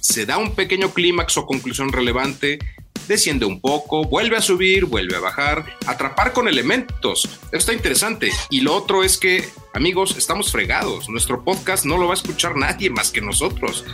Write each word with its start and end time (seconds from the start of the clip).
se 0.00 0.26
da 0.26 0.38
un 0.38 0.54
pequeño 0.54 0.92
clímax 0.92 1.36
o 1.36 1.46
conclusión 1.46 1.92
relevante, 1.92 2.58
desciende 3.06 3.44
un 3.44 3.60
poco, 3.60 4.04
vuelve 4.04 4.36
a 4.36 4.40
subir, 4.42 4.84
vuelve 4.84 5.16
a 5.16 5.20
bajar, 5.20 5.64
atrapar 5.86 6.32
con 6.32 6.48
elementos. 6.48 7.28
Esto 7.44 7.56
está 7.56 7.72
interesante. 7.72 8.30
Y 8.50 8.60
lo 8.60 8.74
otro 8.74 9.02
es 9.02 9.18
que, 9.18 9.48
amigos, 9.74 10.16
estamos 10.16 10.52
fregados. 10.52 11.08
Nuestro 11.08 11.44
podcast 11.44 11.84
no 11.84 11.98
lo 11.98 12.06
va 12.06 12.12
a 12.12 12.16
escuchar 12.16 12.56
nadie 12.56 12.88
más 12.88 13.10
que 13.10 13.20
nosotros. 13.20 13.84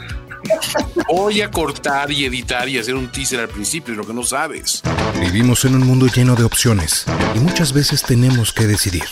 Voy 1.09 1.41
a 1.41 1.51
cortar 1.51 2.13
y 2.13 2.25
editar 2.25 2.69
y 2.69 2.79
hacer 2.79 2.95
un 2.95 3.11
teaser 3.11 3.41
al 3.41 3.49
principio, 3.49 3.95
lo 3.95 4.07
que 4.07 4.13
no 4.13 4.23
sabes. 4.23 4.83
Vivimos 5.21 5.65
en 5.65 5.75
un 5.75 5.87
mundo 5.87 6.07
lleno 6.07 6.37
de 6.37 6.45
opciones 6.45 7.05
y 7.35 7.39
muchas 7.41 7.73
veces 7.73 8.03
tenemos 8.03 8.53
que 8.53 8.67
decidir. 8.67 9.05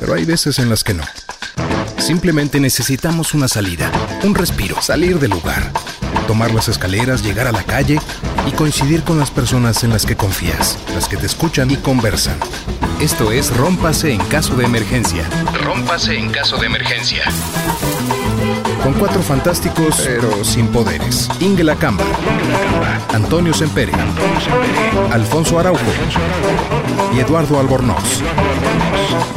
Pero 0.00 0.14
hay 0.14 0.24
veces 0.24 0.58
en 0.58 0.68
las 0.68 0.84
que 0.84 0.94
no. 0.94 1.04
Simplemente 1.98 2.58
necesitamos 2.58 3.34
una 3.34 3.46
salida, 3.46 3.90
un 4.24 4.34
respiro, 4.34 4.82
salir 4.82 5.20
del 5.20 5.30
lugar, 5.30 5.72
tomar 6.22 6.52
las 6.52 6.68
escaleras, 6.68 7.22
llegar 7.22 7.46
a 7.46 7.52
la 7.52 7.62
calle 7.62 7.98
y 8.46 8.52
coincidir 8.52 9.02
con 9.02 9.18
las 9.18 9.30
personas 9.30 9.84
en 9.84 9.90
las 9.90 10.06
que 10.06 10.16
confías, 10.16 10.78
las 10.94 11.08
que 11.08 11.16
te 11.16 11.26
escuchan 11.26 11.70
y 11.70 11.76
conversan. 11.76 12.38
Esto 13.00 13.32
es 13.32 13.56
Rómpase 13.56 14.12
en 14.12 14.24
caso 14.26 14.54
de 14.54 14.64
emergencia. 14.64 15.24
Rómpase 15.64 16.16
en 16.16 16.30
caso 16.30 16.56
de 16.56 16.66
emergencia. 16.66 17.24
Con 18.82 18.94
cuatro 18.94 19.22
fantásticos, 19.22 20.02
pero 20.04 20.44
sin 20.44 20.68
poderes. 20.68 21.28
Ingela 21.40 21.76
Camba, 21.76 22.04
Antonio 23.14 23.54
Sempere, 23.54 23.92
Alfonso 25.10 25.58
Araujo 25.58 25.80
y 27.14 27.20
Eduardo 27.20 27.60
Albornoz. 27.60 28.22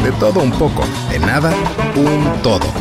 De 0.03 0.11
todo 0.13 0.39
un 0.39 0.51
poco, 0.51 0.83
de 1.09 1.19
nada, 1.19 1.53
un 1.95 2.41
todo. 2.41 2.71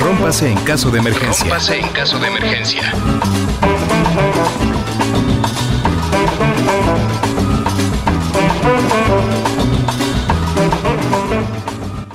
Rómpase 0.00 0.50
en 0.50 0.58
caso 0.64 0.90
de 0.90 0.98
emergencia. 0.98 1.44
Rómpase 1.44 1.78
en 1.78 1.88
caso 1.88 2.18
de 2.18 2.28
emergencia. 2.28 2.92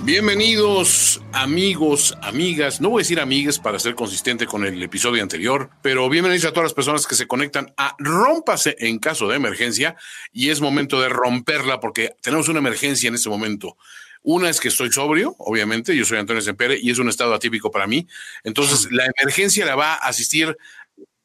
Bienvenidos 0.03 1.13
amigos, 1.43 2.17
amigas, 2.21 2.79
no 2.79 2.89
voy 2.89 3.01
a 3.01 3.03
decir 3.03 3.19
amigas 3.19 3.59
para 3.59 3.77
ser 3.77 3.95
consistente 3.95 4.45
con 4.45 4.63
el 4.65 4.81
episodio 4.81 5.21
anterior, 5.21 5.69
pero 5.81 6.07
bienvenidos 6.07 6.45
a 6.45 6.51
todas 6.51 6.65
las 6.65 6.73
personas 6.73 7.05
que 7.05 7.15
se 7.15 7.27
conectan 7.27 7.73
a 7.75 7.95
Rómpase 7.99 8.77
en 8.79 8.99
caso 8.99 9.27
de 9.27 9.35
emergencia 9.35 9.97
y 10.31 10.51
es 10.51 10.61
momento 10.61 11.01
de 11.01 11.09
romperla 11.09 11.79
porque 11.81 12.15
tenemos 12.21 12.47
una 12.47 12.59
emergencia 12.59 13.09
en 13.09 13.15
este 13.15 13.29
momento. 13.29 13.77
Una 14.23 14.49
es 14.49 14.59
que 14.59 14.69
estoy 14.69 14.91
sobrio, 14.91 15.35
obviamente, 15.37 15.95
yo 15.95 16.05
soy 16.05 16.17
Antonio 16.17 16.41
Sempere 16.41 16.79
y 16.81 16.91
es 16.91 16.97
un 16.97 17.09
estado 17.09 17.33
atípico 17.33 17.69
para 17.69 17.87
mí. 17.87 18.07
Entonces, 18.43 18.89
la 18.91 19.05
emergencia 19.17 19.65
la 19.65 19.75
va 19.75 19.93
a 19.93 20.07
asistir, 20.07 20.57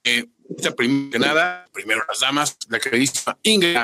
eh, 0.02 0.26
primero 0.76 1.10
que 1.10 1.18
nada, 1.18 1.64
primero 1.72 2.02
las 2.08 2.20
damas, 2.20 2.56
la 2.68 2.80
queridísima 2.80 3.38
Ingrid 3.42 3.76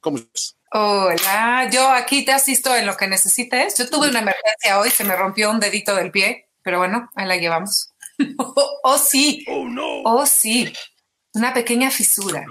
¿Cómo 0.00 0.16
estás? 0.16 0.56
Hola, 0.70 1.68
yo 1.70 1.88
aquí 1.90 2.24
te 2.24 2.32
asisto 2.32 2.74
en 2.74 2.86
lo 2.86 2.96
que 2.96 3.06
necesites. 3.06 3.76
Yo 3.76 3.88
tuve 3.88 4.08
una 4.08 4.20
emergencia 4.20 4.78
hoy, 4.78 4.90
se 4.90 5.04
me 5.04 5.16
rompió 5.16 5.50
un 5.50 5.60
dedito 5.60 5.94
del 5.94 6.10
pie, 6.10 6.48
pero 6.62 6.78
bueno, 6.78 7.10
ahí 7.14 7.26
la 7.26 7.36
llevamos. 7.36 7.92
oh, 8.38 8.98
sí. 8.98 9.44
Oh, 9.48 9.66
no. 9.66 10.02
Oh, 10.04 10.26
sí. 10.26 10.72
Una 11.34 11.54
pequeña 11.54 11.90
fisura. 11.90 12.44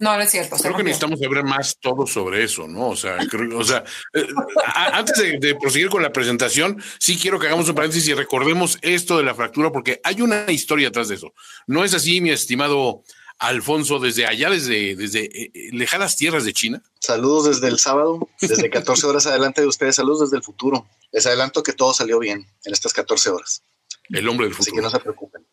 No, 0.00 0.16
no 0.16 0.22
es 0.22 0.30
cierto. 0.30 0.56
Creo 0.56 0.76
que 0.76 0.82
necesitamos 0.82 1.20
saber 1.20 1.44
más 1.44 1.76
todo 1.78 2.06
sobre 2.06 2.42
eso, 2.42 2.66
¿no? 2.66 2.88
O 2.88 2.96
sea, 2.96 3.18
o 3.54 3.64
sea 3.64 3.84
eh, 4.14 4.26
antes 4.74 5.16
de, 5.18 5.38
de, 5.38 5.54
proseguir 5.54 5.90
con 5.90 6.02
la 6.02 6.10
presentación, 6.10 6.82
sí 6.98 7.18
quiero 7.18 7.38
que 7.38 7.46
hagamos 7.46 7.68
un 7.68 7.74
paréntesis 7.74 8.08
y 8.08 8.14
recordemos 8.14 8.78
esto 8.80 9.18
de 9.18 9.24
la 9.24 9.34
fractura, 9.34 9.70
porque 9.70 10.00
hay 10.02 10.22
una 10.22 10.50
historia 10.50 10.88
atrás 10.88 11.08
de 11.08 11.16
eso. 11.16 11.32
No 11.66 11.84
es 11.84 11.94
así, 11.94 12.20
mi 12.20 12.30
estimado 12.30 13.04
Alfonso, 13.40 13.98
desde 13.98 14.26
allá, 14.26 14.50
desde, 14.50 14.94
desde 14.94 15.24
eh, 15.24 15.50
eh, 15.54 15.70
lejanas 15.72 16.14
tierras 16.14 16.44
de 16.44 16.52
China. 16.52 16.82
Saludos 17.00 17.46
desde 17.46 17.68
el 17.68 17.78
sábado, 17.78 18.28
desde 18.38 18.68
14 18.68 19.06
horas 19.06 19.26
adelante 19.26 19.62
de 19.62 19.66
ustedes. 19.66 19.96
Saludos 19.96 20.20
desde 20.20 20.36
el 20.36 20.42
futuro. 20.42 20.86
Les 21.10 21.24
adelanto 21.24 21.62
que 21.62 21.72
todo 21.72 21.94
salió 21.94 22.18
bien 22.18 22.46
en 22.64 22.72
estas 22.72 22.92
14 22.92 23.30
horas. 23.30 23.62
El 24.10 24.28
hombre 24.28 24.46
del 24.46 24.54
futuro. 24.54 24.72
Así 24.72 24.76
que 24.76 24.82
no 24.82 24.90
se 24.90 24.98
preocupen. 24.98 25.46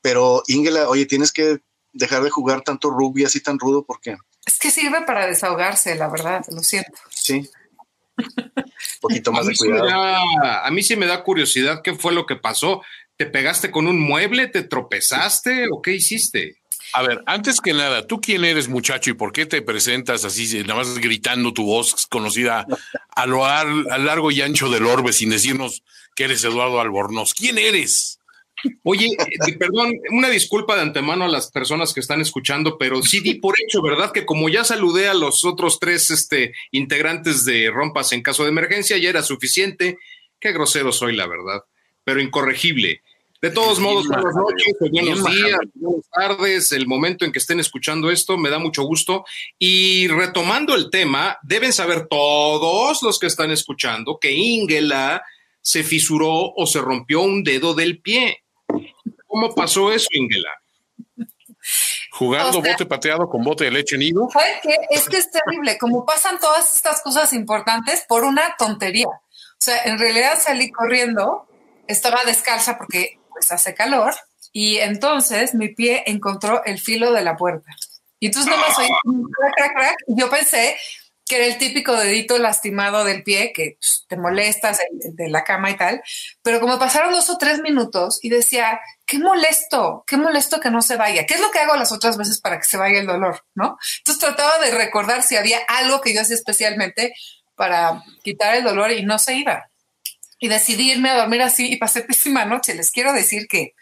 Pero 0.00 0.44
Ingela, 0.46 0.88
oye, 0.88 1.06
tienes 1.06 1.32
que 1.32 1.58
dejar 1.96 2.22
de 2.22 2.30
jugar 2.30 2.62
tanto 2.62 2.90
rugby 2.90 3.24
así 3.24 3.40
tan 3.40 3.58
rudo 3.58 3.84
porque... 3.84 4.16
Es 4.44 4.58
que 4.58 4.70
sirve 4.70 5.02
para 5.02 5.26
desahogarse, 5.26 5.94
la 5.96 6.08
verdad, 6.08 6.44
lo 6.50 6.62
siento. 6.62 6.92
Sí. 7.10 7.48
Un 8.16 8.64
poquito 9.00 9.32
más 9.32 9.46
de 9.46 9.54
cuidado. 9.56 9.90
a 9.90 10.70
mí 10.70 10.82
sí 10.82 10.96
me 10.96 11.06
da 11.06 11.22
curiosidad 11.22 11.82
qué 11.82 11.94
fue 11.94 12.12
lo 12.12 12.26
que 12.26 12.36
pasó. 12.36 12.82
¿Te 13.16 13.26
pegaste 13.26 13.70
con 13.70 13.86
un 13.86 13.98
mueble? 13.98 14.46
¿Te 14.46 14.62
tropezaste 14.62 15.66
o 15.70 15.82
qué 15.82 15.92
hiciste? 15.92 16.58
A 16.92 17.02
ver, 17.02 17.22
antes 17.26 17.60
que 17.60 17.72
nada, 17.72 18.06
¿tú 18.06 18.20
quién 18.20 18.44
eres, 18.44 18.68
muchacho, 18.68 19.10
y 19.10 19.14
por 19.14 19.32
qué 19.32 19.44
te 19.44 19.60
presentas 19.60 20.24
así, 20.24 20.62
nada 20.62 20.76
más 20.76 20.98
gritando 20.98 21.52
tu 21.52 21.64
voz 21.64 22.06
conocida 22.06 22.66
a 23.10 23.26
lo 23.26 23.44
largo 23.98 24.30
y 24.30 24.40
ancho 24.40 24.70
del 24.70 24.86
orbe 24.86 25.12
sin 25.12 25.30
decirnos 25.30 25.82
que 26.14 26.24
eres 26.24 26.44
Eduardo 26.44 26.80
Albornoz? 26.80 27.34
¿Quién 27.34 27.58
eres? 27.58 28.20
Oye, 28.82 29.08
eh, 29.08 29.58
perdón, 29.58 29.92
una 30.10 30.28
disculpa 30.28 30.76
de 30.76 30.82
antemano 30.82 31.24
a 31.24 31.28
las 31.28 31.50
personas 31.50 31.92
que 31.92 32.00
están 32.00 32.20
escuchando, 32.20 32.78
pero 32.78 33.02
sí 33.02 33.20
di 33.20 33.34
por 33.34 33.54
hecho, 33.60 33.82
¿verdad? 33.82 34.12
Que 34.12 34.24
como 34.24 34.48
ya 34.48 34.64
saludé 34.64 35.08
a 35.08 35.14
los 35.14 35.44
otros 35.44 35.78
tres 35.78 36.10
este, 36.10 36.54
integrantes 36.70 37.44
de 37.44 37.70
Rompas 37.70 38.12
en 38.12 38.22
caso 38.22 38.44
de 38.44 38.50
emergencia, 38.50 38.96
ya 38.96 39.10
era 39.10 39.22
suficiente. 39.22 39.98
Qué 40.40 40.52
grosero 40.52 40.92
soy, 40.92 41.14
la 41.14 41.26
verdad, 41.26 41.62
pero 42.04 42.20
incorregible. 42.20 43.02
De 43.42 43.50
todos 43.50 43.78
modos, 43.78 44.08
buenas 44.08 44.34
noches, 44.34 44.74
buenos 44.80 45.24
días, 45.24 45.58
buenas 45.74 46.08
tardes, 46.10 46.72
el 46.72 46.86
momento 46.86 47.24
en 47.24 47.32
que 47.32 47.38
estén 47.38 47.60
escuchando 47.60 48.10
esto, 48.10 48.38
me 48.38 48.48
da 48.48 48.58
mucho 48.58 48.82
gusto. 48.84 49.26
Y 49.58 50.08
retomando 50.08 50.74
el 50.74 50.88
tema, 50.90 51.36
deben 51.42 51.72
saber 51.72 52.06
todos 52.08 53.02
los 53.02 53.18
que 53.18 53.26
están 53.26 53.50
escuchando 53.50 54.18
que 54.18 54.32
Ingela 54.32 55.22
se 55.60 55.84
fisuró 55.84 56.54
o 56.56 56.66
se 56.66 56.80
rompió 56.80 57.20
un 57.20 57.44
dedo 57.44 57.74
del 57.74 58.00
pie. 58.00 58.42
¿Cómo 59.36 59.54
pasó 59.54 59.92
eso, 59.92 60.08
Ingela? 60.12 60.48
Jugando 62.10 62.62
bote 62.62 62.86
pateado 62.86 63.28
con 63.28 63.44
bote 63.44 63.64
de 63.64 63.70
leche 63.70 63.98
nido. 63.98 64.30
Es 64.88 65.06
que 65.10 65.18
es 65.18 65.30
terrible, 65.30 65.76
como 65.76 66.06
pasan 66.06 66.40
todas 66.40 66.74
estas 66.74 67.02
cosas 67.02 67.34
importantes 67.34 68.06
por 68.08 68.24
una 68.24 68.56
tontería. 68.56 69.08
O 69.08 69.58
sea, 69.58 69.82
en 69.84 69.98
realidad 69.98 70.38
salí 70.40 70.72
corriendo, 70.72 71.46
estaba 71.86 72.24
descalza 72.24 72.78
porque 72.78 73.20
pues 73.28 73.52
hace 73.52 73.74
calor 73.74 74.14
y 74.54 74.78
entonces 74.78 75.54
mi 75.54 75.68
pie 75.68 76.04
encontró 76.06 76.64
el 76.64 76.80
filo 76.80 77.12
de 77.12 77.20
la 77.20 77.36
puerta. 77.36 77.70
Y 78.18 78.28
entonces 78.28 78.50
no 78.50 78.56
más 78.56 78.78
oí 78.78 78.88
crack, 78.88 79.54
crack, 79.54 79.72
crack. 79.74 79.96
Y 80.06 80.18
yo 80.18 80.30
pensé 80.30 80.78
que 81.26 81.36
era 81.36 81.46
el 81.46 81.58
típico 81.58 81.96
dedito 81.96 82.38
lastimado 82.38 83.04
del 83.04 83.24
pie 83.24 83.52
que 83.52 83.76
pues, 83.80 84.04
te 84.08 84.16
molestas 84.16 84.78
de, 85.00 85.28
la 85.28 85.42
cama 85.42 85.70
y 85.70 85.76
tal. 85.76 86.02
Pero 86.42 86.60
como 86.60 86.78
pasaron 86.78 87.12
dos 87.12 87.28
o 87.30 87.36
tres 87.36 87.60
minutos 87.60 88.20
y 88.22 88.30
decía, 88.30 88.80
qué 89.04 89.18
molesto, 89.18 90.04
qué 90.06 90.16
molesto 90.16 90.60
que 90.60 90.70
no 90.70 90.82
se 90.82 90.96
vaya. 90.96 91.26
¿Qué 91.26 91.34
es 91.34 91.40
lo 91.40 91.50
que 91.50 91.58
hago 91.58 91.76
las 91.76 91.90
otras 91.90 92.16
veces 92.16 92.40
para 92.40 92.58
que 92.58 92.64
se 92.64 92.76
vaya 92.76 93.00
el 93.00 93.06
dolor? 93.06 93.44
¿No? 93.54 93.76
Entonces 93.98 94.24
trataba 94.24 94.58
de 94.60 94.70
recordar 94.70 95.22
si 95.22 95.36
había 95.36 95.58
algo 95.66 96.00
que 96.00 96.14
yo 96.14 96.20
hacía 96.20 96.36
especialmente 96.36 97.12
para 97.56 98.02
quitar 98.22 98.54
el 98.54 98.64
dolor 98.64 98.92
y 98.92 99.04
no 99.04 99.18
se 99.18 99.34
iba 99.34 99.68
y 100.38 100.48
decidí 100.48 100.92
irme 100.92 101.10
a 101.10 101.16
dormir 101.16 101.42
así 101.42 101.72
y 101.72 101.76
pasé 101.76 102.02
pésima 102.02 102.44
noche. 102.44 102.74
Les 102.74 102.90
quiero 102.90 103.12
decir 103.12 103.48
que, 103.48 103.74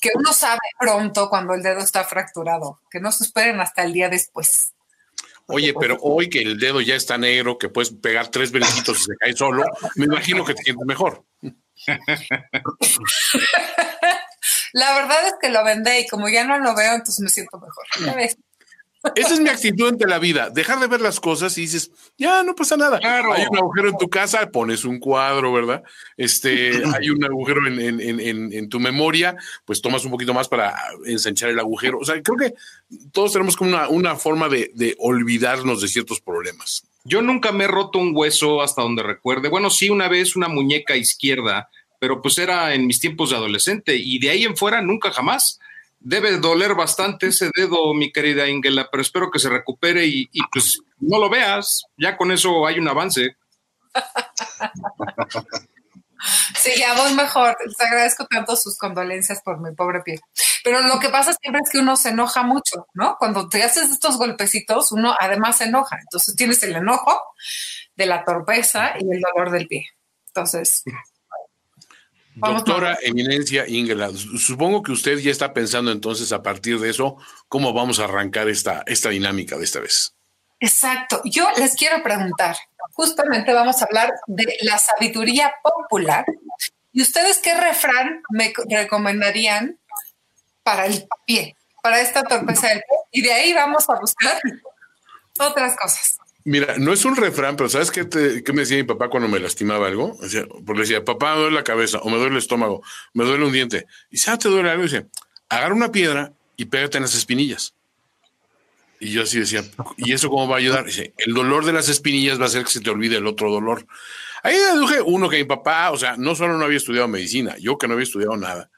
que 0.00 0.10
uno 0.14 0.32
sabe 0.32 0.58
pronto 0.78 1.28
cuando 1.28 1.54
el 1.54 1.62
dedo 1.62 1.78
está 1.80 2.04
fracturado, 2.04 2.80
que 2.90 3.00
no 3.00 3.12
se 3.12 3.24
esperen 3.24 3.60
hasta 3.60 3.84
el 3.84 3.92
día 3.92 4.08
después. 4.08 4.74
Oye, 5.46 5.74
pero 5.80 5.98
hoy 6.00 6.28
que 6.28 6.40
el 6.40 6.58
dedo 6.58 6.80
ya 6.80 6.94
está 6.94 7.18
negro, 7.18 7.58
que 7.58 7.68
puedes 7.68 7.92
pegar 7.92 8.28
tres 8.28 8.52
brinquitos 8.52 9.00
y 9.00 9.04
se 9.04 9.16
cae 9.16 9.32
solo, 9.34 9.64
me 9.96 10.06
imagino 10.06 10.44
que 10.44 10.54
te 10.54 10.62
sientes 10.62 10.86
mejor. 10.86 11.24
La 14.72 14.94
verdad 14.94 15.26
es 15.26 15.34
que 15.40 15.50
lo 15.50 15.62
vendé 15.64 16.00
y 16.00 16.08
como 16.08 16.28
ya 16.28 16.44
no 16.44 16.58
lo 16.58 16.74
veo, 16.74 16.94
entonces 16.94 17.20
me 17.20 17.28
siento 17.28 17.58
mejor. 17.58 17.84
Esa 19.16 19.34
es 19.34 19.40
mi 19.40 19.48
actitud 19.48 19.88
ante 19.88 20.06
la 20.06 20.20
vida. 20.20 20.50
Dejar 20.50 20.78
de 20.78 20.86
ver 20.86 21.00
las 21.00 21.18
cosas 21.18 21.56
y 21.58 21.62
dices, 21.62 21.90
ya 22.16 22.44
no 22.44 22.54
pasa 22.54 22.76
nada. 22.76 23.00
Hay 23.02 23.46
un 23.50 23.56
agujero 23.56 23.88
en 23.88 23.98
tu 23.98 24.08
casa, 24.08 24.48
pones 24.50 24.84
un 24.84 25.00
cuadro, 25.00 25.52
¿verdad? 25.52 25.82
Este, 26.16 26.70
hay 26.94 27.10
un 27.10 27.24
agujero 27.24 27.66
en, 27.66 28.68
tu 28.68 28.78
memoria, 28.78 29.36
pues 29.64 29.82
tomas 29.82 30.04
un 30.04 30.12
poquito 30.12 30.32
más 30.32 30.48
para 30.48 30.74
ensanchar 31.04 31.50
el 31.50 31.58
agujero. 31.58 31.98
O 31.98 32.04
sea, 32.04 32.20
creo 32.22 32.36
que 32.38 32.54
todos 33.10 33.32
tenemos 33.32 33.56
como 33.56 33.76
una, 33.88 34.14
forma 34.14 34.48
de, 34.48 34.70
de, 34.74 34.94
olvidarnos 34.98 35.82
de 35.82 35.88
ciertos 35.88 36.20
problemas. 36.20 36.84
Yo 37.04 37.22
nunca 37.22 37.50
me 37.50 37.64
he 37.64 37.68
roto 37.68 37.98
un 37.98 38.12
hueso 38.14 38.62
hasta 38.62 38.82
donde 38.82 39.02
recuerde. 39.02 39.48
Bueno, 39.48 39.68
sí, 39.70 39.90
una 39.90 40.06
vez 40.06 40.36
una 40.36 40.46
muñeca 40.46 40.94
izquierda, 40.96 41.68
pero 41.98 42.22
pues 42.22 42.38
era 42.38 42.74
en 42.74 42.86
mis 42.86 43.00
tiempos 43.00 43.30
de 43.30 43.36
adolescente 43.36 43.96
y 43.96 44.20
de 44.20 44.30
ahí 44.30 44.44
en 44.44 44.56
fuera 44.56 44.80
nunca 44.80 45.10
jamás 45.10 45.58
debe 46.04 46.38
doler 46.38 46.74
bastante 46.74 47.28
ese 47.28 47.50
dedo, 47.54 47.94
mi 47.94 48.12
querida 48.12 48.48
Ingela, 48.48 48.88
pero 48.90 49.02
espero 49.02 49.30
que 49.30 49.38
se 49.38 49.48
recupere 49.48 50.06
y, 50.06 50.28
pues 50.52 50.80
no 50.98 51.18
lo 51.18 51.30
veas, 51.30 51.84
ya 51.96 52.16
con 52.16 52.32
eso 52.32 52.66
hay 52.66 52.78
un 52.78 52.88
avance. 52.88 53.36
Sí, 56.54 56.70
ya 56.78 56.94
voy 56.94 57.12
mejor. 57.14 57.56
Les 57.66 57.80
agradezco 57.80 58.26
tanto 58.26 58.54
sus 58.54 58.78
condolencias 58.78 59.42
por 59.42 59.60
mi 59.60 59.74
pobre 59.74 60.02
pie. 60.02 60.20
Pero 60.62 60.80
lo 60.80 61.00
que 61.00 61.08
pasa 61.08 61.32
siempre 61.40 61.60
es 61.64 61.70
que 61.70 61.78
uno 61.78 61.96
se 61.96 62.10
enoja 62.10 62.44
mucho, 62.44 62.86
¿no? 62.94 63.16
Cuando 63.18 63.48
te 63.48 63.64
haces 63.64 63.90
estos 63.90 64.18
golpecitos, 64.18 64.92
uno 64.92 65.16
además 65.18 65.56
se 65.56 65.64
enoja. 65.64 65.98
Entonces 66.00 66.36
tienes 66.36 66.62
el 66.62 66.76
enojo 66.76 67.20
de 67.96 68.06
la 68.06 68.24
torpeza 68.24 68.92
y 69.00 69.12
el 69.12 69.20
dolor 69.20 69.50
del 69.50 69.66
pie. 69.66 69.88
Entonces. 70.28 70.84
Doctora 72.34 72.98
Eminencia 73.02 73.68
Ingela, 73.68 74.10
supongo 74.38 74.82
que 74.82 74.92
usted 74.92 75.18
ya 75.18 75.30
está 75.30 75.52
pensando 75.52 75.92
entonces 75.92 76.32
a 76.32 76.42
partir 76.42 76.78
de 76.80 76.88
eso 76.88 77.18
cómo 77.48 77.72
vamos 77.72 78.00
a 78.00 78.04
arrancar 78.04 78.48
esta, 78.48 78.82
esta 78.86 79.10
dinámica 79.10 79.58
de 79.58 79.64
esta 79.64 79.80
vez. 79.80 80.14
Exacto. 80.58 81.20
Yo 81.24 81.46
les 81.58 81.74
quiero 81.74 82.02
preguntar, 82.02 82.56
justamente 82.92 83.52
vamos 83.52 83.82
a 83.82 83.84
hablar 83.84 84.12
de 84.28 84.56
la 84.62 84.78
sabiduría 84.78 85.52
popular. 85.62 86.24
¿Y 86.92 87.02
ustedes 87.02 87.38
qué 87.38 87.54
refrán 87.54 88.22
me 88.30 88.52
recomendarían 88.70 89.78
para 90.62 90.86
el 90.86 91.06
pie, 91.26 91.56
para 91.82 92.00
esta 92.00 92.22
torpeza 92.22 92.68
del 92.68 92.78
pie? 92.78 92.98
Y 93.10 93.22
de 93.22 93.32
ahí 93.32 93.52
vamos 93.52 93.88
a 93.90 93.98
buscar 93.98 94.40
otras 95.38 95.76
cosas. 95.76 96.18
Mira, 96.44 96.76
no 96.78 96.92
es 96.92 97.04
un 97.04 97.14
refrán, 97.14 97.56
pero 97.56 97.68
¿sabes 97.68 97.90
qué, 97.90 98.02
me 98.52 98.62
decía 98.62 98.76
mi 98.76 98.82
papá 98.82 99.08
cuando 99.08 99.28
me 99.28 99.38
lastimaba 99.38 99.86
algo? 99.86 100.16
Decía, 100.20 100.46
porque 100.66 100.82
decía, 100.82 101.04
papá, 101.04 101.34
me 101.34 101.42
duele 101.42 101.56
la 101.56 101.64
cabeza, 101.64 101.98
o 101.98 102.10
me 102.10 102.16
duele 102.16 102.32
el 102.32 102.38
estómago, 102.38 102.82
me 103.14 103.24
duele 103.24 103.44
un 103.44 103.52
diente. 103.52 103.86
Y 104.10 104.18
si 104.18 104.36
¿te 104.38 104.48
duele 104.48 104.70
algo? 104.70 104.82
dice, 104.82 105.06
agarra 105.48 105.74
una 105.74 105.92
piedra 105.92 106.32
y 106.56 106.64
pégate 106.64 106.98
en 106.98 107.02
las 107.02 107.14
espinillas. 107.14 107.74
Y 108.98 109.10
yo 109.10 109.22
así 109.22 109.38
decía, 109.38 109.64
¿y 109.96 110.12
eso 110.12 110.30
cómo 110.30 110.48
va 110.48 110.56
a 110.56 110.58
ayudar? 110.58 110.84
Dice, 110.84 111.12
el 111.18 111.34
dolor 111.34 111.64
de 111.64 111.72
las 111.72 111.88
espinillas 111.88 112.38
va 112.38 112.44
a 112.44 112.46
hacer 112.46 112.64
que 112.64 112.70
se 112.70 112.80
te 112.80 112.90
olvide 112.90 113.16
el 113.16 113.26
otro 113.26 113.50
dolor. 113.50 113.86
Ahí 114.42 114.56
deduje 114.56 115.00
uno 115.00 115.28
que 115.28 115.38
mi 115.38 115.44
papá, 115.44 115.90
o 115.90 115.96
sea, 115.96 116.16
no 116.16 116.34
solo 116.34 116.56
no 116.56 116.64
había 116.64 116.76
estudiado 116.76 117.08
medicina, 117.08 117.56
yo 117.58 117.78
que 117.78 117.86
no 117.86 117.94
había 117.94 118.04
estudiado 118.04 118.36
nada, 118.36 118.70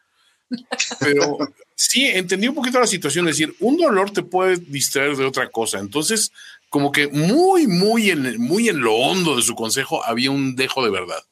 pero 1.01 1.39
sí 1.75 2.07
entendí 2.07 2.49
un 2.49 2.55
poquito 2.55 2.81
la 2.81 2.87
situación, 2.87 3.29
es 3.29 3.37
decir, 3.37 3.55
un 3.61 3.77
dolor 3.77 4.11
te 4.11 4.23
puede 4.23 4.57
distraer 4.57 5.17
de 5.17 5.25
otra 5.25 5.51
cosa. 5.51 5.79
Entonces, 5.79 6.33
como 6.75 6.91
que 6.91 7.07
muy, 7.07 7.69
muy 7.69 8.11
en, 8.11 8.41
muy 8.41 8.69
en 8.69 8.81
lo 8.81 8.97
hondo 8.97 9.37
de 9.37 9.43
su 9.43 9.55
consejo 9.55 10.05
había 10.05 10.33
un 10.33 10.57
dejo 10.57 10.85
de 10.85 10.91
verdad. 10.91 11.23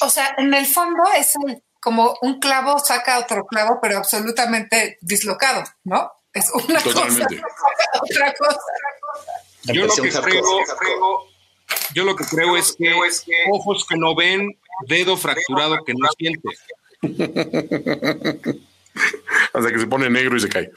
O 0.00 0.08
sea, 0.08 0.34
en 0.38 0.54
el 0.54 0.64
fondo 0.64 1.02
es 1.18 1.34
como 1.82 2.16
un 2.22 2.40
clavo 2.40 2.78
saca 2.78 3.18
otro 3.18 3.44
clavo, 3.44 3.78
pero 3.82 3.98
absolutamente 3.98 4.96
dislocado, 5.02 5.64
¿no? 5.84 6.10
Es 6.32 6.50
una 6.50 6.80
cosa, 6.82 7.02
otra 8.00 8.32
cosa. 8.32 8.58
Yo 9.64 9.84
lo 9.84 9.94
que 9.94 10.10
creo, 10.10 10.42
yo 11.92 12.04
lo 12.04 12.16
que 12.16 12.24
creo 12.24 12.56
es 12.56 12.74
que, 12.74 12.94
ojos 13.52 13.84
que 13.86 13.98
no 13.98 14.14
ven, 14.14 14.58
dedo 14.88 15.18
fracturado 15.18 15.84
que 15.84 15.92
no 15.92 16.08
siente. 16.16 16.48
Hasta 19.52 19.72
que 19.72 19.78
se 19.78 19.86
pone 19.86 20.10
negro 20.10 20.36
y 20.36 20.40
se 20.40 20.48
cae. 20.48 20.70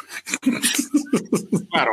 Claro, 1.72 1.92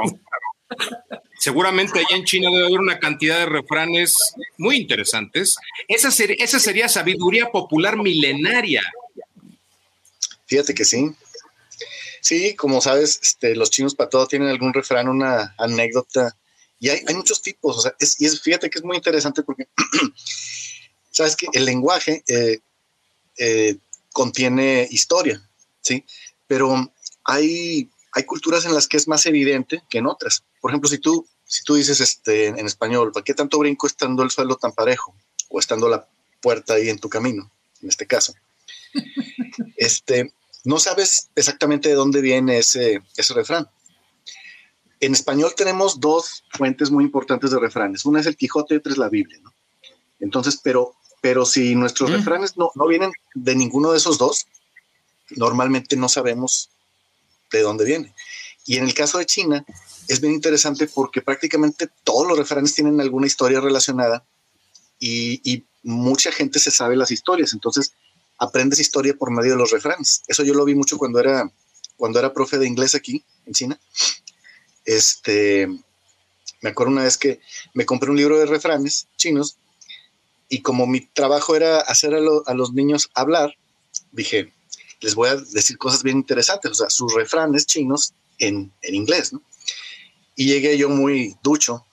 Seguramente 1.39 1.99
allá 1.99 2.17
en 2.17 2.25
China 2.25 2.51
debe 2.51 2.67
haber 2.67 2.81
una 2.81 2.99
cantidad 2.99 3.39
de 3.39 3.47
refranes 3.47 4.17
muy 4.59 4.79
interesantes. 4.79 5.57
Esa, 5.87 6.09
esa 6.09 6.59
sería 6.59 6.89
sabiduría 6.89 7.51
popular 7.51 7.97
milenaria. 7.97 8.83
Fíjate 10.47 10.75
que 10.75 10.85
sí. 10.85 11.15
Sí, 12.21 12.57
como 12.57 12.81
sabes, 12.81 13.21
este, 13.23 13.55
los 13.55 13.71
chinos 13.71 13.95
para 13.95 14.11
todo 14.11 14.27
tienen 14.27 14.49
algún 14.49 14.75
refrán, 14.75 15.09
una 15.09 15.55
anécdota. 15.59 16.37
Y 16.81 16.89
hay, 16.89 17.15
muchos 17.15 17.41
tipos. 17.43 17.79
O 17.79 17.81
sea, 17.81 17.95
y 18.19 18.27
es, 18.27 18.41
fíjate 18.41 18.69
que 18.69 18.79
es 18.79 18.85
muy 18.85 18.97
interesante 18.97 19.43
porque, 19.43 19.69
sabes 21.11 21.37
que 21.37 21.47
el 21.53 21.65
lenguaje 21.65 22.25
eh, 22.27 22.59
eh, 23.39 23.77
contiene 24.13 24.89
historia, 24.91 25.46
¿sí? 25.87 26.05
Pero 26.47 26.93
hay, 27.25 27.91
hay 28.13 28.25
culturas 28.25 28.65
en 28.65 28.75
las 28.75 28.89
que 28.89 28.97
es 28.97 29.09
más 29.09 29.27
evidente 29.27 29.83
que 29.89 29.99
en 29.99 30.07
otras. 30.07 30.43
Por 30.61 30.71
ejemplo, 30.71 30.89
si 30.91 30.99
tú, 30.99 31.27
si 31.45 31.63
tú 31.65 31.75
dices 31.75 32.01
este, 32.01 32.49
en 32.49 32.67
español, 32.67 33.13
¿para 33.13 33.25
qué 33.25 33.35
tanto 33.35 33.59
brinco 33.59 33.87
estando 33.87 34.23
el 34.23 34.31
suelo 34.31 34.57
tan 34.57 34.73
parejo? 34.73 35.15
O 35.49 35.61
estando 35.61 35.89
la 35.89 36.09
puerta 36.41 36.75
ahí 36.75 36.89
en 36.89 36.99
tu 36.99 37.09
camino, 37.09 37.51
en 37.83 37.89
este 37.89 38.07
caso. 38.07 38.35
Este, 39.79 40.33
no 40.65 40.79
sabes 40.79 41.29
exactamente 41.35 41.89
de 41.89 41.95
dónde 41.95 42.21
viene 42.21 42.59
ese, 42.59 43.03
ese 43.17 43.35
refrán. 43.35 43.69
En 45.01 45.13
español 45.13 45.53
tenemos 45.55 46.01
dos 46.01 46.45
fuentes 46.51 46.91
muy 46.91 47.05
importantes 47.05 47.51
de 47.51 47.59
refranes. 47.59 48.05
Una 48.07 48.21
es 48.21 48.27
el 48.27 48.37
Quijote 48.37 48.75
y 48.75 48.79
otra 48.79 48.93
es 48.93 48.99
la 48.99 49.11
Biblia. 49.11 49.39
¿no? 49.43 49.53
Entonces, 50.19 50.59
pero, 50.63 50.95
pero 51.21 51.45
si 51.45 51.75
nuestros 51.75 52.11
mm. 52.11 52.15
refranes 52.15 52.57
no, 52.57 52.71
no 52.75 52.87
vienen 52.87 53.13
de 53.35 53.55
ninguno 53.55 53.93
de 53.93 53.99
esos 53.99 54.17
dos, 54.17 54.47
normalmente 55.31 55.97
no 55.97 56.09
sabemos 56.09 56.71
de 57.51 57.61
dónde 57.63 57.85
viene. 57.85 58.15
Y 58.65 58.77
en 58.77 58.85
el 58.85 58.95
caso 58.95 59.19
de 59.19 59.27
China, 59.27 59.65
es 60.09 60.21
bien 60.21 60.33
interesante 60.33 60.87
porque 60.87 61.23
prácticamente 61.23 61.89
todos 62.05 62.27
los 62.27 62.39
refranes 62.39 62.75
tienen 62.75 63.01
alguna 63.01 63.27
historia 63.27 63.61
relacionada 63.61 64.25
y, 64.99 65.65
mucha 65.89 66.33
gente 66.33 66.59
se 66.59 66.73
sabe 66.73 66.97
las 66.97 67.13
historias. 67.13 67.53
Entonces, 67.53 67.93
aprendes 68.39 68.81
historia 68.81 69.15
por 69.15 69.31
medio 69.31 69.53
de 69.53 69.57
los 69.57 69.71
refranes. 69.71 70.23
Eso 70.27 70.43
yo 70.43 70.53
lo 70.53 70.65
vi 70.65 70.75
mucho 70.75 70.99
cuando 70.99 71.21
era, 71.21 71.49
cuando 71.97 72.19
era 72.19 72.35
profe 72.35 72.59
de 72.59 72.67
inglés 72.67 72.97
aquí 72.97 73.25
en 73.47 73.53
China. 73.53 73.81
Este, 74.85 75.69
me 76.61 76.71
acuerdo 76.71 76.93
una 76.93 77.05
vez 77.05 77.17
que 77.19 77.39
me 77.73 77.87
compré 77.87 78.11
un 78.11 78.17
libro 78.17 78.37
de 78.37 78.47
refranes 78.47 79.07
chinos 79.17 79.59
y 80.49 80.63
como 80.63 80.89
mi 80.89 81.03
trabajo 81.03 81.55
era 81.55 81.81
hacer 81.83 82.13
a 82.15 82.55
los 82.55 82.73
niños 82.73 83.09
hablar, 83.15 83.57
dije, 84.11 84.53
les 85.01 85.15
voy 85.15 85.29
a 85.29 85.37
decir 85.37 85.79
cosas 85.79 86.03
bien 86.03 86.19
interesantes, 86.19 86.71
o 86.71 86.75
sea, 86.75 86.91
sus 86.91 87.13
refranes 87.15 87.67
chinos 87.67 88.15
en, 88.39 88.73
en 88.83 88.95
inglés, 88.95 89.33
¿no? 89.33 89.43
Y 90.35 90.47
llegué 90.47 90.77
yo 90.77 90.89
muy 90.89 91.37
ducho 91.43 91.85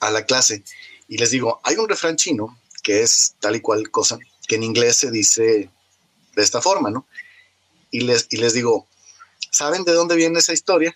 a 0.00 0.10
la 0.10 0.24
clase 0.24 0.64
y 1.08 1.18
les 1.18 1.30
digo, 1.30 1.60
hay 1.62 1.76
un 1.76 1.88
refrán 1.88 2.16
chino 2.16 2.58
que 2.82 3.02
es 3.02 3.34
tal 3.38 3.56
y 3.56 3.60
cual 3.60 3.90
cosa, 3.90 4.18
que 4.48 4.56
en 4.56 4.62
inglés 4.62 4.96
se 4.96 5.10
dice 5.10 5.70
de 6.34 6.42
esta 6.42 6.60
forma, 6.60 6.90
¿no? 6.90 7.06
Y 7.90 8.00
les, 8.00 8.26
y 8.30 8.38
les 8.38 8.54
digo, 8.54 8.86
¿saben 9.50 9.84
de 9.84 9.92
dónde 9.92 10.16
viene 10.16 10.38
esa 10.38 10.52
historia? 10.52 10.94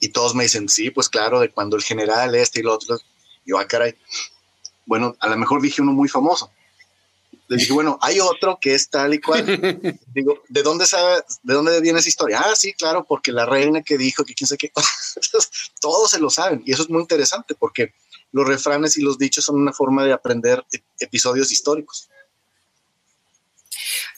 Y 0.00 0.08
todos 0.08 0.34
me 0.34 0.44
dicen, 0.44 0.68
sí, 0.68 0.90
pues 0.90 1.08
claro, 1.08 1.40
de 1.40 1.50
cuando 1.50 1.76
el 1.76 1.82
general 1.82 2.34
este 2.34 2.60
y 2.60 2.62
lo 2.62 2.74
otro. 2.74 2.98
Yo, 3.44 3.58
ah, 3.58 3.66
caray. 3.66 3.96
Bueno, 4.84 5.16
a 5.20 5.28
lo 5.28 5.36
mejor 5.36 5.60
dije 5.60 5.82
uno 5.82 5.92
muy 5.92 6.08
famoso. 6.08 6.50
Le 7.48 7.56
dije, 7.56 7.72
bueno, 7.72 7.98
hay 8.02 8.18
otro 8.18 8.58
que 8.60 8.74
es 8.74 8.88
tal 8.90 9.14
y 9.14 9.20
cual. 9.20 9.44
Digo, 10.14 10.42
¿de 10.48 10.62
dónde 10.62 10.86
sabe, 10.86 11.22
de 11.42 11.54
dónde 11.54 11.80
viene 11.80 12.00
esa 12.00 12.08
historia? 12.08 12.40
Ah, 12.44 12.56
sí, 12.56 12.72
claro, 12.72 13.04
porque 13.08 13.30
la 13.30 13.46
reina 13.46 13.82
que 13.82 13.96
dijo 13.96 14.24
que 14.24 14.34
quién 14.34 14.48
sabe 14.48 14.58
qué. 14.58 14.72
Todos 15.80 16.10
se 16.10 16.18
lo 16.18 16.30
saben. 16.30 16.62
Y 16.66 16.72
eso 16.72 16.82
es 16.82 16.90
muy 16.90 17.00
interesante 17.00 17.54
porque 17.54 17.94
los 18.32 18.46
refranes 18.46 18.96
y 18.96 19.02
los 19.02 19.18
dichos 19.18 19.44
son 19.44 19.56
una 19.56 19.72
forma 19.72 20.04
de 20.04 20.12
aprender 20.12 20.64
episodios 20.98 21.52
históricos. 21.52 22.08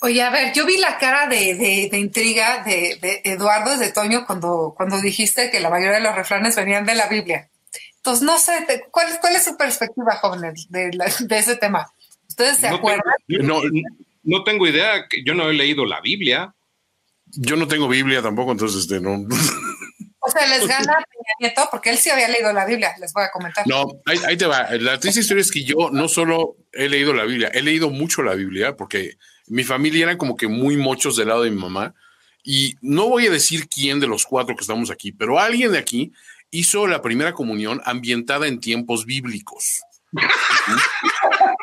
Oye, 0.00 0.22
a 0.22 0.30
ver, 0.30 0.52
yo 0.54 0.64
vi 0.64 0.78
la 0.78 0.96
cara 0.98 1.26
de, 1.26 1.90
intriga 1.92 2.62
de, 2.62 3.20
Eduardo 3.24 3.76
de 3.76 3.92
Toño 3.92 4.24
cuando, 4.26 4.72
cuando 4.76 5.00
dijiste 5.00 5.50
que 5.50 5.60
la 5.60 5.70
mayoría 5.70 5.96
de 5.96 6.02
los 6.02 6.14
refranes 6.14 6.56
venían 6.56 6.86
de 6.86 6.94
la 6.94 7.08
Biblia. 7.08 7.50
Entonces, 7.96 8.24
no 8.24 8.38
sé, 8.38 8.64
¿cuál, 8.90 9.18
cuál 9.20 9.36
es 9.36 9.44
su 9.44 9.56
perspectiva, 9.56 10.16
jóvenes, 10.16 10.66
de, 10.70 10.90
de 11.20 11.38
ese 11.38 11.56
tema? 11.56 11.92
¿Ustedes 12.38 12.58
se 12.58 12.68
acuerdan? 12.68 13.02
no, 13.26 13.60
no 14.22 14.44
tengo 14.44 14.68
idea, 14.68 15.08
yo 15.24 15.34
no 15.34 15.50
he 15.50 15.54
leído 15.54 15.84
la 15.84 16.00
Biblia. 16.00 16.54
Yo 17.26 17.56
no 17.56 17.66
tengo 17.66 17.88
Biblia 17.88 18.22
tampoco, 18.22 18.52
entonces 18.52 18.82
este, 18.82 19.00
no. 19.00 19.26
O 20.20 20.30
sea, 20.30 20.46
les 20.46 20.68
gana 20.68 20.84
Peña 21.10 21.34
Nieto 21.40 21.68
porque 21.68 21.90
él 21.90 21.98
sí 21.98 22.10
había 22.10 22.28
leído 22.28 22.52
la 22.52 22.64
Biblia, 22.64 22.94
les 23.00 23.12
voy 23.12 23.24
a 23.24 23.30
comentar. 23.32 23.66
No, 23.66 23.88
ahí, 24.06 24.36
te 24.36 24.46
va. 24.46 24.68
La 24.76 25.00
triste 25.00 25.20
historia 25.20 25.40
es 25.40 25.50
que 25.50 25.64
yo 25.64 25.90
no 25.90 26.06
solo 26.06 26.56
he 26.72 26.88
leído 26.88 27.12
la 27.12 27.24
Biblia, 27.24 27.50
he 27.52 27.60
leído 27.60 27.90
mucho 27.90 28.22
la 28.22 28.34
Biblia 28.34 28.76
porque 28.76 29.18
mi 29.48 29.64
familia 29.64 30.04
era 30.04 30.16
como 30.16 30.36
que 30.36 30.46
muy 30.46 30.76
mochos 30.76 31.16
del 31.16 31.28
lado 31.28 31.42
de 31.42 31.50
mi 31.50 31.60
mamá. 31.60 31.94
Y 32.44 32.76
no 32.80 33.08
voy 33.08 33.26
a 33.26 33.30
decir 33.32 33.68
quién 33.68 33.98
de 33.98 34.06
los 34.06 34.24
cuatro 34.24 34.54
que 34.54 34.62
estamos 34.62 34.92
aquí, 34.92 35.10
pero 35.10 35.40
alguien 35.40 35.72
de 35.72 35.78
aquí 35.78 36.12
hizo 36.52 36.86
la 36.86 37.02
primera 37.02 37.32
comunión 37.32 37.82
ambientada 37.84 38.46
en 38.46 38.60
tiempos 38.60 39.06
bíblicos. 39.06 39.82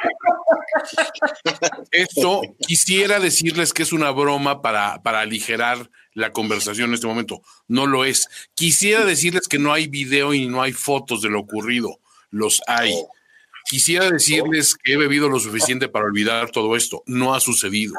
Esto 1.92 2.42
quisiera 2.68 3.20
decirles 3.20 3.74
que 3.74 3.84
es 3.84 3.94
una 3.94 4.12
broma 4.12 4.62
para, 4.62 5.01
para 5.04 5.22
aligerar 5.22 5.89
la 6.13 6.32
conversación 6.32 6.89
en 6.89 6.96
este 6.96 7.08
momento. 7.08 7.42
No 7.68 7.86
lo 7.86 8.06
es. 8.06 8.27
Quisiera 8.56 9.06
decirles 9.06 9.48
que 9.48 9.60
no 9.60 9.74
hay 9.74 9.88
video 9.88 10.34
y 10.34 10.48
no 10.48 10.62
hay 10.62 10.74
fotos 10.74 11.22
de 11.22 11.30
lo 11.30 11.42
ocurrido. 11.42 12.00
Los 12.32 12.62
hay. 12.68 12.94
Quisiera 13.68 14.10
decirles 14.10 14.75
que 14.75 14.94
he 14.94 14.98
bebido 14.98 15.30
lo 15.30 15.39
suficiente 15.39 15.89
para 15.89 16.06
olvidar 16.06 16.51
todo 16.51 16.75
esto. 16.75 17.04
No 17.06 17.34
ha 17.34 17.39
sucedido. 17.39 17.94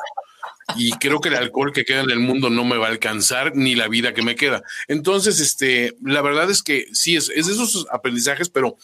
Y 0.75 0.93
creo 0.93 1.21
que 1.21 1.28
el 1.28 1.37
alcohol 1.37 1.73
que 1.73 1.85
queda 1.85 2.00
en 2.00 2.11
el 2.11 2.19
mundo 2.19 2.50
no 2.50 2.64
me 2.64 2.76
va 2.76 2.87
a 2.87 2.90
alcanzar 2.90 3.55
ni 3.55 3.75
la 3.75 3.88
vida 3.88 4.14
que 4.14 4.23
me 4.23 4.35
queda. 4.35 4.62
Entonces, 4.88 5.38
este, 5.38 5.97
la 6.02 6.23
verdad 6.23 6.50
es 6.50 6.62
que 6.62 6.87
sí, 6.93 7.16
es, 7.16 7.31
es 7.35 7.47
de 7.47 7.52
esos 7.52 7.87
aprendizajes, 7.90 8.49
pero 8.49 8.76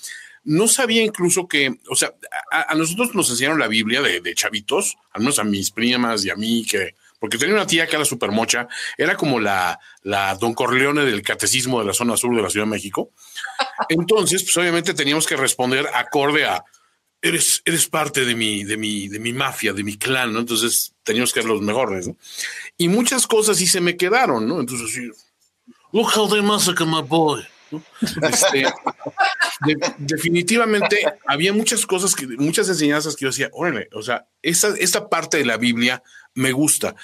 no 0.44 0.68
sabía 0.68 1.02
incluso 1.02 1.46
que, 1.46 1.78
o 1.88 1.96
sea, 1.96 2.14
a, 2.50 2.74
nosotros 2.74 3.14
nos 3.14 3.30
enseñaron 3.30 3.58
la 3.58 3.68
Biblia 3.68 4.02
de, 4.02 4.34
chavitos, 4.34 4.96
al 5.12 5.22
menos 5.22 5.38
a 5.38 5.44
mis 5.44 5.70
primas 5.70 6.24
y 6.24 6.30
a 6.30 6.36
mí, 6.36 6.66
que, 6.68 6.94
porque 7.18 7.38
tenía 7.38 7.54
una 7.54 7.66
tía 7.66 7.86
que 7.86 7.96
era 7.96 8.04
súper 8.04 8.32
mocha, 8.32 8.66
era 8.98 9.16
como 9.16 9.38
la, 9.38 9.78
la 10.02 10.34
Don 10.34 10.54
Corleone 10.54 11.04
del 11.04 11.22
catecismo 11.22 11.80
de 11.80 11.86
la 11.86 11.94
zona 11.94 12.16
sur 12.16 12.34
de 12.34 12.42
la 12.42 12.50
Ciudad 12.50 12.66
de 12.66 12.70
México. 12.70 13.10
Entonces, 13.88 14.42
pues 14.42 14.56
obviamente 14.56 14.94
teníamos 14.94 15.26
que 15.26 15.36
responder 15.36 15.88
acorde 15.94 16.44
a, 16.44 16.64
eres, 17.22 17.62
eres 17.64 17.86
parte 17.86 18.24
de 18.24 18.34
mi, 18.34 18.64
de 18.64 18.76
mi, 18.76 19.08
de 19.08 19.20
mi 19.20 19.32
mafia, 19.32 19.72
de 19.72 19.84
mi 19.84 19.96
clan, 19.96 20.32
¿no? 20.32 20.40
Entonces 20.40 20.92
teníamos 21.04 21.32
que 21.32 21.40
ser 21.40 21.48
los 21.48 21.62
mejores, 21.62 22.08
¿no? 22.08 22.16
Y 22.76 22.88
muchas 22.88 23.28
cosas 23.28 23.56
sí 23.56 23.68
se 23.68 23.80
me 23.80 23.96
quedaron, 23.96 24.48
¿no? 24.48 24.60
Entonces, 24.60 24.92
sí, 24.92 25.08
look 25.92 26.10
how 26.16 26.28
they 26.28 26.42
massacre 26.42 26.84
my 26.84 27.02
boy. 27.02 27.42
Este, 28.22 28.66
definitivamente 29.98 31.04
había 31.26 31.52
muchas 31.52 31.86
cosas, 31.86 32.14
que, 32.14 32.26
muchas 32.26 32.68
enseñanzas 32.68 33.16
que 33.16 33.24
yo 33.24 33.30
decía, 33.30 33.50
órale, 33.52 33.88
o 33.92 34.02
sea, 34.02 34.26
esta, 34.42 34.68
esta 34.78 35.08
parte 35.08 35.38
de 35.38 35.44
la 35.44 35.56
Biblia 35.56 36.02
me 36.34 36.52
gusta. 36.52 36.94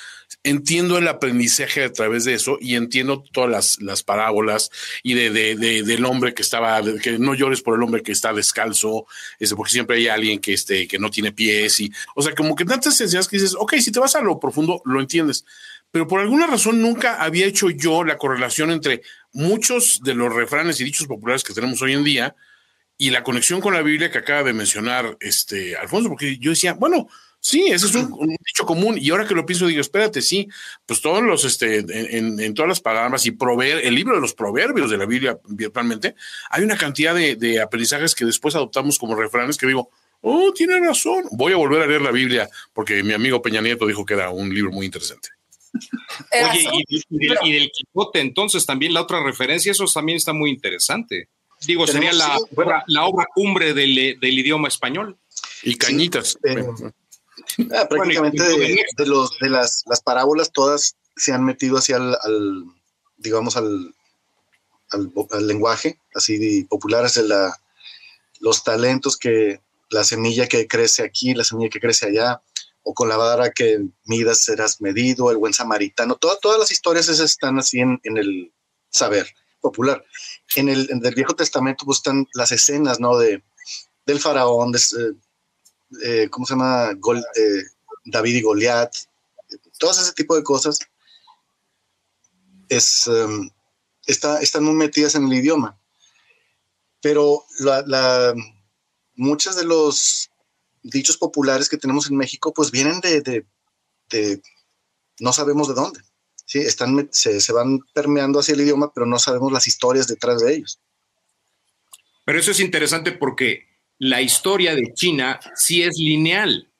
Entiendo 0.43 0.99
el 0.99 1.09
aprendizaje 1.09 1.85
a 1.85 1.93
través 1.93 2.25
de 2.25 2.35
eso 2.35 2.59
y 2.61 2.77
entiendo 2.77 3.23
todas 3.33 3.51
las, 3.51 3.83
las 3.83 4.03
parábolas 4.03 4.71
y 5.03 5.15
de, 5.15 5.31
de, 5.31 5.83
del 5.83 6.05
hombre 6.05 6.33
que 6.33 6.43
estaba, 6.43 6.81
que 7.03 7.19
no 7.19 7.35
llores 7.35 7.61
por 7.61 7.77
el 7.77 7.83
hombre 7.83 8.03
que 8.03 8.13
está 8.13 8.33
descalzo, 8.33 9.07
este, 9.39 9.57
porque 9.57 9.73
siempre 9.73 9.97
hay 9.97 10.09
alguien 10.09 10.39
que, 10.39 10.55
este, 10.55 10.87
que 10.89 10.99
no 10.99 11.11
tiene 11.11 11.33
pies 11.33 11.81
y, 11.81 11.93
o 12.15 12.23
sea, 12.23 12.35
como 12.35 12.55
que 12.55 12.65
tantas 12.65 13.01
enseñanzas 13.01 13.29
que 13.29 13.37
dices, 13.37 13.55
ok, 13.59 13.75
si 13.77 13.93
te 13.93 14.01
vas 14.01 14.15
a 14.15 14.23
lo 14.23 14.39
profundo, 14.39 14.81
lo 14.85 15.01
entiendes. 15.01 15.45
Pero 15.91 16.07
por 16.07 16.21
alguna 16.21 16.47
razón 16.47 16.83
nunca 16.83 17.23
había 17.23 17.47
hecho 17.47 17.71
yo 17.71 18.05
la 18.05 18.19
correlación 18.19 18.71
entre 18.71 19.03
muchos 19.33 20.01
de 20.03 20.15
los 20.15 20.35
refranes 20.35 20.81
y 20.81 20.85
dichos 20.85 21.07
populares 21.07 21.45
que 21.45 21.55
tenemos 21.55 21.81
hoy 21.83 21.95
en 21.95 22.05
día 22.05 22.37
y 22.99 23.11
la 23.11 23.23
conexión 23.23 23.61
con 23.61 23.75
la 23.75 23.83
Biblia 23.83 24.11
que 24.11 24.19
acaba 24.19 24.43
de 24.43 24.53
mencionar 24.53 25.17
este 25.21 25.77
Alfonso, 25.77 26.09
porque 26.09 26.39
yo 26.39 26.51
decía, 26.51 26.75
bueno, 26.75 27.09
Sí, 27.41 27.67
ese 27.69 27.87
es 27.87 27.95
un, 27.95 28.37
dicho 28.45 28.67
común. 28.67 28.99
Y 29.01 29.11
ahora 29.11 29.27
que 29.27 29.35
lo 29.35 29.47
pienso, 29.47 29.67
digo, 29.67 29.81
espérate, 29.81 30.23
sí, 30.23 30.49
pues 30.85 31.01
todos 31.01 31.23
los, 31.23 31.45
este, 31.45 31.79
en, 32.17 32.55
todas 32.55 32.69
las 32.69 32.81
palabras 32.81 33.27
y 33.27 33.31
proveer, 33.31 33.87
el 33.87 33.95
libro 33.95 34.15
de 34.17 34.21
los 34.21 34.35
proverbios 34.35 34.91
de 34.91 34.97
la 34.97 35.07
Biblia, 35.07 35.39
virtualmente, 35.47 36.15
hay 36.51 36.65
una 36.65 36.77
cantidad 36.77 37.15
de, 37.15 37.61
aprendizajes 37.61 38.15
que 38.15 38.25
después 38.25 38.55
adoptamos 38.55 38.99
como 38.99 39.15
refranes 39.15 39.57
que 39.57 39.67
digo, 39.67 39.91
oh, 40.21 40.53
tiene 40.53 40.81
razón. 40.81 41.25
Voy 41.31 41.53
a 41.53 41.57
volver 41.57 41.83
a 41.83 41.87
leer 41.87 42.03
la 42.03 42.11
Biblia 42.11 42.49
porque 42.73 43.03
mi 43.05 43.13
amigo 43.13 43.41
Peña 43.41 43.61
Nieto 43.61 43.87
dijo 43.87 44.05
que 44.05 44.15
era 44.15 44.31
un 44.31 44.53
libro 44.53 44.73
muy 44.73 44.87
interesante. 44.87 45.29
Oye, 46.53 46.85
y, 46.89 47.51
del, 47.51 47.71
Quijote, 47.71 48.21
entonces 48.21 48.67
también 48.67 48.95
la 48.95 49.03
otra 49.03 49.23
referencia, 49.23 49.73
eso 49.73 49.85
también 49.87 50.17
está 50.17 50.33
muy 50.33 50.51
interesante. 50.51 51.29
Digo, 51.67 51.87
sería 51.87 52.13
la, 52.13 52.37
obra, 52.55 52.85
la 52.87 53.05
obra 53.05 53.27
cumbre 53.35 53.75
del, 53.75 54.17
idioma 54.23 54.69
español. 54.69 55.17
Y 55.63 55.77
cañitas. 55.77 56.39
Ah, 57.75 57.87
prácticamente 57.89 58.43
de, 58.43 59.07
los, 59.07 59.39
de 59.39 59.49
las, 59.49 59.83
las, 59.87 60.01
parábolas 60.01 60.53
todas 60.53 60.97
se 61.17 61.33
han 61.33 61.45
metido 61.45 61.79
hacia 61.79 61.97
al, 61.97 62.65
digamos, 63.17 63.57
al, 63.57 63.95
al, 64.91 65.47
lenguaje, 65.47 65.99
así 66.15 66.65
popular, 66.65 67.05
hacia 67.05 67.23
la, 67.23 67.57
los 68.41 68.65
talentos 68.65 69.17
que 69.17 69.61
la 69.91 70.05
semilla 70.05 70.47
que 70.47 70.67
crece 70.67 71.03
aquí, 71.03 71.35
la 71.35 71.45
semilla 71.45 71.71
que 71.71 71.81
crece 71.81 72.07
allá, 72.07 72.43
o 72.89 72.95
con 72.95 73.11
la 73.11 73.19
vara 73.19 73.51
que 73.51 73.87
midas 74.07 74.39
serás 74.39 74.81
medido, 74.81 75.31
el 75.31 75.37
buen 75.37 75.53
samaritano, 75.53 76.17
todas 76.17 76.59
las 76.59 76.71
historias 76.71 77.07
están 77.11 77.59
así 77.59 77.81
en, 77.81 78.01
el 78.03 78.51
saber 78.89 79.27
popular. 79.61 80.03
En 80.57 80.71
el, 80.71 80.89
Viejo 81.15 81.37
Testamento 81.37 81.85
están 81.93 82.27
las 82.33 82.51
escenas, 82.51 82.99
¿no? 82.99 83.19
De, 83.19 83.45
del 84.07 84.21
faraón, 84.21 84.73
de, 84.73 84.81
eh, 86.03 86.29
¿cómo 86.31 86.47
se 86.47 86.55
llama? 86.55 86.93
Eh, 86.93 87.63
David 88.07 88.37
y 88.37 88.41
Goliat, 88.41 88.95
todas 89.79 89.99
ese 89.99 90.15
tipo 90.15 90.35
de 90.35 90.43
cosas, 90.43 90.79
em, 92.71 93.51
está, 94.07 94.41
están 94.41 94.65
muy 94.65 94.75
metidas 94.75 95.15
en 95.15 95.27
el 95.27 95.35
idioma. 95.35 95.79
Pero 97.03 97.45
la, 97.59 98.33
muchos 99.15 99.57
de 99.57 99.65
los 99.65 100.31
dichos 100.83 101.17
populares 101.17 101.69
que 101.69 101.77
tenemos 101.77 102.11
en 102.11 102.17
México, 102.17 102.53
pues 102.53 102.71
vienen 102.71 103.01
de, 103.01 103.45
no 105.21 105.33
sabemos 105.33 105.69
de 105.69 105.75
dónde. 105.75 106.01
¿sí? 106.45 106.59
Están, 106.59 107.09
se, 107.13 107.41
se, 107.41 107.53
van 107.53 107.81
permeando 107.93 108.41
hacia 108.41 108.55
el 108.55 108.61
idioma, 108.63 108.93
pero 108.93 109.07
no 109.07 109.19
sabemos 109.19 109.53
las 109.53 109.67
historias 109.67 110.07
detrás 110.07 110.43
de 110.43 110.55
ellos. 110.55 110.81
Pero 112.25 112.39
eso 112.39 112.51
es 112.51 112.61
interesante 112.61 113.13
porque 113.13 113.69
la 113.99 114.21
historia 114.21 114.75
de 114.75 114.93
China 114.95 115.41
sí 115.55 115.83
es 115.83 115.97
lineal. 115.97 116.71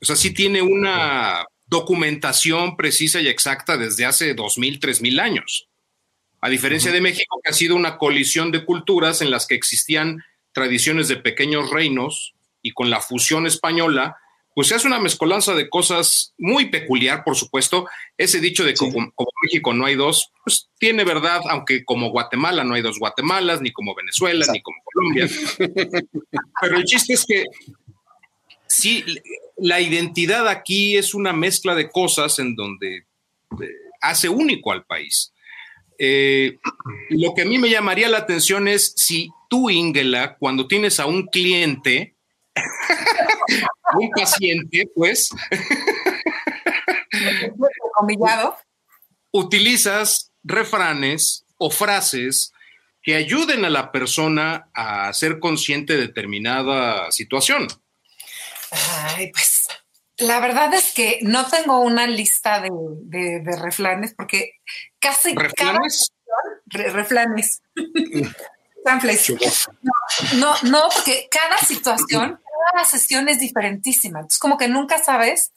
O 0.00 0.04
sea, 0.04 0.16
sí 0.16 0.34
tiene 0.34 0.60
una 0.62 1.46
documentación 1.66 2.76
precisa 2.76 3.20
y 3.20 3.28
exacta 3.28 3.76
desde 3.76 4.04
hace 4.04 4.34
dos 4.34 4.58
mil, 4.58 4.78
tres 4.80 5.00
mil 5.00 5.20
años. 5.20 5.68
A 6.40 6.48
diferencia 6.48 6.90
de 6.90 7.00
México, 7.00 7.40
que 7.42 7.50
ha 7.50 7.54
sido 7.54 7.76
una 7.76 7.98
colisión 7.98 8.50
de 8.50 8.64
culturas 8.64 9.22
en 9.22 9.30
las 9.30 9.46
que 9.46 9.54
existían 9.54 10.22
tradiciones 10.52 11.08
de 11.08 11.16
pequeños 11.16 11.70
reinos 11.70 12.34
y 12.62 12.72
con 12.72 12.90
la 12.90 13.00
fusión 13.00 13.46
española, 13.46 14.16
pues 14.54 14.68
se 14.68 14.74
hace 14.74 14.86
una 14.86 15.00
mezcolanza 15.00 15.54
de 15.54 15.68
cosas 15.70 16.34
muy 16.38 16.66
peculiar, 16.66 17.24
por 17.24 17.36
supuesto. 17.36 17.86
Ese 18.18 18.40
dicho 18.40 18.64
de 18.64 18.74
como, 18.74 19.12
México 19.42 19.72
no 19.72 19.86
hay 19.86 19.94
dos, 19.94 20.30
pues 20.44 20.68
tiene 20.78 21.04
verdad, 21.04 21.40
aunque 21.48 21.84
como 21.84 22.10
Guatemala 22.10 22.62
no 22.62 22.74
hay 22.74 22.82
dos 22.82 22.98
Guatemalas, 22.98 23.62
ni 23.62 23.72
como 23.72 23.94
Venezuela, 23.94 24.46
ni 24.52 24.60
como 24.60 24.76
Colombia. 24.84 25.28
Pero 26.60 26.76
el 26.76 26.84
chiste 26.84 27.14
es 27.14 27.24
que 27.24 27.44
sí, 28.66 29.04
la 29.56 29.80
identidad 29.80 30.46
aquí 30.48 30.96
es 30.96 31.14
una 31.14 31.32
mezcla 31.32 31.74
de 31.74 31.88
cosas 31.88 32.38
en 32.38 32.54
donde 32.54 32.96
eh, 32.96 33.04
hace 34.00 34.28
único 34.28 34.72
al 34.72 34.84
país. 34.84 35.32
Eh, 35.98 36.58
lo 37.10 37.32
que 37.34 37.42
a 37.42 37.44
mí 37.44 37.58
me 37.58 37.70
llamaría 37.70 38.08
la 38.08 38.18
atención 38.18 38.68
es 38.68 38.92
si 38.96 39.30
tú, 39.48 39.70
Ingela, 39.70 40.36
cuando 40.36 40.66
tienes 40.66 41.00
a 41.00 41.06
un 41.06 41.26
cliente, 41.26 42.16
un 43.94 44.10
paciente, 44.10 44.84
pues, 44.94 45.30
utilizas 49.30 50.30
refranes 50.44 51.44
o 51.56 51.70
frases 51.70 52.52
que 53.02 53.16
ayuden 53.16 53.64
a 53.64 53.70
la 53.70 53.90
persona 53.90 54.68
a 54.74 55.12
ser 55.12 55.40
consciente 55.40 55.94
de 55.94 56.06
determinada 56.06 57.10
situación. 57.10 57.66
Ay, 58.70 59.30
pues 59.32 59.66
la 60.18 60.40
verdad 60.40 60.72
es 60.74 60.92
que 60.92 61.18
no 61.22 61.46
tengo 61.48 61.80
una 61.80 62.06
lista 62.06 62.60
de, 62.60 63.42
refranes 63.60 64.14
porque 64.14 64.60
casi 64.98 65.34
¿Reflanes? 65.34 66.12
cada 66.66 66.92
reflanes. 66.92 67.62
no, 70.34 70.54
no, 70.62 70.88
porque 70.94 71.28
cada 71.30 71.58
situación 71.58 72.40
la 72.74 72.84
sesión 72.84 73.28
es 73.28 73.38
diferentísima. 73.38 74.20
Entonces, 74.20 74.38
como 74.38 74.58
que 74.58 74.68
nunca 74.68 75.02
sabes 75.02 75.52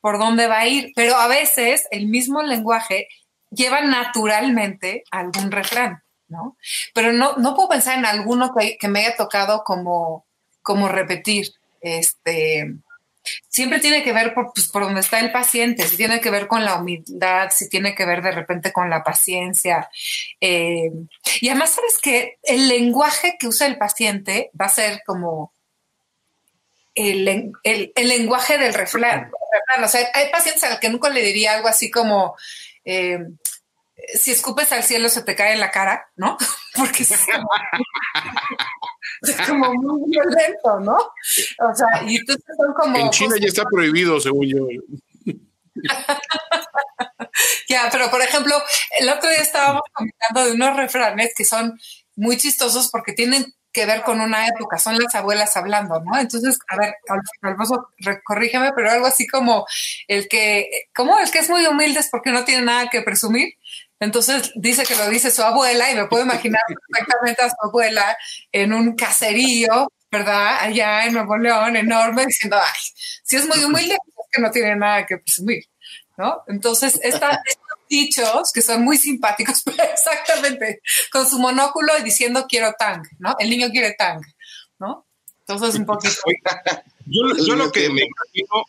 por 0.00 0.18
dónde 0.18 0.46
va 0.46 0.60
a 0.60 0.66
ir, 0.66 0.92
pero 0.94 1.16
a 1.16 1.26
veces 1.28 1.86
el 1.90 2.06
mismo 2.06 2.42
lenguaje 2.42 3.08
lleva 3.50 3.80
naturalmente 3.80 5.04
algún 5.10 5.50
refrán, 5.50 6.02
¿no? 6.28 6.56
Pero 6.94 7.12
no, 7.12 7.36
no 7.36 7.54
puedo 7.54 7.70
pensar 7.70 7.98
en 7.98 8.06
alguno 8.06 8.54
que, 8.54 8.88
me 8.88 9.00
haya 9.00 9.16
tocado 9.16 9.64
como, 9.64 10.26
como 10.62 10.88
repetir. 10.88 11.48
Este, 11.80 12.74
siempre 13.48 13.80
tiene 13.80 14.02
que 14.02 14.12
ver 14.12 14.34
por, 14.34 14.52
pues, 14.54 14.68
por 14.68 14.96
está 14.96 15.20
el 15.20 15.32
paciente, 15.32 15.86
si 15.86 15.96
tiene 15.96 16.20
que 16.20 16.30
ver 16.30 16.46
con 16.46 16.64
la 16.64 16.76
humildad, 16.76 17.50
si 17.50 17.68
tiene 17.68 17.94
que 17.94 18.06
ver 18.06 18.22
de 18.22 18.32
repente 18.32 18.72
con 18.72 18.90
la 18.90 19.02
paciencia. 19.02 19.88
Eh, 20.40 20.90
y 21.40 21.48
además, 21.48 21.70
sabes 21.70 21.98
que 22.00 22.38
el 22.42 22.68
lenguaje 22.68 23.36
que 23.38 23.48
usa 23.48 23.66
el 23.66 23.78
paciente 23.78 24.50
va 24.60 24.66
a 24.66 24.70
ser 24.70 25.02
como 25.04 25.52
el, 26.98 27.92
lenguaje 27.96 28.58
del 28.58 28.74
refrán. 28.74 29.30
O 29.82 29.88
sea, 29.88 30.10
hay 30.14 30.30
pacientes 30.30 30.64
a 30.64 30.70
los 30.70 30.78
que 30.78 30.90
nunca 30.90 31.08
le 31.10 31.22
diría 31.22 31.54
algo 31.54 31.68
así 31.68 31.90
como, 31.90 32.36
eh, 32.84 33.18
si 34.14 34.32
escupes 34.32 34.72
al 34.72 34.82
cielo 34.82 35.08
se 35.08 35.22
te 35.22 35.36
cae 35.36 35.52
en 35.52 35.60
la 35.60 35.70
cara, 35.70 36.10
¿no? 36.16 36.36
Porque 36.74 37.04
es 37.04 37.26
como, 39.46 39.72
muy 39.74 40.10
violento, 40.10 40.80
¿no? 40.80 40.96
O 40.96 41.74
sea, 41.74 42.02
y 42.06 42.16
entonces 42.16 42.44
son 42.56 42.72
como... 42.74 42.98
En 42.98 43.10
China 43.10 43.36
ya 43.40 43.48
está 43.48 43.64
prohibido, 43.64 44.20
según 44.20 44.46
yo. 44.46 44.66
ya, 47.68 47.88
pero 47.90 48.10
por 48.10 48.22
ejemplo, 48.22 48.54
el 48.98 49.08
otro 49.08 49.28
día 49.30 49.40
estábamos 49.40 49.82
comentando 49.92 50.44
de 50.44 50.52
unos 50.52 50.76
refranes 50.76 51.32
que 51.36 51.44
son 51.44 51.78
muy 52.16 52.36
chistosos 52.36 52.88
porque 52.90 53.12
tienen 53.12 53.54
que 53.72 53.86
ver 53.86 54.02
con 54.02 54.20
una 54.20 54.46
época, 54.46 54.78
son 54.78 54.98
las 54.98 55.14
abuelas 55.14 55.56
hablando, 55.56 56.00
¿no? 56.00 56.18
Entonces, 56.18 56.58
a 56.68 56.76
ver, 56.76 56.94
Alfonso, 57.42 57.90
corrígeme, 58.24 58.72
pero 58.72 58.90
algo 58.90 59.06
así 59.06 59.26
como 59.26 59.66
el 60.06 60.28
que, 60.28 60.68
¿cómo? 60.94 61.18
El 61.18 61.30
que 61.30 61.40
es 61.40 61.50
muy 61.50 61.66
humilde 61.66 62.00
es 62.00 62.08
porque 62.10 62.30
no 62.30 62.44
tiene 62.44 62.64
nada 62.64 62.88
que 62.88 63.02
presumir. 63.02 63.54
Entonces 64.00 64.52
dice 64.54 64.84
que 64.84 64.94
lo 64.94 65.08
dice 65.08 65.30
su 65.30 65.42
abuela 65.42 65.90
y 65.90 65.96
me 65.96 66.06
puedo 66.06 66.24
imaginar 66.24 66.62
perfectamente 66.88 67.42
a 67.42 67.50
su 67.50 67.56
abuela 67.62 68.16
en 68.52 68.72
un 68.72 68.94
caserío, 68.94 69.92
¿verdad? 70.10 70.58
Allá 70.60 71.06
en 71.06 71.14
Nuevo 71.14 71.36
León, 71.36 71.76
enorme, 71.76 72.26
diciendo, 72.26 72.58
ay, 72.60 72.80
si 73.22 73.36
es 73.36 73.46
muy 73.46 73.62
humilde, 73.64 73.94
es 73.94 74.26
que 74.32 74.40
no 74.40 74.50
tiene 74.50 74.76
nada 74.76 75.04
que 75.04 75.18
presumir, 75.18 75.64
¿no? 76.16 76.42
Entonces, 76.46 76.98
esta, 77.02 77.42
estos 77.44 77.67
dichos 77.88 78.52
que 78.52 78.62
son 78.62 78.84
muy 78.84 78.96
simpáticos, 78.98 79.62
exactamente, 79.92 80.80
con 81.10 81.28
su 81.28 81.38
monóculo 81.38 81.92
y 81.98 82.02
diciendo 82.02 82.46
quiero 82.48 82.74
tang, 82.78 83.02
¿no? 83.18 83.36
El 83.38 83.50
niño 83.50 83.68
quiere 83.70 83.94
tang, 83.98 84.20
¿no? 84.78 85.06
Entonces, 85.40 85.78
un 85.80 85.86
poquito. 85.86 86.14
yo, 87.06 87.22
yo 87.46 87.56
lo 87.56 87.72
que 87.72 87.88
me 87.88 88.02
imagino, 88.02 88.64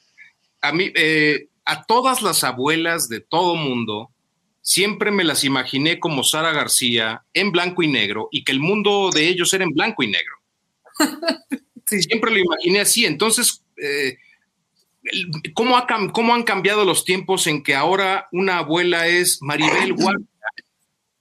a 0.61 0.71
mí, 0.71 0.91
eh, 0.95 1.47
a 1.65 1.83
todas 1.83 2.21
las 2.21 2.43
abuelas 2.43 3.09
de 3.09 3.19
todo 3.19 3.55
mundo, 3.55 4.11
siempre 4.61 5.11
me 5.11 5.23
las 5.23 5.43
imaginé 5.43 5.99
como 5.99 6.23
Sara 6.23 6.51
García 6.51 7.23
en 7.33 7.51
blanco 7.51 7.83
y 7.83 7.87
negro 7.87 8.29
y 8.31 8.43
que 8.43 8.51
el 8.51 8.59
mundo 8.59 9.09
de 9.13 9.27
ellos 9.27 9.53
era 9.53 9.63
en 9.63 9.71
blanco 9.71 10.03
y 10.03 10.07
negro. 10.07 10.35
Siempre 11.85 12.31
lo 12.31 12.37
imaginé 12.37 12.81
así. 12.81 13.05
Entonces, 13.05 13.63
eh, 13.81 14.17
¿cómo, 15.53 16.33
han 16.33 16.43
cambiado 16.43 16.85
los 16.85 17.05
tiempos 17.05 17.47
en 17.47 17.63
que 17.63 17.75
ahora 17.75 18.27
una 18.31 18.59
abuela 18.59 19.07
es 19.07 19.41
Maribel 19.41 19.93
Guardia, 19.97 20.27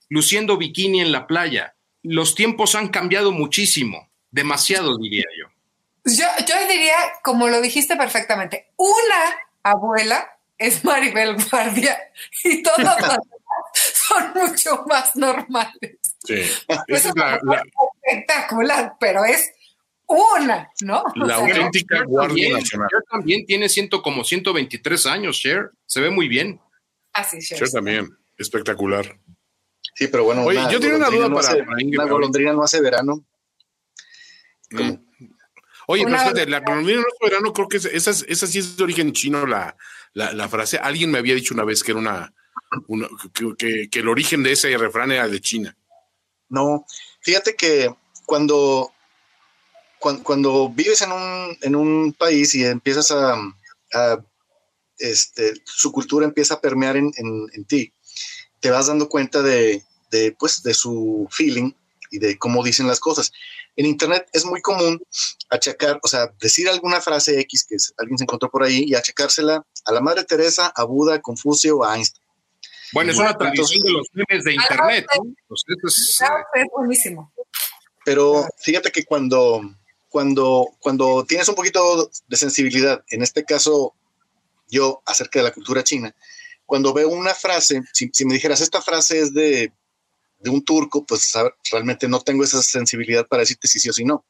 luciendo 0.09 0.57
bikini 0.57 1.01
en 1.01 1.11
la 1.11 1.27
playa? 1.27 1.75
Los 2.03 2.35
tiempos 2.35 2.75
han 2.75 2.89
cambiado 2.89 3.31
muchísimo, 3.31 4.09
demasiado 4.31 4.97
diría 4.97 5.25
yo. 5.37 5.47
Yo, 6.05 6.25
yo 6.47 6.67
diría, 6.67 6.95
como 7.23 7.47
lo 7.47 7.61
dijiste 7.61 7.95
perfectamente, 7.95 8.71
una 8.77 9.35
abuela 9.63 10.27
es 10.57 10.83
Maribel 10.83 11.35
Guardia 11.49 11.97
y 12.43 12.61
todos 12.63 12.79
los 12.79 13.17
son 13.93 14.33
mucho 14.33 14.85
más 14.87 15.15
normales. 15.15 15.97
Sí. 16.23 16.41
es 16.87 17.05
espectacular, 18.03 18.95
pero 18.99 19.23
es 19.25 19.51
una, 20.09 20.69
¿no? 20.81 21.03
La 21.15 21.35
auténtica 21.35 22.03
Guardia 22.03 22.53
Nacional. 22.57 22.89
Cher 22.89 23.03
también 23.09 23.45
tiene 23.45 23.69
ciento, 23.69 24.01
como 24.01 24.23
123 24.23 25.05
años, 25.05 25.39
Cher. 25.39 25.71
Se 25.85 26.01
ve 26.01 26.09
muy 26.09 26.27
bien. 26.27 26.59
Así, 27.13 27.39
Cher. 27.39 27.59
Cher 27.59 27.69
también, 27.69 28.09
espectacular. 28.37 29.19
Sí, 29.95 30.07
pero 30.07 30.23
bueno. 30.23 30.43
Oye, 30.45 30.59
yo 30.71 30.79
tengo 30.79 30.95
una 30.97 31.09
duda 31.09 31.29
no 31.29 31.35
para, 31.35 31.47
hace, 31.49 31.63
para 31.63 31.81
Ingrid. 31.81 31.99
Una 31.99 32.11
golondrina 32.11 32.53
no 32.53 32.63
hace 32.63 32.81
verano. 32.81 33.25
Mm. 34.71 34.91
Oye, 35.87 36.05
Una- 36.05 36.17
pero 36.17 36.29
espérate, 36.29 36.51
la 36.51 36.59
golondrina 36.59 37.01
no 37.01 37.07
es 37.07 37.29
verano, 37.31 37.53
creo 37.53 37.67
que 37.67 37.77
es- 37.77 37.85
esa, 37.85 38.11
es- 38.11 38.25
esa 38.27 38.47
sí 38.47 38.59
es 38.59 38.77
de 38.77 38.83
origen 38.83 39.11
chino 39.13 39.45
la, 39.47 39.75
la, 40.13 40.33
la 40.33 40.47
frase. 40.47 40.77
Alguien 40.77 41.09
me 41.11 41.17
había 41.17 41.33
dicho 41.35 41.53
una 41.53 41.63
vez 41.63 41.83
que 41.83 41.91
era 41.91 41.99
una, 41.99 42.33
una- 42.87 43.09
que, 43.33 43.55
que- 43.57 43.89
que 43.89 43.99
el 43.99 44.07
origen 44.07 44.43
de 44.43 44.51
ese 44.51 44.77
refrán 44.77 45.11
era 45.11 45.27
de 45.27 45.41
China. 45.41 45.75
No, 46.49 46.85
fíjate 47.21 47.55
que 47.55 47.93
cuando, 48.25 48.91
cuando, 49.99 50.23
cuando 50.23 50.69
vives 50.69 51.01
en 51.01 51.11
un, 51.11 51.57
en 51.61 51.75
un 51.75 52.13
país 52.13 52.53
y 52.55 52.63
empiezas 52.65 53.11
a, 53.11 53.35
a, 53.93 54.23
este, 54.97 55.53
su 55.65 55.91
cultura 55.91 56.25
empieza 56.25 56.55
a 56.55 56.61
permear 56.61 56.97
en, 56.97 57.11
en- 57.17 57.47
en 57.53 57.65
ti, 57.65 57.93
te 58.59 58.69
vas 58.71 58.87
dando 58.87 59.07
cuenta 59.09 59.41
de, 59.41 59.83
de, 60.11 60.35
pues, 60.37 60.61
de 60.63 60.73
su 60.73 61.27
feeling 61.31 61.71
y 62.11 62.19
de 62.19 62.37
cómo 62.37 62.63
dicen 62.63 62.87
las 62.87 62.99
cosas. 62.99 63.31
En 63.75 63.85
Internet 63.85 64.27
es 64.33 64.43
muy 64.45 64.61
común 64.61 65.01
achacar, 65.49 65.99
o 66.03 66.07
sea, 66.07 66.33
decir 66.41 66.67
alguna 66.67 66.99
frase 66.99 67.39
X 67.41 67.65
que 67.69 67.75
alguien 67.97 68.17
se 68.17 68.23
encontró 68.25 68.49
por 68.49 68.63
ahí 68.63 68.83
y 68.87 68.95
achacársela 68.95 69.65
a 69.85 69.91
la 69.93 70.01
Madre 70.01 70.25
Teresa, 70.25 70.73
a 70.75 70.83
Buda, 70.83 71.15
a 71.15 71.21
Confucio 71.21 71.77
o 71.77 71.83
a 71.85 71.95
Einstein. 71.95 72.25
Bueno, 72.91 73.11
es 73.11 73.17
una 73.19 73.31
Entonces- 73.31 73.55
tradición 73.55 73.83
de 73.85 73.91
los 73.93 74.07
memes 74.13 74.43
de 74.43 74.53
internet. 74.53 75.05
¿no? 75.15 75.33
Pues 75.47 75.63
es, 75.67 76.21
Ah, 76.21 76.43
es 76.55 76.65
buenísimo. 76.75 77.31
Pero 78.03 78.45
fíjate 78.57 78.91
que 78.91 79.05
cuando, 79.05 79.61
cuando, 80.09 80.67
cuando 80.79 81.23
tienes 81.25 81.47
un 81.47 81.55
poquito 81.55 82.09
de 82.27 82.37
sensibilidad, 82.37 83.03
en 83.09 83.21
este 83.21 83.45
caso 83.45 83.93
yo 84.67 85.01
acerca 85.05 85.39
de 85.39 85.45
la 85.45 85.53
cultura 85.53 85.83
china, 85.83 86.13
cuando 86.65 86.93
veo 86.93 87.09
una 87.09 87.33
frase, 87.33 87.81
si, 87.93 88.11
me 88.25 88.33
dijeras 88.33 88.61
esta 88.61 88.81
frase 88.81 89.19
es 89.19 89.33
de, 89.33 89.71
de 90.39 90.49
un 90.49 90.63
turco, 90.63 91.05
pues 91.05 91.33
realmente 91.71 92.07
no 92.07 92.21
tengo 92.21 92.43
esa 92.43 92.61
sensibilidad 92.61 93.27
para 93.27 93.41
decirte 93.41 93.67
si 93.67 93.79
sí 93.79 93.89
o 93.89 93.93
si 93.93 94.03
no. 94.03 94.25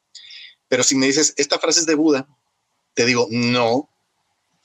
Pero 0.68 0.82
si 0.82 0.94
me 0.94 1.06
dices 1.06 1.34
esta 1.36 1.58
frase 1.58 1.80
es 1.80 1.86
de 1.86 1.94
Buda, 1.94 2.28
te 2.94 3.04
digo 3.04 3.26
no. 3.30 3.88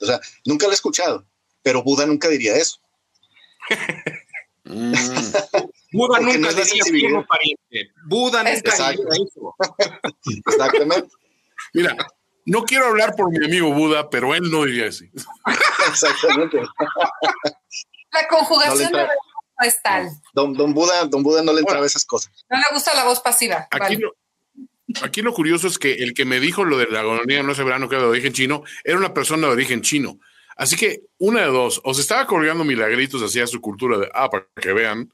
O 0.00 0.06
sea, 0.06 0.20
nunca 0.44 0.66
la 0.66 0.72
he 0.72 0.74
escuchado, 0.74 1.26
pero 1.62 1.82
Buda 1.82 2.06
nunca 2.06 2.28
diría 2.28 2.56
eso. 2.56 2.80
Mm. 4.68 4.92
Buda 5.96 6.18
Porque 6.18 6.38
nunca 6.38 6.52
no 6.52 6.64
diría 6.64 7.26
pariente. 7.26 7.94
Buda 8.06 8.42
nunca 8.42 8.58
Exacto. 8.58 9.02
diría 9.02 9.26
eso. 9.26 9.54
Exactamente. 10.46 11.08
Mira, 11.72 11.96
no 12.44 12.62
quiero 12.62 12.86
hablar 12.86 13.14
por 13.16 13.30
mi 13.30 13.44
amigo 13.44 13.72
Buda, 13.72 14.08
pero 14.10 14.34
él 14.34 14.50
no 14.50 14.64
diría 14.64 14.88
así. 14.88 15.10
Exactamente. 15.88 16.58
La 18.12 18.28
conjugación 18.28 18.92
No 18.92 18.98
le 18.98 19.02
de 19.04 19.08
no 19.58 19.66
es 19.66 19.82
tal. 19.82 20.10
Don, 20.34 20.52
don 20.52 20.74
Buda, 20.74 21.06
don 21.06 21.22
Buda 21.22 21.42
no 21.42 21.52
le 21.52 21.60
entraba 21.60 21.86
esas 21.86 22.04
cosas. 22.04 22.30
No 22.50 22.58
le 22.58 22.64
gusta 22.72 22.94
la 22.94 23.04
voz 23.04 23.20
pasiva. 23.20 23.66
Aquí, 23.70 23.96
Vale. 23.96 23.98
lo, 23.98 24.12
aquí 25.02 25.22
lo 25.22 25.32
curioso 25.32 25.66
es 25.66 25.78
que 25.78 25.94
el 25.94 26.12
que 26.12 26.24
me 26.24 26.40
dijo 26.40 26.64
lo 26.64 26.76
de 26.76 26.86
la 26.86 27.02
golondrina 27.02 27.42
no 27.42 27.52
es 27.52 27.58
verano, 27.58 27.88
que 27.88 27.94
era 27.94 28.04
de 28.04 28.10
origen 28.10 28.32
chino, 28.32 28.64
era 28.84 28.98
una 28.98 29.14
persona 29.14 29.46
de 29.46 29.54
origen 29.54 29.80
chino. 29.80 30.18
Así 30.56 30.76
que 30.76 31.02
una 31.18 31.40
de 31.40 31.48
dos, 31.48 31.80
o 31.84 31.94
se 31.94 32.00
estaba 32.00 32.26
colgando 32.26 32.64
milagritos 32.64 33.22
hacia 33.22 33.46
su 33.46 33.60
cultura 33.60 33.98
de, 33.98 34.10
ah, 34.14 34.30
para 34.30 34.46
que 34.60 34.72
vean, 34.72 35.12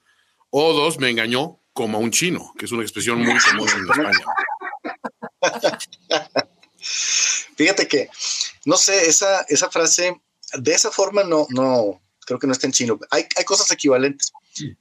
o 0.52 0.72
dos, 0.74 0.98
me 0.98 1.08
engañó 1.08 1.58
como 1.72 1.96
a 1.96 2.00
un 2.00 2.10
chino, 2.10 2.52
que 2.58 2.66
es 2.66 2.72
una 2.72 2.82
expresión 2.82 3.18
muy 3.18 3.38
común 3.38 3.66
en 3.68 3.90
España. 3.90 4.26
Fíjate 7.56 7.88
que, 7.88 8.10
no 8.66 8.76
sé, 8.76 9.08
esa, 9.08 9.46
esa 9.48 9.70
frase, 9.70 10.20
de 10.58 10.72
esa 10.72 10.90
forma 10.90 11.24
no, 11.24 11.46
no, 11.48 12.02
creo 12.26 12.38
que 12.38 12.46
no 12.46 12.52
está 12.52 12.66
en 12.66 12.74
chino. 12.74 13.00
Hay, 13.10 13.26
hay 13.34 13.44
cosas 13.44 13.70
equivalentes, 13.70 14.30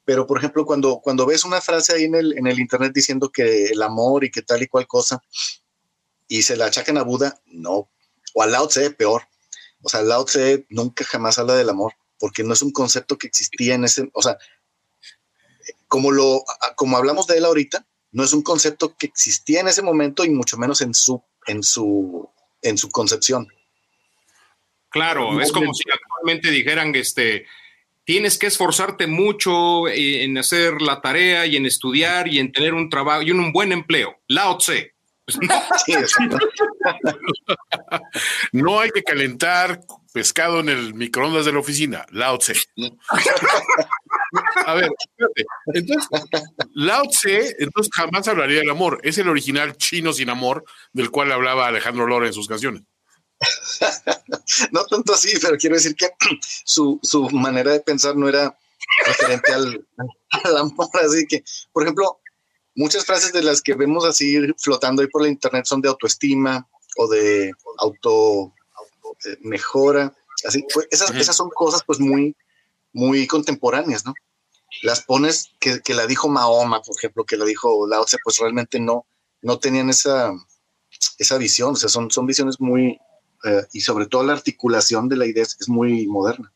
pero 0.04 0.28
por 0.28 0.38
ejemplo, 0.38 0.66
cuando, 0.66 1.00
cuando 1.00 1.26
ves 1.26 1.46
una 1.46 1.62
frase 1.62 1.94
ahí 1.94 2.04
en 2.04 2.16
el, 2.16 2.38
en 2.38 2.48
el 2.48 2.60
internet 2.60 2.92
diciendo 2.94 3.32
que 3.32 3.68
el 3.68 3.82
amor 3.82 4.26
y 4.26 4.32
que 4.32 4.42
tal 4.42 4.62
y 4.62 4.68
cual 4.68 4.88
cosa, 4.88 5.24
y 6.28 6.42
se 6.42 6.58
la 6.58 6.66
achacan 6.66 6.98
a 6.98 7.04
Buda, 7.04 7.42
no. 7.46 7.90
O 8.34 8.44
a 8.44 8.48
Lao 8.48 8.68
Tse, 8.68 8.92
peor. 8.92 9.24
O 9.82 9.88
sea, 9.90 10.02
Lao 10.02 10.26
Tse 10.26 10.66
nunca 10.70 11.06
jamás 11.06 11.40
habla 11.40 11.56
del 11.56 11.70
amor, 11.70 11.94
porque 12.20 12.44
no 12.44 12.54
es 12.54 12.62
un 12.62 12.72
concepto 12.72 13.18
que 13.18 13.28
existía 13.28 13.76
en 13.76 13.86
ese, 13.86 14.10
o 14.14 14.22
sea, 14.22 14.38
como 15.92 16.10
lo, 16.12 16.46
como 16.78 16.96
hablamos 16.96 17.28
de 17.28 17.38
él 17.38 17.44
ahorita, 17.44 17.86
no 18.14 18.24
es 18.24 18.32
un 18.32 18.44
concepto 18.44 18.96
que 18.96 19.08
existía 19.08 19.60
en 19.60 19.68
ese 19.68 19.82
momento 19.82 20.24
y 20.24 20.30
mucho 20.30 20.58
menos 20.58 20.80
en 20.80 20.94
su, 20.94 21.22
en 21.48 21.64
su, 21.64 22.30
en 22.62 22.78
su 22.78 22.90
concepción. 22.90 23.50
Claro, 24.90 25.42
es 25.42 25.52
como 25.52 25.74
si 25.74 25.84
actualmente 25.92 26.50
dijeran, 26.50 26.96
este, 26.96 27.46
tienes 28.06 28.38
que 28.38 28.48
esforzarte 28.48 29.06
mucho 29.06 29.90
en 29.90 30.38
hacer 30.38 30.82
la 30.82 31.02
tarea 31.02 31.46
y 31.46 31.58
en 31.58 31.66
estudiar 31.66 32.30
y 32.30 32.40
en 32.40 32.54
tener 32.54 32.74
un 32.74 32.90
trabajo 32.90 33.24
y 33.24 33.32
un 33.32 33.52
buen 33.52 33.74
empleo. 33.74 34.18
Lao 34.30 34.58
Tse. 34.60 34.94
Sí. 35.86 35.94
No 38.54 38.80
hay 38.80 38.92
que 38.92 39.04
calentar 39.04 39.82
pescado 40.14 40.60
en 40.60 40.70
el 40.70 40.94
microondas 40.94 41.46
de 41.46 41.54
la 41.54 41.60
oficina. 41.60 42.06
Lao 42.12 42.38
Tse. 42.38 42.54
A 44.66 44.74
ver, 44.74 44.90
espérate. 45.00 45.46
Entonces, 45.74 46.10
Lao 46.74 47.04
Tse, 47.08 47.56
entonces 47.60 47.92
jamás 47.94 48.28
hablaría 48.28 48.60
del 48.60 48.70
amor. 48.70 49.00
Es 49.04 49.18
el 49.18 49.30
original 49.30 49.78
chino 49.78 50.14
sin 50.14 50.30
amor 50.30 50.64
del 50.94 51.12
cual 51.12 51.32
hablaba 51.32 51.68
Alejandro 51.68 52.08
Lora 52.08 52.28
en 52.28 52.34
sus 52.34 52.48
canciones. 52.48 52.84
no 54.72 54.86
tanto 54.86 55.14
así, 55.14 55.34
pero 55.42 55.58
quiero 55.58 55.76
decir 55.76 55.96
que 55.96 56.10
su, 56.66 57.00
su 57.02 57.30
manera 57.32 57.72
de 57.72 57.80
pensar 57.82 58.16
no 58.16 58.30
era 58.30 58.58
referente 59.06 59.54
al, 59.54 59.88
al 60.44 60.58
amor. 60.58 60.90
Así 60.94 61.26
que, 61.28 61.44
por 61.72 61.84
ejemplo, 61.84 62.20
muchas 62.76 63.06
frases 63.06 63.34
de 63.34 63.44
las 63.44 63.62
que 63.62 63.74
vemos 63.74 64.06
así 64.06 64.38
flotando 64.58 65.02
ahí 65.02 65.08
por 65.08 65.22
la 65.22 65.30
internet 65.30 65.66
son 65.66 65.82
de 65.82 65.90
autoestima 65.90 66.68
o 66.98 67.08
de 67.08 67.52
auto, 67.80 68.54
auto 68.76 69.18
eh, 69.26 69.38
mejora. 69.42 70.14
Así, 70.46 70.66
pues 70.74 70.88
esas, 70.92 71.12
esas 71.12 71.36
son 71.36 71.50
cosas 71.50 71.84
pues 71.86 72.00
muy, 72.00 72.36
muy 72.94 73.28
contemporáneas, 73.28 74.06
¿no? 74.06 74.14
Las 74.84 75.04
pones 75.04 75.52
que, 75.60 75.82
que 75.82 75.94
la 75.94 76.08
dijo 76.08 76.30
Mahoma, 76.30 76.82
por 76.82 76.96
ejemplo, 76.98 77.26
que 77.26 77.38
la 77.38 77.46
dijo 77.46 77.88
Lao 77.88 78.06
Tse, 78.06 78.18
pues 78.24 78.38
realmente 78.40 78.80
no, 78.80 79.06
no 79.42 79.60
tenían 79.60 79.90
esa, 79.90 80.32
esa 81.18 81.38
visión, 81.38 81.74
o 81.74 81.76
sea, 81.76 81.90
son, 81.90 82.10
son 82.12 82.26
visiones 82.26 82.60
muy, 82.60 83.00
eh, 83.44 83.66
y 83.74 83.82
sobre 83.82 84.06
todo 84.06 84.24
la 84.24 84.34
articulación 84.34 85.10
de 85.10 85.18
la 85.18 85.26
idea 85.26 85.44
es, 85.44 85.58
es 85.60 85.70
muy 85.70 86.08
moderna. 86.08 86.52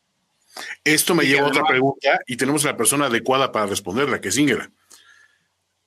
Esto 0.84 1.14
me 1.14 1.24
Y 1.24 1.28
lleva 1.28 1.46
a 1.46 1.50
otra 1.50 1.64
pregunta 1.64 2.20
y 2.26 2.36
tenemos 2.36 2.64
a 2.64 2.68
la 2.68 2.76
persona 2.76 3.06
adecuada 3.06 3.52
para 3.52 3.66
responderla, 3.66 4.20
que 4.20 4.28
es 4.28 4.38
Ingrid. 4.38 4.68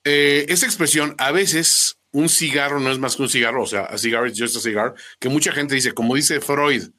Eh, 0.04 0.46
esta 0.48 0.66
expresión, 0.66 1.14
a 1.18 1.32
veces 1.32 1.98
un 2.12 2.28
cigarro 2.28 2.80
no 2.80 2.90
es 2.90 2.98
más 2.98 3.16
que 3.16 3.22
un 3.22 3.28
cigarro, 3.28 3.62
o 3.62 3.66
sea, 3.66 3.82
a 3.82 3.98
cigar 3.98 4.26
is 4.26 4.38
just 4.38 4.56
a 4.56 4.60
cigar, 4.60 4.94
que 5.18 5.28
mucha 5.28 5.52
gente 5.52 5.74
dice, 5.74 5.92
como 5.92 6.14
dice 6.14 6.40
Freud, 6.40 6.90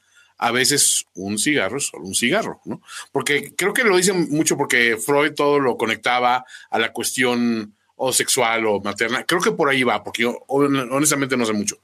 a 0.42 0.52
veces 0.52 1.06
un 1.14 1.38
cigarro 1.38 1.78
es 1.78 1.86
solo 1.86 2.04
un 2.04 2.16
cigarro, 2.16 2.62
¿no? 2.66 2.82
Porque 3.12 3.54
creo 3.56 3.74
que 3.74 3.84
lo 3.84 3.96
dicen 3.96 4.28
mucho 4.32 4.58
porque 4.58 4.98
Freud 4.98 5.34
todo 5.34 5.60
lo 5.60 5.78
conectaba 5.78 6.44
a 6.72 6.80
la 6.80 6.92
cuestión 6.92 7.76
o 7.96 8.12
sexual 8.12 8.66
o 8.66 8.82
materna. 8.82 9.24
Creo 9.24 9.40
que 9.40 9.52
por 9.52 9.70
ahí 9.70 9.84
va, 9.84 10.04
porque 10.04 10.24
yo 10.24 10.44
honestamente 10.48 11.38
no 11.38 11.46
sé 11.46 11.54
mucho. 11.54 11.78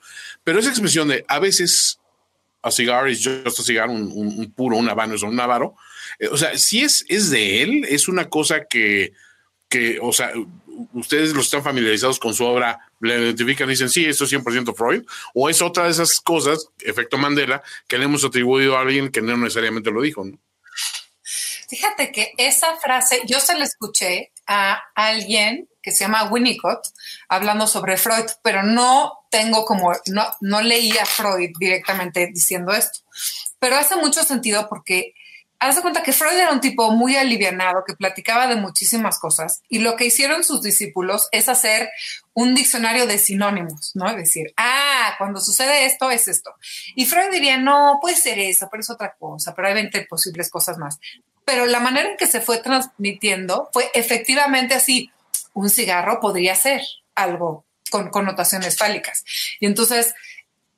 Pero 0.43 0.57
esa 0.57 0.71
expresión 0.71 1.07
de 1.07 1.23
a 1.27 1.37
veces 1.37 1.99
a 2.63 2.71
cigar 2.71 3.07
is 3.07 3.23
just 3.23 3.59
a 3.59 3.63
cigar, 3.63 3.89
un, 3.89 4.51
puro, 4.55 4.75
un 4.75 4.89
habano 4.89 5.13
es 5.13 5.21
un 5.21 5.39
avaro. 5.39 5.75
Eh, 6.17 6.27
o 6.27 6.35
sea, 6.35 6.57
si 6.57 6.81
es, 6.81 7.05
es 7.09 7.29
de 7.29 7.61
él, 7.61 7.85
es 7.87 8.07
una 8.07 8.27
cosa 8.27 8.65
que, 8.65 9.13
que, 9.69 9.99
o 10.01 10.11
sea, 10.11 10.31
ustedes 10.93 11.33
los 11.33 11.45
están 11.45 11.63
familiarizados 11.63 12.19
con 12.19 12.33
su 12.33 12.45
obra, 12.45 12.79
le 12.99 13.19
identifican 13.19 13.67
y 13.67 13.71
dicen, 13.71 13.89
sí, 13.89 14.05
esto 14.05 14.25
es 14.25 14.33
100% 14.33 14.75
Freud, 14.75 15.03
o 15.33 15.49
es 15.49 15.61
otra 15.61 15.85
de 15.85 15.91
esas 15.91 16.19
cosas, 16.19 16.69
efecto 16.79 17.17
Mandela, 17.17 17.63
que 17.87 17.97
le 17.97 18.05
hemos 18.05 18.23
atribuido 18.23 18.77
a 18.77 18.81
alguien 18.81 19.09
que 19.09 19.21
no 19.21 19.35
necesariamente 19.37 19.91
lo 19.91 20.01
dijo, 20.01 20.23
¿no? 20.23 20.37
Fíjate 21.69 22.13
que 22.13 22.33
esa 22.37 22.77
frase 22.77 23.21
yo 23.25 23.41
se 23.41 23.57
la 23.57 23.65
escuché 23.65 24.31
a 24.47 24.81
alguien 24.95 25.67
que 25.81 25.91
se 25.91 26.05
llama 26.05 26.29
Winnicott 26.31 26.87
hablando 27.27 27.67
sobre 27.67 27.97
Freud, 27.97 28.25
pero 28.41 28.63
no 28.63 29.19
tengo 29.29 29.65
como, 29.65 29.91
no, 30.07 30.25
no 30.39 30.61
leí 30.61 30.97
a 30.97 31.05
Freud 31.05 31.51
directamente 31.59 32.27
diciendo 32.27 32.71
esto. 32.71 32.99
Pero 33.59 33.75
hace 33.77 33.97
mucho 33.97 34.23
sentido 34.23 34.67
porque 34.69 35.13
haz 35.59 35.75
de 35.75 35.81
cuenta 35.81 36.03
que 36.03 36.13
Freud 36.13 36.37
era 36.37 36.51
un 36.51 36.61
tipo 36.61 36.91
muy 36.91 37.15
alivianado 37.15 37.83
que 37.85 37.95
platicaba 37.95 38.47
de 38.47 38.55
muchísimas 38.55 39.19
cosas 39.19 39.61
y 39.69 39.79
lo 39.79 39.95
que 39.95 40.05
hicieron 40.05 40.43
sus 40.43 40.61
discípulos 40.61 41.27
es 41.31 41.49
hacer 41.49 41.89
un 42.33 42.53
diccionario 42.53 43.07
de 43.07 43.17
sinónimos, 43.17 43.91
¿no? 43.95 44.09
Es 44.09 44.17
decir, 44.17 44.53
ah, 44.57 45.15
cuando 45.17 45.39
sucede 45.39 45.85
esto 45.85 46.11
es 46.11 46.27
esto. 46.27 46.53
Y 46.95 47.05
Freud 47.05 47.31
diría, 47.31 47.57
no, 47.57 47.97
puede 47.99 48.15
ser 48.15 48.37
eso, 48.39 48.67
pero 48.69 48.81
es 48.81 48.89
otra 48.89 49.15
cosa, 49.17 49.55
pero 49.55 49.67
hay 49.67 49.73
20 49.73 50.05
posibles 50.05 50.49
cosas 50.49 50.77
más. 50.77 50.99
Pero 51.45 51.65
la 51.65 51.79
manera 51.79 52.09
en 52.09 52.17
que 52.17 52.27
se 52.27 52.41
fue 52.41 52.59
transmitiendo 52.59 53.69
fue 53.73 53.89
efectivamente 53.93 54.75
así, 54.75 55.11
un 55.53 55.69
cigarro 55.69 56.19
podría 56.19 56.55
ser 56.55 56.81
algo 57.15 57.65
con 57.89 58.09
connotaciones 58.09 58.77
fálicas. 58.77 59.23
Y 59.59 59.65
entonces 59.65 60.13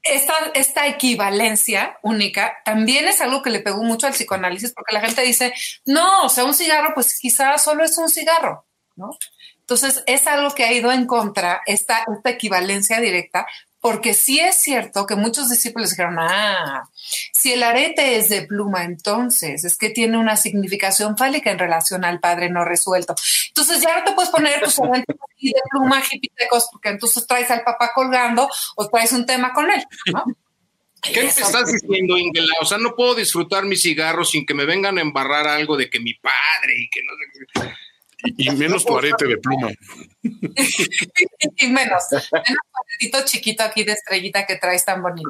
esta, 0.04 0.34
esta 0.54 0.88
equivalencia 0.88 1.98
única 2.02 2.58
también 2.64 3.08
es 3.08 3.22
algo 3.22 3.42
que 3.42 3.50
le 3.50 3.60
pegó 3.60 3.84
mucho 3.84 4.08
al 4.08 4.14
psicoanálisis 4.14 4.72
porque 4.74 4.94
la 4.94 5.02
gente 5.02 5.22
dice, 5.22 5.54
no, 5.86 6.24
o 6.24 6.30
sea, 6.30 6.46
un 6.46 6.54
cigarro, 6.54 6.94
pues 6.94 7.20
quizás 7.20 7.64
solo 7.64 7.84
es 7.84 7.98
un 7.98 8.10
cigarro, 8.10 8.66
¿no? 8.96 9.12
Entonces 9.60 10.04
es 10.08 10.26
algo 10.26 10.56
que 10.56 10.64
ha 10.64 10.74
ido 10.74 10.92
en 10.92 11.06
contra, 11.06 11.62
esta, 11.66 12.04
esta 12.16 12.30
equivalencia 12.30 13.00
directa, 13.00 13.46
porque 13.82 14.14
sí 14.14 14.40
es 14.40 14.56
cierto 14.56 15.06
que 15.06 15.16
muchos 15.16 15.50
discípulos 15.50 15.92
dijeron, 15.92 16.18
ah, 16.20 16.90
si 17.34 17.54
el 17.54 17.64
arete 17.64 18.18
es 18.18 18.30
de 18.30 18.42
pluma, 18.42 18.84
entonces 18.84 19.64
es 19.64 19.78
que 19.78 19.90
tiene 19.90 20.18
una 20.18 20.36
significación 20.36 21.18
fálica 21.18 21.52
en 21.52 21.60
relación 21.60 22.04
al 22.04 22.20
padre 22.20 22.50
no 22.50 22.66
resuelto. 22.66 23.16
Entonces 23.48 23.82
ya 23.82 24.00
no 24.00 24.04
te 24.04 24.12
puedes 24.14 24.30
poner 24.30 24.62
tus 24.62 24.80
aretes 24.80 25.16
de 25.42 25.54
pluma 25.72 26.04
hipitecos 26.12 26.68
porque 26.72 26.90
entonces 26.90 27.26
traes 27.26 27.50
al 27.52 27.64
papá 27.64 27.92
colgando 27.94 28.50
o 28.76 28.88
traes 28.90 29.14
un 29.14 29.26
tema 29.26 29.54
con 29.54 29.72
él, 29.72 29.84
¿no? 30.14 30.26
¿Qué 31.02 31.22
me 31.22 31.28
estás 31.30 31.72
diciendo, 31.72 32.18
Ingela? 32.18 32.54
O 32.62 32.66
sea, 32.66 32.78
no 32.78 32.94
puedo 32.94 33.16
disfrutar 33.16 33.64
mi 33.64 33.78
cigarro 33.78 34.26
sin 34.26 34.46
que 34.46 34.54
me 34.54 34.66
vengan 34.66 34.98
a 34.98 35.02
embarrar 35.02 35.48
algo 35.48 35.78
de 35.78 35.90
que 35.90 36.02
mi 36.02 36.14
padre 36.16 36.74
y 36.78 36.90
que 36.90 37.02
no 37.04 37.14
sé 37.64 37.70
y, 38.24 38.50
menos 38.52 38.86
tu 38.86 38.98
arete 38.98 39.26
de 39.28 39.38
pluma. 39.38 39.70
y 40.22 41.68
menos, 41.68 42.04
menos 42.12 42.32
aretito 42.32 43.26
chiquito 43.26 43.64
aquí 43.64 43.84
de 43.84 43.94
estrellita 43.94 44.46
que 44.46 44.58
traes 44.58 44.86
tan 44.86 45.02
bonito. 45.02 45.30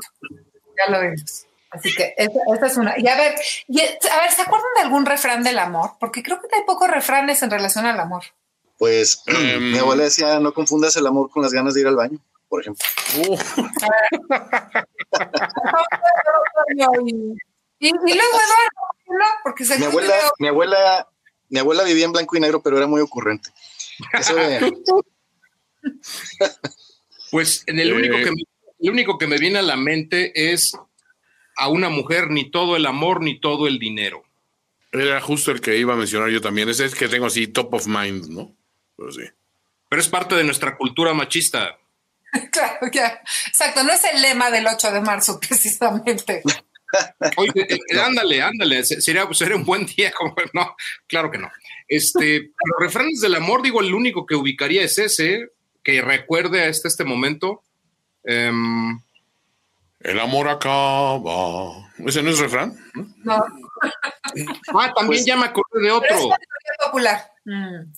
Ya 0.78 0.92
lo 0.92 1.00
vemos. 1.00 1.46
Así 1.72 1.94
que 1.96 2.16
esa, 2.18 2.66
es 2.66 2.78
una. 2.78 2.96
Y 2.98 3.08
a 3.08 3.16
ver, 3.16 3.34
a 3.34 4.20
ver, 4.22 4.32
¿se 4.32 4.42
acuerdan 4.42 4.70
de 4.76 4.82
algún 4.82 5.06
refrán 5.06 5.44
del 5.44 5.60
amor? 5.60 5.92
Porque 6.00 6.24
creo 6.24 6.42
que 6.42 6.48
hay 6.56 6.64
pocos 6.64 6.90
refranes 6.90 7.44
en 7.44 7.52
relación 7.52 7.86
al 7.86 8.00
amor. 8.00 8.24
Pues 8.78 9.22
mi 9.60 9.78
abuela 9.78 10.04
decía, 10.04 10.40
no 10.40 10.54
confundas 10.54 10.96
el 10.96 11.06
amor 11.06 11.30
con 11.30 11.44
las 11.44 11.54
ganas 11.54 11.76
de 11.76 11.82
ir 11.82 11.88
al 11.88 11.96
baño, 11.96 12.18
por 12.48 12.62
ejemplo. 12.62 12.84
y, 17.80 17.92
luego 17.92 18.40
Eduardo, 18.50 19.26
porque 19.44 19.66
se 19.66 19.78
mi 19.78 19.86
abuela, 19.86 20.16
mi 20.40 20.48
abuela 20.48 21.08
mi 21.50 21.60
abuela 21.60 21.84
vivía 21.84 22.06
en 22.06 22.12
blanco 22.12 22.38
y 22.38 22.40
negro, 22.40 22.62
pero 22.62 22.78
era 22.78 22.88
muy 22.88 23.02
ocurrente. 23.02 23.50
pues 27.32 27.64
en 27.68 27.80
el, 27.80 27.94
único 27.94 28.16
que 28.18 28.32
me, 28.32 28.44
el 28.80 28.90
único 28.92 29.18
que 29.18 29.28
me 29.28 29.38
viene 29.38 29.60
a 29.60 29.64
la 29.64 29.76
mente 29.76 30.52
es 30.52 30.74
a 31.56 31.68
una 31.68 31.90
mujer 31.90 32.30
ni 32.30 32.50
todo 32.50 32.76
el 32.76 32.86
amor 32.86 33.22
ni 33.22 33.40
todo 33.40 33.68
el 33.68 33.80
dinero. 33.80 34.24
Era 34.92 35.22
justo 35.22 35.52
el 35.52 35.62
que 35.62 35.78
iba 35.78 35.94
a 35.94 35.98
mencionar 35.98 36.30
yo 36.30 36.42
también. 36.42 36.70
Ese 36.70 36.86
es 36.86 36.96
que 36.96 37.08
tengo 37.08 37.28
así 37.28 37.48
top 37.48 37.74
of 37.74 37.88
mind, 37.88 38.28
¿no? 38.30 38.56
Pero 38.98 39.12
sí. 39.12 39.24
Pero 39.88 40.02
es 40.02 40.08
parte 40.08 40.36
de 40.36 40.44
nuestra 40.44 40.78
cultura 40.78 41.14
machista. 41.14 41.78
claro, 42.52 42.88
ya. 42.92 43.22
Exacto, 43.48 43.84
no 43.84 43.92
es 43.92 44.04
el 44.06 44.22
lema 44.22 44.50
del 44.52 44.68
8 44.68 44.92
de 44.92 45.02
marzo, 45.02 45.40
precisamente. 45.48 46.42
Oye, 47.38 47.52
eh, 47.56 47.80
eh, 47.90 48.00
ándale, 48.00 48.42
ándale, 48.42 48.84
sería, 48.84 49.28
sería 49.34 49.56
un 49.56 49.66
buen 49.66 49.86
día, 49.86 50.12
como 50.18 50.36
no, 50.54 50.76
claro 51.08 51.32
que 51.32 51.38
no. 51.38 51.50
Este, 51.88 52.40
los 52.40 52.80
refranes 52.80 53.22
del 53.22 53.36
amor, 53.36 53.62
digo, 53.62 53.82
el 53.82 53.94
único 53.94 54.26
que 54.26 54.36
ubicaría 54.36 54.84
es 54.84 54.98
ese, 54.98 55.50
que 55.84 56.02
recuerde 56.02 56.62
a 56.62 56.68
este, 56.68 56.88
este 56.88 57.04
momento. 57.04 57.64
Em, 58.24 59.00
el 60.02 60.20
amor 60.20 60.48
acaba. 60.48 61.92
¿Ese 62.06 62.22
no 62.22 62.30
es 62.30 62.40
refrán? 62.40 62.78
No. 63.24 63.34
ah, 63.36 64.94
también 64.96 65.08
pues, 65.08 65.26
ya 65.26 65.36
me 65.36 65.46
acordé 65.46 65.84
de 65.84 65.92
otro. 65.92 66.16
Es 66.16 66.86
popular. 66.86 67.32
Mm. 67.46 67.92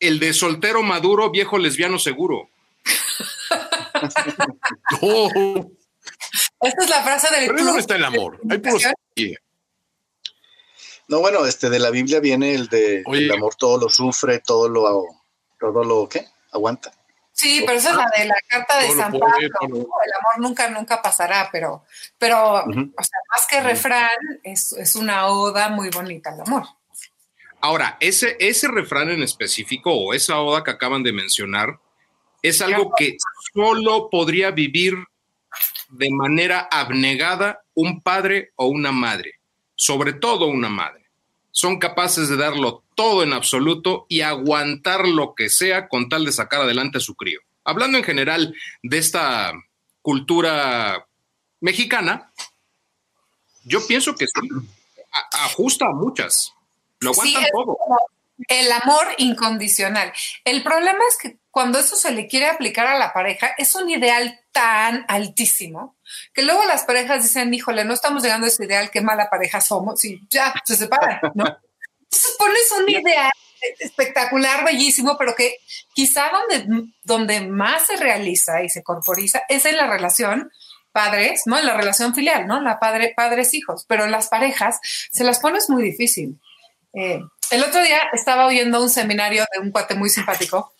El 0.00 0.18
de 0.18 0.32
soltero 0.32 0.82
maduro, 0.82 1.30
viejo 1.30 1.58
lesbiano 1.58 1.98
seguro. 1.98 2.48
oh. 5.02 5.70
Esta 6.62 6.84
es 6.84 6.90
la 6.90 7.02
frase 7.02 7.34
del 7.34 7.48
Pero 7.48 7.64
¿Dónde 7.64 7.80
está 7.80 7.96
el 7.96 8.04
amor? 8.04 8.38
Hay 8.48 9.36
No, 11.08 11.20
bueno, 11.20 11.44
este 11.44 11.68
de 11.68 11.80
la 11.80 11.90
Biblia 11.90 12.20
viene 12.20 12.54
el 12.54 12.68
de 12.68 13.02
el 13.06 13.30
amor 13.32 13.56
todo 13.56 13.78
lo 13.78 13.88
sufre, 13.88 14.38
todo 14.38 14.68
lo 14.68 15.04
todo 15.58 15.84
lo 15.84 16.08
¿qué? 16.08 16.26
aguanta. 16.52 16.92
Sí, 17.32 17.62
pero 17.66 17.78
esa 17.78 17.90
es 17.90 17.96
la 17.96 18.10
de 18.16 18.24
la 18.26 18.34
carta 18.46 18.78
de 18.78 18.90
San 18.90 19.12
Pablo. 19.12 19.38
El 19.40 19.50
amor 19.66 20.38
nunca, 20.38 20.68
nunca 20.68 21.02
pasará, 21.02 21.48
pero, 21.50 21.84
pero, 22.18 22.56
o 22.56 22.64
sea, 22.64 23.18
más 23.30 23.46
que 23.50 23.60
refrán, 23.60 24.10
es, 24.44 24.72
es, 24.72 24.94
una 24.94 25.26
oda 25.26 25.68
muy 25.70 25.88
bonita 25.88 26.30
al 26.30 26.42
amor. 26.42 26.64
Ahora, 27.60 27.96
ese, 28.00 28.36
ese 28.38 28.68
refrán 28.68 29.10
en 29.10 29.22
específico 29.22 29.92
o 29.92 30.14
esa 30.14 30.40
oda 30.40 30.62
que 30.62 30.72
acaban 30.72 31.02
de 31.02 31.12
mencionar 31.12 31.78
es 32.42 32.60
algo 32.60 32.92
que 32.96 33.16
solo 33.54 34.10
podría 34.10 34.50
vivir 34.50 34.94
de 35.92 36.10
manera 36.10 36.68
abnegada 36.70 37.62
un 37.74 38.00
padre 38.00 38.52
o 38.56 38.66
una 38.66 38.92
madre, 38.92 39.34
sobre 39.74 40.14
todo 40.14 40.46
una 40.46 40.68
madre. 40.68 41.06
Son 41.50 41.78
capaces 41.78 42.28
de 42.28 42.36
darlo 42.36 42.82
todo 42.94 43.22
en 43.22 43.32
absoluto 43.32 44.06
y 44.08 44.22
aguantar 44.22 45.06
lo 45.06 45.34
que 45.34 45.50
sea 45.50 45.88
con 45.88 46.08
tal 46.08 46.24
de 46.24 46.32
sacar 46.32 46.62
adelante 46.62 46.98
a 46.98 47.02
su 47.02 47.14
crío. 47.14 47.40
Hablando 47.64 47.98
en 47.98 48.04
general 48.04 48.54
de 48.82 48.98
esta 48.98 49.52
cultura 50.00 51.06
mexicana, 51.60 52.32
yo 53.64 53.86
pienso 53.86 54.14
que 54.14 54.26
sí, 54.26 54.48
ajusta 55.32 55.86
a 55.86 55.92
muchas, 55.92 56.54
lo 57.00 57.10
aguantan 57.10 57.44
todo. 57.52 57.76
El 58.48 58.72
amor 58.72 59.06
incondicional. 59.18 60.12
El 60.44 60.62
problema 60.64 60.98
es 61.08 61.18
que 61.18 61.41
cuando 61.52 61.78
eso 61.78 61.96
se 61.96 62.10
le 62.12 62.26
quiere 62.26 62.46
aplicar 62.46 62.86
a 62.86 62.98
la 62.98 63.12
pareja, 63.12 63.54
es 63.58 63.74
un 63.74 63.88
ideal 63.90 64.40
tan 64.52 65.04
altísimo 65.06 65.96
que 66.32 66.42
luego 66.42 66.64
las 66.64 66.84
parejas 66.84 67.22
dicen, 67.22 67.52
híjole, 67.52 67.84
no 67.84 67.92
estamos 67.92 68.22
llegando 68.22 68.46
a 68.46 68.48
ese 68.48 68.64
ideal, 68.64 68.90
qué 68.90 69.02
mala 69.02 69.28
pareja 69.28 69.60
somos, 69.60 70.02
y 70.04 70.18
ya, 70.30 70.54
se 70.64 70.76
separan, 70.76 71.20
¿no? 71.34 71.44
Entonces 72.00 72.36
pones 72.38 72.72
un 72.80 72.88
ideal 72.88 73.30
espectacular, 73.78 74.64
bellísimo, 74.64 75.16
pero 75.18 75.34
que 75.34 75.58
quizá 75.94 76.30
donde, 76.30 76.88
donde 77.04 77.40
más 77.42 77.86
se 77.86 77.96
realiza 77.96 78.62
y 78.62 78.70
se 78.70 78.82
corporiza 78.82 79.42
es 79.46 79.66
en 79.66 79.76
la 79.76 79.86
relación 79.86 80.50
padres, 80.90 81.42
¿no? 81.44 81.58
En 81.58 81.66
la 81.66 81.76
relación 81.76 82.14
filial, 82.14 82.46
¿no? 82.46 82.62
La 82.62 82.78
padre, 82.78 83.12
padres-hijos, 83.14 83.84
pero 83.86 84.06
las 84.06 84.28
parejas 84.28 84.80
se 84.82 85.22
las 85.22 85.38
pones 85.38 85.68
muy 85.68 85.82
difícil. 85.82 86.40
Eh, 86.94 87.20
el 87.50 87.62
otro 87.62 87.82
día 87.82 88.00
estaba 88.14 88.46
oyendo 88.46 88.82
un 88.82 88.88
seminario 88.88 89.44
de 89.52 89.60
un 89.60 89.70
cuate 89.70 89.94
muy 89.94 90.08
simpático 90.08 90.72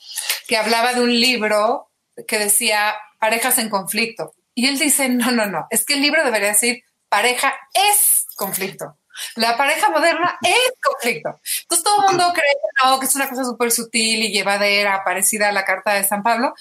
que 0.52 0.58
hablaba 0.58 0.92
de 0.92 1.00
un 1.00 1.18
libro 1.18 1.90
que 2.28 2.38
decía 2.38 2.94
parejas 3.18 3.56
en 3.56 3.70
conflicto. 3.70 4.34
Y 4.54 4.66
él 4.66 4.78
dice, 4.78 5.08
no, 5.08 5.30
no, 5.30 5.46
no, 5.46 5.66
es 5.70 5.82
que 5.82 5.94
el 5.94 6.02
libro 6.02 6.22
debería 6.22 6.48
decir 6.48 6.82
pareja 7.08 7.54
es 7.72 8.26
conflicto. 8.36 8.98
La 9.36 9.56
pareja 9.56 9.88
moderna 9.88 10.38
es 10.42 10.74
conflicto. 10.82 11.40
Entonces 11.62 11.84
todo 11.84 12.02
el 12.02 12.08
mundo 12.08 12.30
cree 12.34 12.52
que 12.52 12.86
no, 12.86 13.00
que 13.00 13.06
es 13.06 13.16
una 13.16 13.30
cosa 13.30 13.46
súper 13.46 13.70
sutil 13.70 14.24
y 14.24 14.30
llevadera, 14.30 15.02
parecida 15.02 15.48
a 15.48 15.52
la 15.52 15.64
carta 15.64 15.94
de 15.94 16.04
San 16.04 16.22
Pablo. 16.22 16.52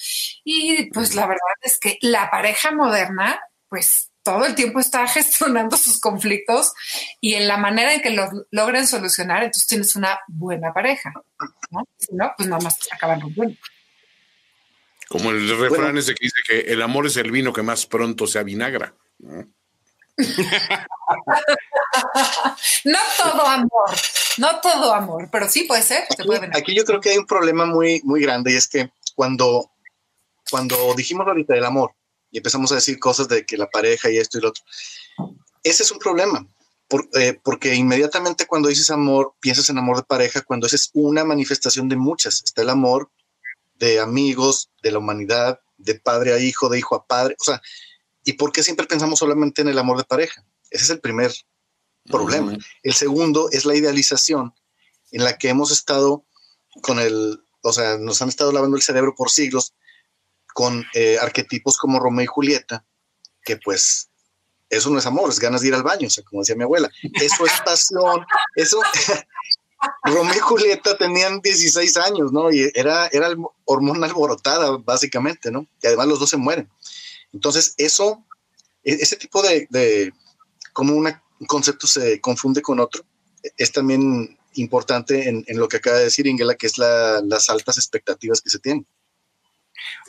Y 0.46 0.90
pues 0.92 1.14
la 1.14 1.28
verdad 1.28 1.42
es 1.60 1.78
que 1.78 1.98
la 2.00 2.32
pareja 2.32 2.72
moderna, 2.72 3.42
pues 3.68 4.10
todo 4.24 4.46
el 4.46 4.56
tiempo 4.56 4.80
está 4.80 5.06
gestionando 5.08 5.76
sus 5.76 6.00
conflictos 6.00 6.72
y 7.20 7.34
en 7.34 7.50
la 7.50 7.58
manera 7.58 7.94
en 7.94 8.02
que 8.02 8.12
los 8.12 8.30
logren 8.52 8.88
solucionar, 8.88 9.44
entonces 9.44 9.68
tienes 9.68 9.98
una 9.98 10.18
buena 10.30 10.72
pareja. 10.72 11.12
¿no? 11.72 11.84
Si 11.98 12.16
no, 12.16 12.32
pues 12.38 12.48
nada 12.48 12.64
más 12.64 12.78
acaban 12.90 13.20
rompiendo. 13.20 13.58
Como 15.12 15.32
el 15.32 15.60
refrán 15.60 15.98
ese 15.98 16.16
que 16.16 16.24
dice 16.24 16.40
que 16.48 16.60
el 16.72 16.82
amor 16.82 17.06
es 17.06 17.18
el 17.18 17.32
vino 17.32 17.52
que 17.52 17.62
más 17.62 17.86
pronto 17.86 18.28
se 18.28 18.40
avinagra. 18.40 18.96
¿no? 19.20 19.46
no 22.86 23.00
todo 23.18 23.46
amor, 23.46 23.90
no 24.38 24.62
todo 24.62 24.94
amor, 24.94 25.28
pero 25.30 25.50
sí 25.50 25.66
puede 25.66 25.84
ser. 25.84 26.04
Aquí, 26.10 26.30
aquí, 26.54 26.74
yo 26.76 26.86
creo 26.86 27.02
que 27.02 27.10
hay 27.10 27.18
un 27.18 27.26
problema 27.26 27.66
muy, 27.66 28.00
muy 28.06 28.22
grande 28.22 28.54
y 28.54 28.56
es 28.56 28.70
que 28.70 28.90
cuando, 29.14 29.70
cuando 30.50 30.94
dijimos 30.96 31.28
ahorita 31.28 31.56
del 31.56 31.66
amor 31.66 31.92
y 32.30 32.38
empezamos 32.38 32.72
a 32.72 32.76
decir 32.76 32.98
cosas 32.98 33.28
de 33.28 33.46
que 33.46 33.58
la 33.58 33.70
pareja 33.70 34.10
y 34.10 34.18
esto 34.18 34.38
y 34.38 34.42
lo 34.42 34.48
otro, 34.50 34.64
ese 35.62 35.84
es 35.84 35.92
un 35.92 36.00
problema. 36.00 36.48
Eh, 37.14 37.38
porque 37.44 37.76
inmediatamente 37.76 38.46
cuando 38.46 38.70
dices 38.70 38.92
amor, 38.92 39.34
piensas 39.42 39.70
en 39.70 39.78
amor 39.78 39.98
de 39.98 40.04
pareja, 40.04 40.42
cuando 40.42 40.68
esa 40.68 40.78
es 40.78 40.90
una 40.94 41.26
manifestación 41.26 41.90
de 41.90 41.98
muchas. 41.98 42.44
Está 42.44 42.62
el 42.62 42.70
amor 42.70 43.10
de 43.82 44.00
amigos, 44.00 44.72
de 44.82 44.92
la 44.92 45.00
humanidad, 45.00 45.60
de 45.78 45.96
padre 45.96 46.34
a 46.34 46.40
hijo, 46.40 46.70
de 46.70 46.80
hijo 46.80 46.96
a 46.96 47.06
padre. 47.06 47.36
O 47.38 47.44
sea, 47.44 47.62
¿Y 48.24 48.34
por 48.34 48.52
qué 48.52 48.64
siempre 48.64 48.86
pensamos 48.86 49.20
solamente 49.20 49.62
en 49.62 49.68
el 49.68 49.80
amor 49.80 49.98
de 49.98 50.04
pareja? 50.04 50.46
Ese 50.70 50.86
es 50.86 50.90
el 50.92 51.00
primer 51.00 51.34
problema. 52.06 52.58
El 52.84 52.94
segundo 52.94 53.50
es 53.52 53.66
la 53.66 53.76
idealización 53.76 54.54
en 55.12 55.24
la 55.24 55.38
que 55.38 55.50
hemos 55.50 55.72
estado 55.72 56.26
con 56.82 57.00
el, 57.00 57.44
o 57.62 57.74
sea, 57.74 57.98
nos 57.98 58.22
han 58.22 58.30
estado 58.30 58.52
lavando 58.52 58.78
el 58.78 58.84
cerebro 58.84 59.16
por 59.16 59.30
siglos 59.30 59.74
con 60.54 60.86
eh, 60.94 61.18
arquetipos 61.20 61.78
como 61.78 62.00
Romeo 62.00 62.24
y 62.24 62.28
Julieta, 62.28 62.86
que 63.44 63.58
pues 63.58 64.10
eso 64.70 64.90
no 64.90 65.00
es 65.00 65.06
amor, 65.06 65.30
es 65.30 65.40
ganas 65.40 65.62
de 65.62 65.70
ir 65.70 65.74
al 65.74 65.84
baño, 65.84 66.08
o 66.08 66.10
sea, 66.10 66.24
como 66.24 66.42
decía 66.42 66.56
mi 66.56 66.64
abuela. 66.64 66.90
Eso 67.14 67.46
es 67.46 67.62
pasión, 67.66 68.26
eso... 68.56 68.80
Romeo 70.04 70.36
y 70.36 70.40
Julieta 70.40 70.98
tenían 70.98 71.42
16 71.42 71.98
años, 71.98 72.32
¿no? 72.32 72.52
Y 72.52 72.72
era, 72.74 73.08
era 73.08 73.36
hormona 73.66 74.08
alborotada, 74.08 74.78
básicamente, 74.78 75.52
¿no? 75.52 75.68
Y 75.82 75.88
además 75.88 76.08
los 76.08 76.20
dos 76.20 76.30
se 76.30 76.38
mueren. 76.38 76.70
Entonces, 77.34 77.76
eso, 77.78 78.24
e-, 78.84 78.98
ese 79.00 79.16
tipo 79.16 79.42
de, 79.42 79.68
de 79.70 80.14
como 80.74 80.96
un 80.96 81.14
concepto 81.48 81.88
se 81.88 82.20
confunde 82.20 82.62
con 82.62 82.80
otro, 82.80 83.04
es 83.58 83.72
también 83.72 84.38
importante 84.56 85.30
en, 85.30 85.46
lo 85.58 85.68
que 85.68 85.78
acaba 85.78 85.98
de 85.98 86.06
decir 86.06 86.28
Ingela, 86.28 86.56
que 86.56 86.68
es 86.68 86.78
las 86.78 87.50
altas 87.50 87.78
expectativas 87.78 88.42
que 88.42 88.50
se 88.50 88.60
tienen. 88.60 88.86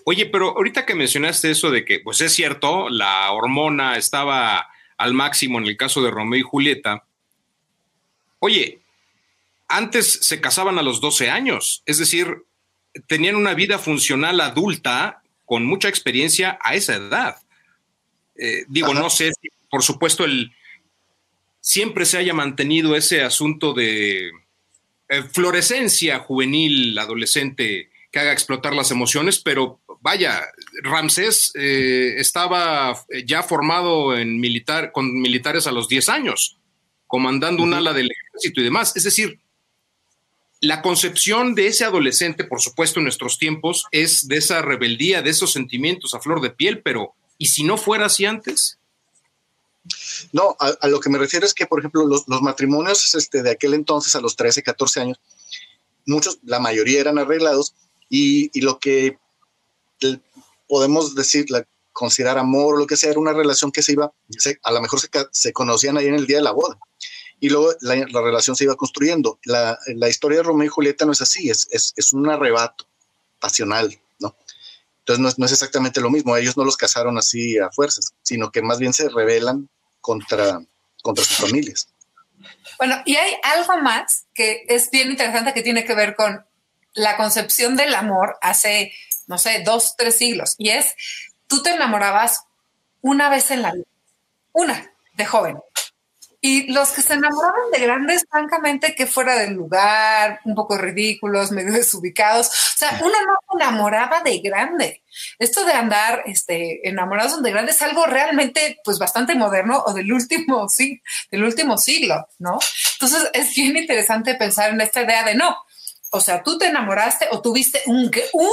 Oye, 0.04 0.26
pero 0.26 0.50
ahorita 0.50 0.84
que 0.84 0.94
mencionaste 0.94 1.50
eso 1.50 1.70
de 1.70 1.84
que, 1.84 2.00
pues 2.00 2.20
es 2.20 2.32
cierto, 2.32 2.90
la 2.90 3.30
hormona 3.32 3.96
estaba 3.96 4.66
al 4.98 5.14
máximo 5.14 5.58
en 5.58 5.66
el 5.66 5.76
caso 5.76 6.02
de 6.02 6.10
Romeo 6.10 6.40
y 6.40 6.42
Julieta. 6.42 7.04
Oye, 8.40 8.81
antes 9.72 10.20
se 10.22 10.40
casaban 10.40 10.78
a 10.78 10.82
los 10.82 11.00
12 11.00 11.30
años, 11.30 11.82
es 11.86 11.98
decir, 11.98 12.44
tenían 13.06 13.36
una 13.36 13.54
vida 13.54 13.78
funcional 13.78 14.40
adulta 14.40 15.22
con 15.44 15.64
mucha 15.64 15.88
experiencia 15.88 16.58
a 16.62 16.74
esa 16.74 16.96
edad. 16.96 17.36
Eh, 18.36 18.64
digo, 18.68 18.94
no 18.94 19.10
sé 19.10 19.32
si, 19.40 19.48
por 19.70 19.82
supuesto, 19.82 20.24
el, 20.24 20.52
siempre 21.60 22.04
se 22.04 22.18
haya 22.18 22.34
mantenido 22.34 22.96
ese 22.96 23.22
asunto 23.22 23.72
de 23.72 24.30
eh, 25.08 25.22
florescencia 25.32 26.18
juvenil, 26.18 26.98
adolescente, 26.98 27.90
que 28.10 28.18
haga 28.18 28.32
explotar 28.32 28.74
las 28.74 28.90
emociones, 28.90 29.38
pero 29.38 29.80
vaya, 30.00 30.42
Ramsés 30.82 31.52
eh, 31.54 32.14
estaba 32.18 32.94
ya 33.24 33.42
formado 33.42 34.16
en 34.16 34.38
militar, 34.38 34.92
con 34.92 35.20
militares 35.20 35.66
a 35.66 35.72
los 35.72 35.88
10 35.88 36.10
años, 36.10 36.58
comandando 37.06 37.62
un 37.62 37.72
ala 37.72 37.94
del 37.94 38.10
ejército 38.10 38.60
y 38.60 38.64
demás. 38.64 38.94
Es 38.96 39.04
decir, 39.04 39.38
la 40.62 40.80
concepción 40.80 41.56
de 41.56 41.66
ese 41.66 41.84
adolescente, 41.84 42.44
por 42.44 42.60
supuesto, 42.60 43.00
en 43.00 43.04
nuestros 43.04 43.36
tiempos, 43.36 43.84
es 43.90 44.28
de 44.28 44.36
esa 44.36 44.62
rebeldía, 44.62 45.20
de 45.20 45.30
esos 45.30 45.52
sentimientos 45.52 46.14
a 46.14 46.20
flor 46.20 46.40
de 46.40 46.50
piel, 46.50 46.82
pero 46.82 47.14
¿y 47.36 47.46
si 47.46 47.64
no 47.64 47.76
fuera 47.76 48.06
así 48.06 48.24
antes? 48.24 48.78
No, 50.32 50.56
a, 50.60 50.86
lo 50.86 51.00
que 51.00 51.10
me 51.10 51.18
refiero 51.18 51.44
es 51.44 51.52
que, 51.52 51.66
por 51.66 51.80
ejemplo, 51.80 52.06
los, 52.06 52.28
matrimonios 52.28 53.12
este, 53.16 53.42
de 53.42 53.50
aquel 53.50 53.74
entonces, 53.74 54.14
a 54.14 54.20
los 54.20 54.36
13, 54.36 54.62
14 54.62 55.00
años, 55.00 55.20
muchos, 56.06 56.38
la 56.44 56.60
mayoría 56.60 57.00
eran 57.00 57.18
arreglados 57.18 57.74
y, 58.08 58.60
lo 58.60 58.78
que 58.78 59.18
podemos 60.68 61.16
decir, 61.16 61.50
la, 61.50 61.66
considerar 61.92 62.38
amor 62.38 62.76
o 62.76 62.78
lo 62.78 62.86
que 62.86 62.96
sea, 62.96 63.10
era 63.10 63.18
una 63.18 63.32
relación 63.32 63.72
que 63.72 63.82
se 63.82 63.92
iba, 63.92 64.12
a 64.62 64.72
lo 64.72 64.80
mejor 64.80 65.00
se, 65.00 65.08
se 65.32 65.52
conocían 65.52 65.98
ahí 65.98 66.06
en 66.06 66.14
el 66.14 66.28
día 66.28 66.36
de 66.36 66.44
la 66.44 66.52
boda 66.52 66.78
y 67.42 67.48
luego 67.48 67.74
la, 67.80 67.96
relación 68.22 68.54
se 68.54 68.62
iba 68.62 68.76
construyendo. 68.76 69.40
La, 69.42 69.76
historia 70.08 70.38
de 70.38 70.44
Romeo 70.44 70.66
y 70.66 70.68
Julieta 70.68 71.04
no 71.04 71.10
es 71.10 71.22
así, 71.22 71.50
es, 71.50 71.66
es, 71.72 72.12
un 72.12 72.30
arrebato 72.30 72.86
pasional, 73.40 73.98
¿no? 74.20 74.36
Entonces 75.00 75.36
no 75.36 75.44
es, 75.44 75.50
exactamente 75.50 76.00
lo 76.00 76.08
mismo, 76.08 76.36
ellos 76.36 76.56
no 76.56 76.64
los 76.64 76.76
casaron 76.76 77.18
así 77.18 77.58
a 77.58 77.68
fuerzas, 77.72 78.14
sino 78.22 78.52
que 78.52 78.62
más 78.62 78.78
bien 78.78 78.92
se 78.92 79.08
rebelan 79.08 79.68
contra, 80.00 80.62
contra 81.02 81.24
sus 81.24 81.38
familias. 81.38 81.88
Bueno, 82.78 83.02
y 83.06 83.16
hay 83.16 83.34
algo 83.42 83.76
más 83.82 84.26
que 84.34 84.64
es 84.68 84.88
bien 84.92 85.10
interesante 85.10 85.52
que 85.52 85.62
tiene 85.62 85.84
que 85.84 85.96
ver 85.96 86.14
con 86.14 86.46
la 86.94 87.16
concepción 87.16 87.74
del 87.74 87.92
amor 87.96 88.36
hace, 88.40 88.92
no 89.26 89.36
sé, 89.36 89.64
dos, 89.66 89.96
tres 89.98 90.16
siglos, 90.16 90.54
y 90.58 90.68
es, 90.68 90.94
tú 91.48 91.60
te 91.60 91.70
enamorabas 91.70 92.44
una 93.00 93.28
vez 93.28 93.50
en 93.50 93.62
la 93.62 93.72
vida, 93.72 93.86
una, 94.52 94.92
de 95.14 95.26
joven, 95.26 95.58
y 96.44 96.72
los 96.72 96.90
que 96.90 97.02
se 97.02 97.14
enamoraban 97.14 97.70
de 97.72 97.78
grandes, 97.78 98.26
francamente, 98.28 98.96
que 98.96 99.06
fuera 99.06 99.36
del 99.36 99.54
lugar, 99.54 100.40
un 100.44 100.56
poco 100.56 100.76
ridículos, 100.76 101.52
medio 101.52 101.72
desubicados. 101.72 102.48
O 102.48 102.78
sea, 102.78 102.98
uno 103.00 103.14
no 103.24 103.36
se 103.48 103.64
enamoraba 103.64 104.22
de 104.22 104.40
grande. 104.40 105.04
Esto 105.38 105.64
de 105.64 105.72
andar 105.72 106.24
este, 106.26 106.86
enamorados 106.88 107.40
de 107.40 107.50
grande 107.52 107.70
es 107.70 107.80
algo 107.80 108.06
realmente, 108.06 108.80
pues, 108.84 108.98
bastante 108.98 109.36
moderno 109.36 109.84
o 109.86 109.94
del 109.94 110.12
último, 110.12 110.68
sí, 110.68 111.00
del 111.30 111.44
último 111.44 111.78
siglo, 111.78 112.26
¿no? 112.40 112.58
Entonces, 112.94 113.30
es 113.34 113.54
bien 113.54 113.76
interesante 113.76 114.34
pensar 114.34 114.70
en 114.70 114.80
esta 114.80 115.02
idea 115.02 115.22
de 115.22 115.36
no. 115.36 115.56
O 116.10 116.20
sea, 116.20 116.42
tú 116.42 116.58
te 116.58 116.66
enamoraste 116.66 117.28
o 117.30 117.40
tuviste 117.40 117.82
un, 117.86 118.10
un, 118.32 118.50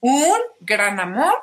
un 0.00 0.38
gran 0.60 0.98
amor 0.98 1.34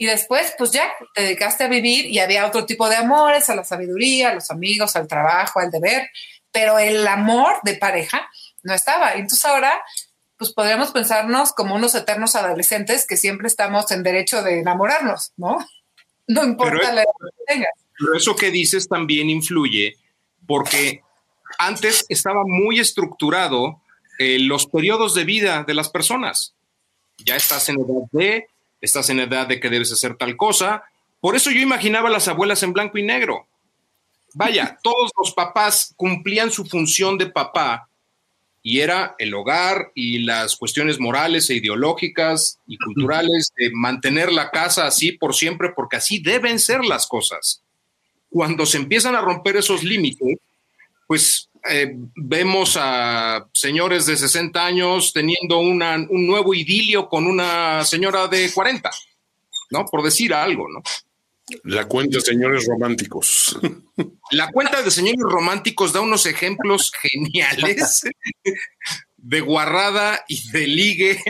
y 0.00 0.06
después, 0.06 0.54
pues 0.56 0.70
ya 0.70 0.90
te 1.14 1.20
dedicaste 1.20 1.64
a 1.64 1.68
vivir 1.68 2.06
y 2.06 2.20
había 2.20 2.46
otro 2.46 2.64
tipo 2.64 2.88
de 2.88 2.96
amores, 2.96 3.50
a 3.50 3.54
la 3.54 3.64
sabiduría, 3.64 4.30
a 4.30 4.34
los 4.34 4.50
amigos, 4.50 4.96
al 4.96 5.06
trabajo, 5.06 5.60
al 5.60 5.70
deber, 5.70 6.08
pero 6.50 6.78
el 6.78 7.06
amor 7.06 7.56
de 7.64 7.74
pareja 7.74 8.26
no 8.62 8.72
estaba. 8.72 9.12
Entonces 9.12 9.44
ahora, 9.44 9.78
pues 10.38 10.54
podríamos 10.54 10.92
pensarnos 10.92 11.52
como 11.52 11.74
unos 11.74 11.94
eternos 11.94 12.34
adolescentes 12.34 13.06
que 13.06 13.18
siempre 13.18 13.46
estamos 13.46 13.90
en 13.90 14.02
derecho 14.02 14.42
de 14.42 14.60
enamorarnos, 14.60 15.32
¿no? 15.36 15.58
No 16.26 16.44
importa 16.44 16.94
la 16.94 17.02
edad 17.02 17.12
que 17.20 17.52
tengas. 17.52 17.72
Pero 17.98 18.16
eso 18.16 18.34
que 18.36 18.50
dices 18.50 18.88
también 18.88 19.28
influye 19.28 19.96
porque 20.46 21.02
antes 21.58 22.06
estaba 22.08 22.42
muy 22.46 22.80
estructurado 22.80 23.82
eh, 24.18 24.38
los 24.38 24.66
periodos 24.66 25.14
de 25.14 25.24
vida 25.24 25.64
de 25.64 25.74
las 25.74 25.90
personas. 25.90 26.54
Ya 27.18 27.36
estás 27.36 27.68
en 27.68 27.80
edad 27.80 28.08
de, 28.12 28.46
estás 28.80 29.10
en 29.10 29.20
edad 29.20 29.46
de 29.46 29.60
que 29.60 29.70
debes 29.70 29.92
hacer 29.92 30.16
tal 30.16 30.36
cosa. 30.36 30.84
Por 31.20 31.36
eso 31.36 31.50
yo 31.50 31.60
imaginaba 31.60 32.08
a 32.08 32.12
las 32.12 32.28
abuelas 32.28 32.62
en 32.62 32.72
blanco 32.72 32.98
y 32.98 33.02
negro. 33.02 33.46
Vaya, 34.34 34.78
todos 34.82 35.10
los 35.18 35.32
papás 35.32 35.92
cumplían 35.96 36.50
su 36.50 36.64
función 36.64 37.18
de 37.18 37.26
papá 37.26 37.88
y 38.62 38.80
era 38.80 39.14
el 39.18 39.34
hogar 39.34 39.90
y 39.94 40.18
las 40.18 40.56
cuestiones 40.56 41.00
morales 41.00 41.48
e 41.48 41.54
ideológicas 41.54 42.58
y 42.66 42.76
culturales 42.76 43.52
de 43.56 43.70
mantener 43.72 44.32
la 44.32 44.50
casa 44.50 44.86
así 44.86 45.12
por 45.12 45.34
siempre, 45.34 45.70
porque 45.74 45.96
así 45.96 46.18
deben 46.20 46.58
ser 46.58 46.84
las 46.84 47.06
cosas. 47.06 47.62
Cuando 48.28 48.66
se 48.66 48.76
empiezan 48.76 49.16
a 49.16 49.22
romper 49.22 49.56
esos 49.56 49.82
límites, 49.82 50.38
pues 51.06 51.49
eh, 51.68 51.94
vemos 52.16 52.76
a 52.80 53.46
señores 53.52 54.06
de 54.06 54.16
60 54.16 54.64
años 54.64 55.12
teniendo 55.12 55.58
un 55.58 56.26
nuevo 56.26 56.54
idilio 56.54 57.08
con 57.08 57.26
una 57.26 57.84
señora 57.84 58.28
de 58.28 58.52
40, 58.52 58.90
¿no? 59.70 59.84
Por 59.84 60.02
decir 60.02 60.32
algo, 60.32 60.68
¿no? 60.68 60.82
La 61.64 61.86
cuenta 61.86 62.18
de 62.18 62.22
señores 62.22 62.66
románticos. 62.66 63.58
La 64.30 64.50
cuenta 64.52 64.82
de 64.82 64.90
señores 64.90 65.20
románticos 65.20 65.92
da 65.92 66.00
unos 66.00 66.26
ejemplos 66.26 66.92
geniales 67.02 68.02
de 69.16 69.40
guarrada 69.40 70.24
y 70.28 70.50
de 70.50 70.66
ligue. 70.66 71.22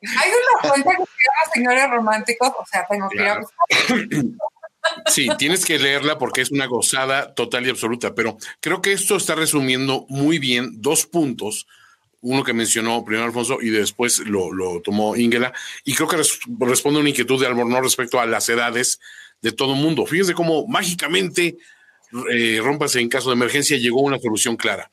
Hay 0.00 0.30
una 0.30 0.70
cuenta 0.70 0.90
que 0.90 0.96
se 0.96 1.24
llama 1.24 1.52
señores 1.52 1.90
románticos, 1.90 2.52
o 2.58 2.66
sea, 2.66 2.86
tengo 2.88 3.08
que 3.08 3.18
Sí, 5.06 5.28
tienes 5.38 5.64
que 5.64 5.78
leerla 5.78 6.18
porque 6.18 6.40
es 6.40 6.50
una 6.50 6.66
gozada 6.66 7.34
total 7.34 7.66
y 7.66 7.70
absoluta, 7.70 8.14
pero 8.14 8.36
creo 8.60 8.82
que 8.82 8.92
esto 8.92 9.16
está 9.16 9.34
resumiendo 9.34 10.06
muy 10.08 10.38
bien 10.38 10.80
dos 10.80 11.06
puntos, 11.06 11.66
uno 12.20 12.44
que 12.44 12.52
mencionó 12.52 13.04
primero 13.04 13.26
Alfonso 13.26 13.58
y 13.60 13.70
después 13.70 14.18
lo, 14.20 14.50
tomó 14.82 15.16
Ingela, 15.16 15.52
y 15.84 15.94
creo 15.94 16.08
que 16.08 16.16
responde 16.16 16.98
a 16.98 17.00
una 17.00 17.10
inquietud 17.10 17.40
de 17.40 17.46
Albornoz 17.46 17.82
respecto 17.82 18.20
a 18.20 18.26
las 18.26 18.48
edades 18.48 19.00
de 19.40 19.52
todo 19.52 19.74
mundo. 19.74 20.04
Fíjense 20.06 20.34
cómo 20.34 20.66
mágicamente 20.66 21.56
eh, 22.30 22.60
Rómpase 22.62 23.00
en 23.00 23.08
caso 23.08 23.30
de 23.30 23.36
emergencia 23.36 23.76
llegó 23.76 24.00
una 24.00 24.18
solución 24.18 24.56
clara. 24.56 24.90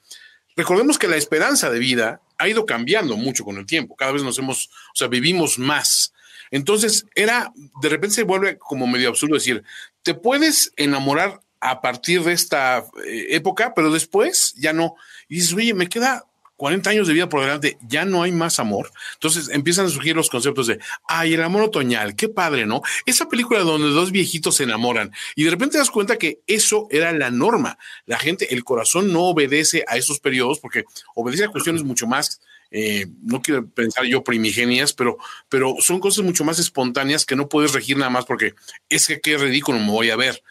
Recordemos 0.55 0.97
que 0.97 1.07
la 1.07 1.17
esperanza 1.17 1.69
de 1.69 1.79
vida 1.79 2.21
ha 2.37 2.47
ido 2.47 2.65
cambiando 2.65 3.17
mucho 3.17 3.43
con 3.43 3.57
el 3.57 3.65
tiempo. 3.65 3.95
Cada 3.95 4.11
vez 4.11 4.23
nos 4.23 4.37
hemos, 4.39 4.67
o 4.67 4.95
sea, 4.95 5.07
vivimos 5.07 5.59
más. 5.59 6.13
Entonces, 6.51 7.05
era, 7.15 7.51
de 7.81 7.89
repente 7.89 8.15
se 8.15 8.23
vuelve 8.23 8.57
como 8.57 8.87
medio 8.87 9.09
absurdo 9.09 9.35
decir, 9.35 9.63
te 10.03 10.13
puedes 10.13 10.71
enamorar 10.75 11.41
a 11.59 11.81
partir 11.81 12.23
de 12.23 12.33
esta 12.33 12.85
eh, 13.05 13.27
época, 13.31 13.73
pero 13.75 13.91
después 13.91 14.53
ya 14.55 14.73
no. 14.73 14.95
Y 15.27 15.35
dices, 15.35 15.53
oye, 15.53 15.73
me 15.73 15.87
queda 15.87 16.25
40 16.57 16.89
años 16.89 17.07
de 17.07 17.13
vida 17.13 17.27
por 17.27 17.41
delante, 17.41 17.77
ya 17.81 18.05
no 18.05 18.23
hay 18.23 18.31
más 18.31 18.59
amor. 18.59 18.91
Entonces 19.13 19.49
empiezan 19.49 19.87
a 19.87 19.89
surgir 19.89 20.15
los 20.15 20.29
conceptos 20.29 20.67
de, 20.67 20.79
ay, 21.07 21.33
el 21.33 21.43
amor 21.43 21.63
otoñal, 21.63 22.15
qué 22.15 22.29
padre, 22.29 22.65
¿no? 22.65 22.81
Esa 23.05 23.27
película 23.27 23.59
donde 23.61 23.89
dos 23.89 24.11
viejitos 24.11 24.55
se 24.55 24.63
enamoran 24.63 25.11
y 25.35 25.43
de 25.43 25.51
repente 25.51 25.73
te 25.73 25.77
das 25.79 25.91
cuenta 25.91 26.17
que 26.17 26.39
eso 26.47 26.87
era 26.91 27.11
la 27.11 27.29
norma. 27.29 27.77
La 28.05 28.17
gente, 28.17 28.53
el 28.53 28.63
corazón 28.63 29.11
no 29.11 29.23
obedece 29.23 29.83
a 29.87 29.97
esos 29.97 30.19
periodos 30.19 30.59
porque 30.59 30.85
obedece 31.13 31.45
a 31.45 31.49
cuestiones 31.49 31.83
mucho 31.83 32.07
más 32.07 32.39
eh, 32.77 33.07
no 33.23 33.41
quiero 33.41 33.65
pensar 33.69 34.03
yo 34.03 34.21
primigenias, 34.21 34.91
pero, 34.91 35.17
pero 35.47 35.75
son 35.79 36.01
cosas 36.01 36.25
mucho 36.25 36.43
más 36.43 36.59
espontáneas 36.59 37.25
que 37.25 37.37
no 37.37 37.47
puedes 37.47 37.71
regir 37.71 37.95
nada 37.95 38.09
más 38.09 38.25
porque 38.25 38.53
es 38.89 39.07
que 39.07 39.21
qué 39.21 39.37
ridículo 39.37 39.79
me 39.79 39.91
voy 39.91 40.09
a 40.09 40.17
ver 40.17 40.43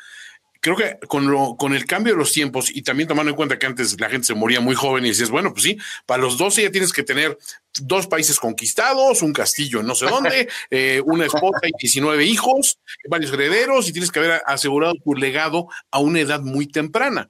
creo 0.64 0.76
que 0.76 0.98
con, 1.08 1.30
lo, 1.30 1.56
con 1.58 1.74
el 1.74 1.84
cambio 1.84 2.14
de 2.14 2.18
los 2.18 2.32
tiempos 2.32 2.74
y 2.74 2.80
también 2.80 3.06
tomando 3.06 3.28
en 3.28 3.36
cuenta 3.36 3.58
que 3.58 3.66
antes 3.66 4.00
la 4.00 4.08
gente 4.08 4.28
se 4.28 4.34
moría 4.34 4.60
muy 4.60 4.74
joven 4.74 5.04
y 5.04 5.10
dices, 5.10 5.28
bueno, 5.28 5.52
pues 5.52 5.64
sí, 5.64 5.76
para 6.06 6.22
los 6.22 6.38
12 6.38 6.62
ya 6.62 6.70
tienes 6.70 6.90
que 6.90 7.02
tener 7.02 7.36
dos 7.82 8.06
países 8.06 8.40
conquistados, 8.40 9.20
un 9.20 9.34
castillo 9.34 9.80
en 9.80 9.86
no 9.86 9.94
sé 9.94 10.06
dónde, 10.06 10.48
eh, 10.70 11.02
una 11.04 11.26
esposa 11.26 11.60
y 11.64 11.72
19 11.78 12.24
hijos, 12.24 12.78
varios 13.10 13.30
herederos 13.34 13.90
y 13.90 13.92
tienes 13.92 14.10
que 14.10 14.20
haber 14.20 14.40
asegurado 14.46 14.94
tu 15.04 15.14
legado 15.14 15.68
a 15.90 15.98
una 15.98 16.20
edad 16.20 16.40
muy 16.40 16.66
temprana. 16.66 17.28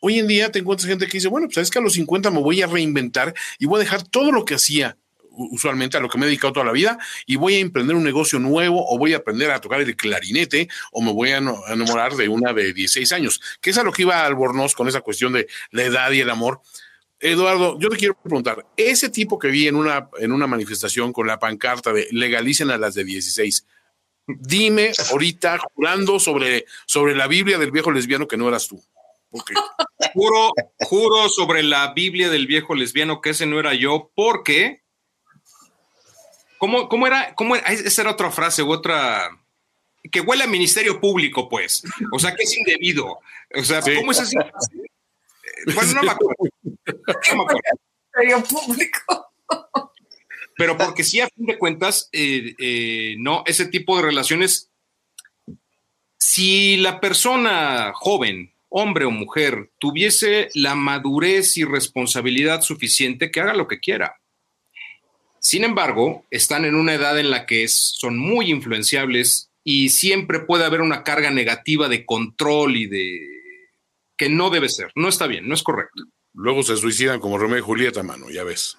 Hoy 0.00 0.18
en 0.18 0.26
día 0.26 0.50
te 0.50 0.58
encuentras 0.58 0.88
gente 0.88 1.06
que 1.06 1.12
dice, 1.12 1.28
bueno, 1.28 1.46
pues 1.52 1.70
que 1.70 1.78
a 1.78 1.82
los 1.82 1.92
50 1.92 2.30
me 2.30 2.40
voy 2.40 2.62
a 2.62 2.66
reinventar 2.66 3.34
y 3.58 3.66
voy 3.66 3.76
a 3.76 3.84
dejar 3.84 4.02
todo 4.02 4.32
lo 4.32 4.44
que 4.44 4.54
hacía 4.54 4.96
usualmente 5.30 5.96
a 5.96 6.00
lo 6.00 6.08
que 6.08 6.18
me 6.18 6.24
he 6.24 6.28
dedicado 6.28 6.52
toda 6.52 6.66
la 6.66 6.72
vida 6.72 6.98
y 7.26 7.36
voy 7.36 7.54
a 7.54 7.58
emprender 7.58 7.96
un 7.96 8.04
negocio 8.04 8.38
nuevo 8.38 8.84
o 8.88 8.98
voy 8.98 9.14
a 9.14 9.18
aprender 9.18 9.50
a 9.50 9.60
tocar 9.60 9.80
el 9.80 9.96
clarinete 9.96 10.68
o 10.92 11.02
me 11.02 11.12
voy 11.12 11.30
a 11.30 11.38
enamorar 11.38 12.14
de 12.14 12.28
una 12.28 12.52
de 12.52 12.72
16 12.72 13.12
años, 13.12 13.40
que 13.60 13.70
es 13.70 13.78
a 13.78 13.84
lo 13.84 13.92
que 13.92 14.02
iba 14.02 14.24
Albornoz 14.24 14.74
con 14.74 14.88
esa 14.88 15.00
cuestión 15.00 15.32
de 15.32 15.46
la 15.70 15.84
edad 15.84 16.10
y 16.10 16.20
el 16.20 16.30
amor. 16.30 16.60
Eduardo, 17.18 17.78
yo 17.78 17.90
te 17.90 17.96
quiero 17.96 18.14
preguntar, 18.14 18.66
ese 18.76 19.10
tipo 19.10 19.38
que 19.38 19.48
vi 19.48 19.68
en 19.68 19.76
una, 19.76 20.08
en 20.18 20.32
una 20.32 20.46
manifestación 20.46 21.12
con 21.12 21.26
la 21.26 21.38
pancarta 21.38 21.92
de 21.92 22.08
legalicen 22.10 22.70
a 22.70 22.78
las 22.78 22.94
de 22.94 23.04
16, 23.04 23.66
dime 24.26 24.92
ahorita 25.10 25.58
jurando 25.58 26.18
sobre, 26.18 26.64
sobre 26.86 27.14
la 27.14 27.26
Biblia 27.26 27.58
del 27.58 27.72
viejo 27.72 27.90
lesbiano 27.90 28.26
que 28.26 28.38
no 28.38 28.48
eras 28.48 28.68
tú. 28.68 28.82
Juro, 30.14 30.52
juro 30.80 31.28
sobre 31.28 31.62
la 31.62 31.92
Biblia 31.92 32.28
del 32.30 32.46
viejo 32.46 32.74
lesbiano 32.74 33.20
que 33.20 33.30
ese 33.30 33.46
no 33.46 33.60
era 33.60 33.74
yo, 33.74 34.10
porque 34.14 34.82
¿Cómo, 36.60 37.06
era? 37.06 37.34
¿Cómo 37.34 37.56
Esa 37.56 38.02
era 38.02 38.10
otra 38.10 38.30
frase 38.30 38.62
u 38.62 38.70
otra. 38.70 39.30
Que 40.12 40.20
huele 40.20 40.44
a 40.44 40.46
ministerio 40.46 41.00
público, 41.00 41.48
pues. 41.48 41.82
O 42.12 42.18
sea, 42.18 42.34
que 42.34 42.42
es 42.42 42.54
indebido. 42.54 43.18
O 43.54 43.64
sea, 43.64 43.80
¿cómo 43.80 44.12
es 44.12 44.20
así? 44.20 44.36
Bueno, 45.74 45.92
no 45.94 46.02
me 46.02 46.10
acuerdo. 46.10 46.36
Ministerio 48.14 48.44
público. 48.44 49.32
Pero 50.54 50.76
porque 50.76 51.02
sí, 51.02 51.20
a 51.20 51.28
fin 51.28 51.46
de 51.46 51.58
cuentas, 51.58 52.10
eh, 52.12 52.54
eh, 52.58 53.14
no, 53.18 53.42
ese 53.46 53.64
tipo 53.64 53.96
de 53.96 54.02
relaciones, 54.02 54.70
si 56.18 56.76
la 56.76 57.00
persona 57.00 57.92
joven, 57.94 58.49
hombre 58.70 59.04
o 59.04 59.10
mujer, 59.10 59.70
tuviese 59.78 60.48
la 60.54 60.74
madurez 60.74 61.58
y 61.58 61.64
responsabilidad 61.64 62.62
suficiente, 62.62 63.30
que 63.30 63.40
haga 63.40 63.54
lo 63.54 63.68
que 63.68 63.80
quiera. 63.80 64.16
Sin 65.40 65.64
embargo, 65.64 66.24
están 66.30 66.64
en 66.64 66.74
una 66.74 66.94
edad 66.94 67.18
en 67.18 67.30
la 67.30 67.46
que 67.46 67.66
son 67.68 68.16
muy 68.16 68.50
influenciables 68.50 69.50
y 69.64 69.90
siempre 69.90 70.40
puede 70.40 70.64
haber 70.64 70.80
una 70.80 71.02
carga 71.02 71.30
negativa 71.30 71.88
de 71.88 72.06
control 72.06 72.76
y 72.76 72.86
de 72.86 73.20
que 74.16 74.28
no 74.28 74.50
debe 74.50 74.68
ser, 74.68 74.92
no 74.94 75.08
está 75.08 75.26
bien, 75.26 75.48
no 75.48 75.54
es 75.54 75.62
correcto. 75.62 76.04
Luego 76.34 76.62
se 76.62 76.76
suicidan 76.76 77.20
como 77.20 77.38
Romeo 77.38 77.58
y 77.58 77.62
Julieta, 77.62 78.02
mano, 78.02 78.30
ya 78.30 78.44
ves. 78.44 78.78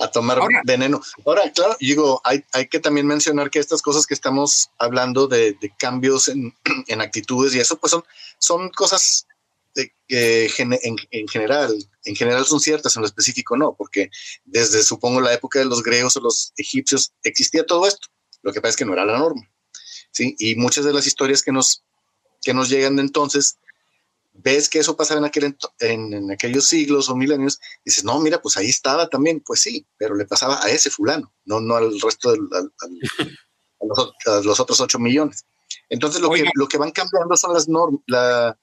A 0.00 0.10
tomar 0.10 0.40
veneno. 0.64 1.00
Ahora, 1.26 1.50
claro, 1.52 1.76
digo, 1.78 2.20
hay, 2.24 2.42
que 2.68 2.80
también 2.80 3.06
mencionar 3.06 3.50
que 3.50 3.58
estas 3.58 3.82
cosas 3.82 4.06
que 4.06 4.14
estamos 4.14 4.70
hablando 4.78 5.28
de, 5.28 5.56
cambios 5.78 6.28
en, 6.28 6.54
en, 6.88 7.00
actitudes 7.00 7.54
y 7.54 7.60
eso, 7.60 7.78
pues 7.78 7.90
son, 7.90 8.02
son 8.38 8.70
cosas 8.70 9.26
en, 10.08 11.28
general, 11.28 11.88
en 12.04 12.16
general 12.16 12.44
son 12.44 12.60
ciertas, 12.60 12.96
en 12.96 13.02
lo 13.02 13.06
específico 13.06 13.56
no, 13.56 13.74
porque 13.76 14.10
desde 14.44 14.82
supongo 14.82 15.20
la 15.20 15.32
época 15.32 15.58
de 15.58 15.66
los 15.66 15.82
griegos 15.82 16.16
o 16.16 16.20
los 16.20 16.52
egipcios 16.56 17.12
existía 17.22 17.64
todo 17.64 17.86
esto. 17.86 18.08
Lo 18.42 18.52
que 18.52 18.60
pasa 18.60 18.70
es 18.70 18.76
que 18.76 18.84
no 18.84 18.92
era 18.92 19.04
la 19.04 19.18
norma. 19.18 19.42
¿sí? 20.10 20.34
Y 20.38 20.56
muchas 20.56 20.84
de 20.84 20.92
las 20.92 21.06
historias 21.06 21.42
que 21.42 21.52
nos, 21.52 21.84
que 22.42 22.54
nos 22.54 22.68
llegan 22.68 22.96
de 22.96 23.02
entonces, 23.02 23.58
ves 24.42 24.68
que 24.68 24.78
eso 24.78 24.96
pasaba 24.96 25.20
en, 25.20 25.26
aquel, 25.26 25.56
en, 25.80 26.30
aquellos 26.30 26.66
siglos 26.66 27.08
o 27.08 27.16
milenios, 27.16 27.60
dices, 27.84 28.04
no, 28.04 28.18
mira, 28.20 28.40
pues 28.40 28.56
ahí 28.56 28.68
estaba 28.68 29.08
también, 29.08 29.40
pues 29.40 29.60
sí, 29.60 29.86
pero 29.96 30.14
le 30.14 30.24
pasaba 30.24 30.62
a 30.62 30.70
ese 30.70 30.90
fulano, 30.90 31.32
no, 31.44 31.60
no 31.60 31.76
al 31.76 32.00
resto 32.00 32.32
de 32.32 32.38
a, 34.26 34.40
los, 34.42 34.60
otros 34.60 34.80
ocho 34.80 34.98
millones. 34.98 35.44
Entonces 35.88 36.20
lo, 36.20 36.30
que, 36.30 36.44
lo 36.54 36.68
que 36.68 36.78
van 36.78 36.90
cambiando 36.90 37.36
son 37.36 37.54
las 37.54 37.68
normas, 37.68 38.00
la, 38.06 38.56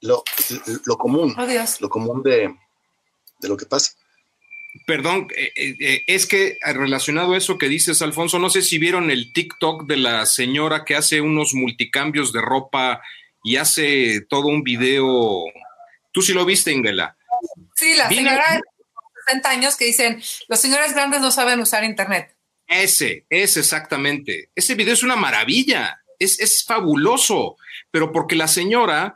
lo, 0.00 0.22
lo 0.86 0.96
común, 0.96 1.34
oh, 1.36 1.46
lo 1.80 1.88
común 1.88 2.22
de, 2.22 2.54
de, 3.40 3.48
lo 3.48 3.56
que 3.56 3.66
pasa. 3.66 3.92
Perdón, 4.86 5.28
eh, 5.36 5.52
eh, 5.56 5.76
eh, 5.80 6.04
es 6.06 6.26
que 6.26 6.58
relacionado 6.62 7.32
a 7.32 7.36
eso 7.36 7.58
que 7.58 7.68
dices, 7.68 8.02
Alfonso, 8.02 8.38
no 8.38 8.50
sé 8.50 8.62
si 8.62 8.78
vieron 8.78 9.10
el 9.10 9.32
TikTok 9.32 9.86
de 9.86 9.96
la 9.96 10.26
señora 10.26 10.84
que 10.84 10.94
hace 10.94 11.20
unos 11.20 11.54
multicambios 11.54 12.32
de 12.32 12.40
ropa 12.40 13.02
y 13.42 13.56
hace 13.56 14.22
todo 14.28 14.46
un 14.48 14.62
video. 14.62 15.44
¿Tú 16.12 16.22
sí 16.22 16.32
lo 16.32 16.44
viste, 16.44 16.72
Ingela? 16.72 17.16
Sí, 17.74 17.94
la 17.94 18.08
señora 18.08 18.54
de 18.54 18.60
60 19.26 19.50
años 19.50 19.76
que 19.76 19.86
dicen, 19.86 20.22
los 20.48 20.60
señores 20.60 20.92
grandes 20.92 21.20
no 21.20 21.30
saben 21.30 21.60
usar 21.60 21.84
Internet. 21.84 22.34
Ese, 22.66 23.24
ese 23.28 23.60
exactamente. 23.60 24.50
Ese 24.54 24.74
video 24.74 24.94
es 24.94 25.02
una 25.02 25.16
maravilla, 25.16 26.00
es, 26.18 26.38
es 26.40 26.64
fabuloso, 26.64 27.56
pero 27.90 28.12
porque 28.12 28.36
la 28.36 28.48
señora 28.48 29.14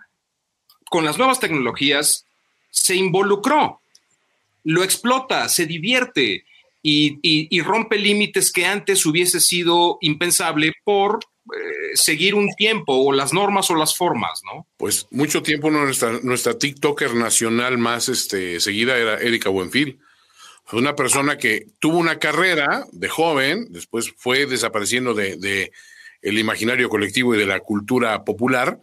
con 0.91 1.05
las 1.05 1.19
nuevas 1.19 1.41
tecnologías 1.41 2.27
se 2.71 2.95
involucró, 2.95 3.81
lo 4.65 4.85
explota, 4.85 5.49
se 5.49 5.67
divierte 5.67 6.45
y, 6.83 7.61
rompe 7.63 7.99
límites 7.99 8.53
que 8.53 8.67
antes 8.67 9.07
hubiese 9.07 9.41
sido 9.41 9.99
impensable 10.03 10.73
por 10.85 11.21
eh, 11.53 11.95
seguir 11.95 12.35
un 12.35 12.51
tiempo 12.55 12.95
o 12.95 13.13
las 13.13 13.33
normas 13.33 13.71
o 13.71 13.75
las 13.75 13.97
formas, 13.97 14.41
¿no? 14.45 14.67
Pues 14.77 15.07
mucho 15.11 15.43
tiempo 15.43 15.71
nuestra, 15.71 16.59
TikToker 16.59 17.15
nacional 17.15 17.79
más 17.79 18.09
este, 18.09 18.61
seguida 18.61 18.97
era 18.97 19.19
Erika 19.19 19.51
Buenfil. 19.51 20.01
Una 20.73 20.97
persona 20.97 21.37
que 21.37 21.67
tuvo 21.79 21.99
una 21.99 22.19
carrera 22.19 22.87
de 22.93 23.09
joven, 23.09 23.67
después 23.71 24.13
fue 24.17 24.47
desapareciendo 24.47 25.13
de, 25.13 25.37
de 25.37 25.73
el 26.23 26.39
imaginario 26.39 26.89
colectivo 26.89 27.35
y 27.35 27.39
de 27.39 27.47
la 27.47 27.61
cultura 27.61 28.25
popular, 28.25 28.81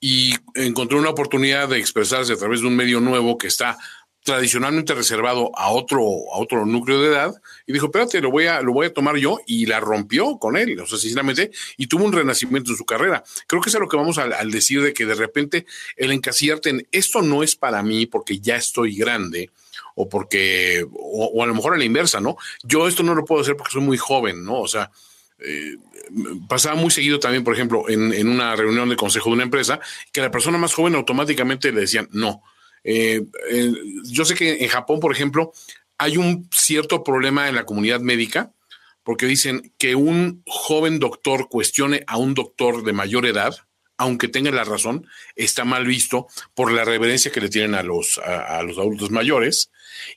y 0.00 0.34
encontró 0.54 0.98
una 0.98 1.10
oportunidad 1.10 1.68
de 1.68 1.78
expresarse 1.78 2.32
a 2.32 2.36
través 2.36 2.60
de 2.60 2.66
un 2.66 2.74
medio 2.74 2.98
nuevo 2.98 3.38
que 3.38 3.46
está 3.46 3.78
tradicionalmente 4.22 4.94
reservado 4.94 5.50
a 5.56 5.70
otro, 5.70 6.00
a 6.32 6.38
otro 6.38 6.64
núcleo 6.64 7.00
de 7.02 7.08
edad, 7.08 7.34
y 7.66 7.72
dijo, 7.72 7.86
espérate, 7.86 8.20
lo 8.20 8.30
voy 8.30 8.46
a, 8.46 8.60
lo 8.62 8.72
voy 8.72 8.86
a 8.86 8.92
tomar 8.92 9.16
yo, 9.16 9.40
y 9.46 9.66
la 9.66 9.80
rompió 9.80 10.38
con 10.38 10.56
él, 10.56 10.78
o 10.80 10.86
sea, 10.86 10.98
sinceramente, 10.98 11.50
y 11.76 11.88
tuvo 11.88 12.04
un 12.04 12.12
renacimiento 12.12 12.70
en 12.70 12.76
su 12.76 12.84
carrera. 12.84 13.24
Creo 13.46 13.60
que 13.60 13.70
es 13.70 13.74
a 13.74 13.80
lo 13.80 13.88
que 13.88 13.96
vamos 13.96 14.18
al, 14.18 14.50
decir 14.50 14.82
de 14.82 14.92
que 14.92 15.06
de 15.06 15.14
repente 15.14 15.66
el 15.96 16.12
encasillarte 16.12 16.70
en 16.70 16.86
esto 16.92 17.22
no 17.22 17.42
es 17.42 17.56
para 17.56 17.82
mí 17.82 18.06
porque 18.06 18.38
ya 18.38 18.56
estoy 18.56 18.96
grande, 18.96 19.50
o 19.94 20.08
porque, 20.08 20.86
o, 20.92 21.42
a 21.42 21.46
lo 21.46 21.54
mejor 21.54 21.74
a 21.74 21.78
la 21.78 21.84
inversa, 21.84 22.20
¿no? 22.20 22.36
Yo 22.62 22.86
esto 22.86 23.02
no 23.02 23.14
lo 23.14 23.24
puedo 23.24 23.42
hacer 23.42 23.56
porque 23.56 23.72
soy 23.72 23.82
muy 23.82 23.98
joven, 23.98 24.44
¿no? 24.44 24.60
O 24.60 24.68
sea, 24.68 24.90
eh, 25.40 25.76
pasaba 26.48 26.76
muy 26.76 26.90
seguido 26.90 27.18
también, 27.18 27.42
por 27.44 27.54
ejemplo, 27.54 27.88
en, 27.88 28.28
una 28.28 28.54
reunión 28.54 28.88
de 28.88 28.96
consejo 28.96 29.30
de 29.30 29.34
una 29.34 29.42
empresa, 29.42 29.80
que 30.12 30.20
la 30.20 30.30
persona 30.30 30.58
más 30.58 30.74
joven 30.74 30.94
automáticamente 30.94 31.72
le 31.72 31.80
decían 31.80 32.08
no. 32.12 32.42
Eh, 32.84 33.22
eh, 33.50 33.72
yo 34.04 34.24
sé 34.24 34.34
que 34.34 34.62
en 34.62 34.68
Japón, 34.68 35.00
por 35.00 35.12
ejemplo, 35.12 35.52
hay 35.98 36.16
un 36.16 36.48
cierto 36.52 37.04
problema 37.04 37.48
en 37.48 37.54
la 37.54 37.64
comunidad 37.64 38.00
médica, 38.00 38.52
porque 39.02 39.26
dicen 39.26 39.72
que 39.78 39.94
un 39.94 40.42
joven 40.46 40.98
doctor 40.98 41.48
cuestione 41.48 42.04
a 42.06 42.16
un 42.18 42.34
doctor 42.34 42.84
de 42.84 42.92
mayor 42.92 43.26
edad, 43.26 43.54
aunque 43.98 44.28
tenga 44.28 44.50
la 44.50 44.64
razón, 44.64 45.06
está 45.36 45.64
mal 45.64 45.86
visto 45.86 46.26
por 46.54 46.72
la 46.72 46.84
reverencia 46.84 47.30
que 47.30 47.40
le 47.40 47.48
tienen 47.48 47.74
a 47.74 47.82
los, 47.82 48.18
a, 48.18 48.62
los 48.62 48.78
adultos 48.78 49.10
mayores 49.10 49.70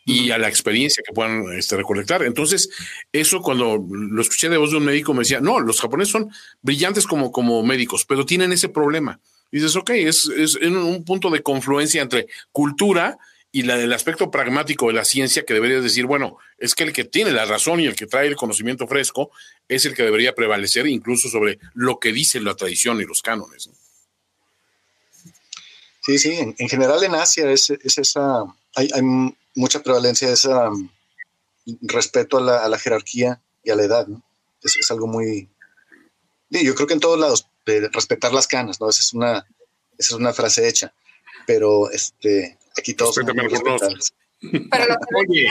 y 0.05 0.31
a 0.31 0.37
la 0.37 0.47
experiencia 0.47 1.03
que 1.05 1.13
puedan 1.13 1.51
este, 1.53 1.77
recolectar. 1.77 2.23
Entonces, 2.23 2.69
eso 3.11 3.41
cuando 3.41 3.77
lo 3.77 4.21
escuché 4.21 4.49
de 4.49 4.57
voz 4.57 4.71
de 4.71 4.77
un 4.77 4.85
médico 4.85 5.13
me 5.13 5.19
decía, 5.19 5.39
no, 5.39 5.59
los 5.59 5.81
japoneses 5.81 6.11
son 6.11 6.31
brillantes 6.61 7.05
como, 7.05 7.31
como 7.31 7.61
médicos, 7.63 8.05
pero 8.05 8.25
tienen 8.25 8.51
ese 8.51 8.69
problema. 8.69 9.19
Dices, 9.51 9.75
ok, 9.75 9.91
es, 9.91 10.27
es 10.35 10.55
un 10.55 11.03
punto 11.05 11.29
de 11.29 11.41
confluencia 11.41 12.01
entre 12.01 12.27
cultura 12.51 13.17
y 13.55 13.61
la 13.61 13.77
del 13.77 13.93
aspecto 13.93 14.29
pragmático 14.29 14.87
de 14.87 14.93
la 14.93 15.05
ciencia 15.05 15.45
que 15.45 15.53
deberías 15.53 15.81
decir, 15.81 16.05
bueno, 16.05 16.37
es 16.57 16.75
que 16.75 16.83
el 16.83 16.91
que 16.91 17.05
tiene 17.05 17.31
la 17.31 17.45
razón 17.45 17.79
y 17.79 17.85
el 17.85 17.95
que 17.95 18.05
trae 18.05 18.27
el 18.27 18.35
conocimiento 18.35 18.85
fresco 18.85 19.31
es 19.69 19.85
el 19.85 19.95
que 19.95 20.03
debería 20.03 20.35
prevalecer 20.35 20.85
incluso 20.87 21.29
sobre 21.29 21.57
lo 21.73 21.97
que 21.97 22.11
dice 22.11 22.41
la 22.41 22.55
tradición 22.55 22.99
y 22.99 23.05
los 23.05 23.21
cánones. 23.21 23.69
Sí, 26.01 26.19
sí, 26.19 26.37
en, 26.37 26.67
general 26.67 27.01
en 27.05 27.15
Asia 27.15 27.49
es, 27.49 27.69
esa, 27.69 28.43
hay, 28.75 28.89
mucha 29.55 29.81
prevalencia 29.81 30.27
de 30.27 30.33
ese 30.33 30.49
um, 30.49 30.89
respeto 31.83 32.39
a 32.39 32.67
la, 32.67 32.77
jerarquía 32.77 33.41
y 33.63 33.71
a 33.71 33.75
la 33.77 33.83
edad, 33.83 34.05
¿no? 34.05 34.21
Es, 34.61 34.75
es 34.75 34.91
algo 34.91 35.07
muy... 35.07 35.47
Yo 36.49 36.75
creo 36.75 36.87
que 36.87 36.93
en 36.93 36.99
todos 36.99 37.17
lados, 37.17 37.47
de 37.65 37.89
respetar 37.89 38.33
las 38.33 38.47
canas, 38.47 38.79
¿no? 38.79 38.89
Esa 38.89 39.01
es 39.01 39.13
una, 39.13 39.37
esa 39.97 40.13
es 40.13 40.13
una 40.13 40.33
frase 40.33 40.67
hecha, 40.67 40.93
pero 41.45 41.89
este, 41.91 42.57
Aquí 42.77 42.93
todos 42.93 43.15
Pero 43.15 44.85
lo 44.85 44.97
que 45.31 45.47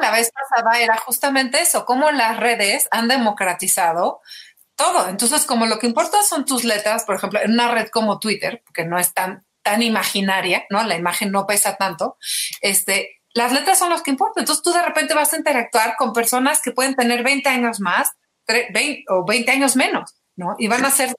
la 0.00 0.10
vez 0.10 0.30
pasada 0.30 0.80
era 0.80 0.96
justamente 0.98 1.60
eso, 1.60 1.84
cómo 1.84 2.10
las 2.10 2.38
redes 2.38 2.88
han 2.90 3.08
democratizado 3.08 4.20
todo. 4.76 5.08
Entonces, 5.08 5.44
como 5.44 5.66
lo 5.66 5.78
que 5.78 5.86
importa 5.86 6.22
son 6.22 6.44
tus 6.44 6.64
letras, 6.64 7.04
por 7.04 7.16
ejemplo, 7.16 7.40
en 7.40 7.52
una 7.52 7.72
red 7.72 7.88
como 7.88 8.18
Twitter, 8.18 8.62
que 8.74 8.84
no 8.84 8.98
es 8.98 9.14
tan, 9.14 9.46
tan 9.62 9.82
imaginaria, 9.82 10.66
¿no? 10.70 10.82
La 10.84 10.96
imagen 10.96 11.30
no 11.30 11.46
pesa 11.46 11.76
tanto, 11.76 12.16
este, 12.60 13.20
las 13.34 13.52
letras 13.52 13.78
son 13.78 13.90
las 13.90 14.02
que 14.02 14.10
importan. 14.10 14.42
Entonces, 14.42 14.62
tú 14.62 14.72
de 14.72 14.82
repente 14.82 15.14
vas 15.14 15.32
a 15.32 15.36
interactuar 15.36 15.96
con 15.96 16.12
personas 16.12 16.60
que 16.60 16.72
pueden 16.72 16.94
tener 16.94 17.22
20 17.22 17.48
años 17.48 17.80
más 17.80 18.10
20, 18.46 19.04
o 19.08 19.24
20 19.24 19.50
años 19.50 19.76
menos, 19.76 20.14
¿no? 20.36 20.54
Y 20.58 20.68
van 20.68 20.84
a 20.84 20.90
ser 20.90 21.14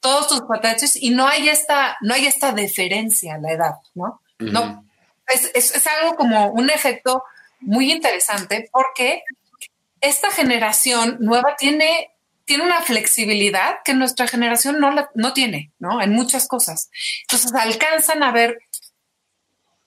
todos 0.00 0.28
tus 0.28 0.42
pataches 0.42 0.96
y 0.96 1.10
no 1.10 1.26
hay 1.26 1.48
esta, 1.48 1.96
no 2.00 2.14
hay 2.14 2.26
esta 2.26 2.52
deferencia 2.52 3.34
a 3.34 3.38
la 3.38 3.52
edad, 3.52 3.74
¿no? 3.94 4.20
No, 4.38 4.84
es, 5.26 5.50
es, 5.54 5.86
algo 5.86 6.14
como 6.14 6.50
un 6.52 6.70
efecto 6.70 7.24
muy 7.60 7.90
interesante 7.90 8.68
porque 8.70 9.22
esta 10.00 10.30
generación 10.30 11.18
nueva 11.20 11.56
tiene, 11.58 12.12
tiene 12.44 12.64
una 12.64 12.82
flexibilidad 12.82 13.78
que 13.84 13.94
nuestra 13.94 14.28
generación 14.28 14.78
no, 14.78 14.92
la, 14.92 15.10
no 15.14 15.32
tiene, 15.32 15.72
¿no? 15.78 16.00
En 16.00 16.12
muchas 16.12 16.46
cosas. 16.46 16.90
Entonces 17.22 17.52
alcanzan 17.52 18.22
a 18.22 18.30
ver 18.30 18.58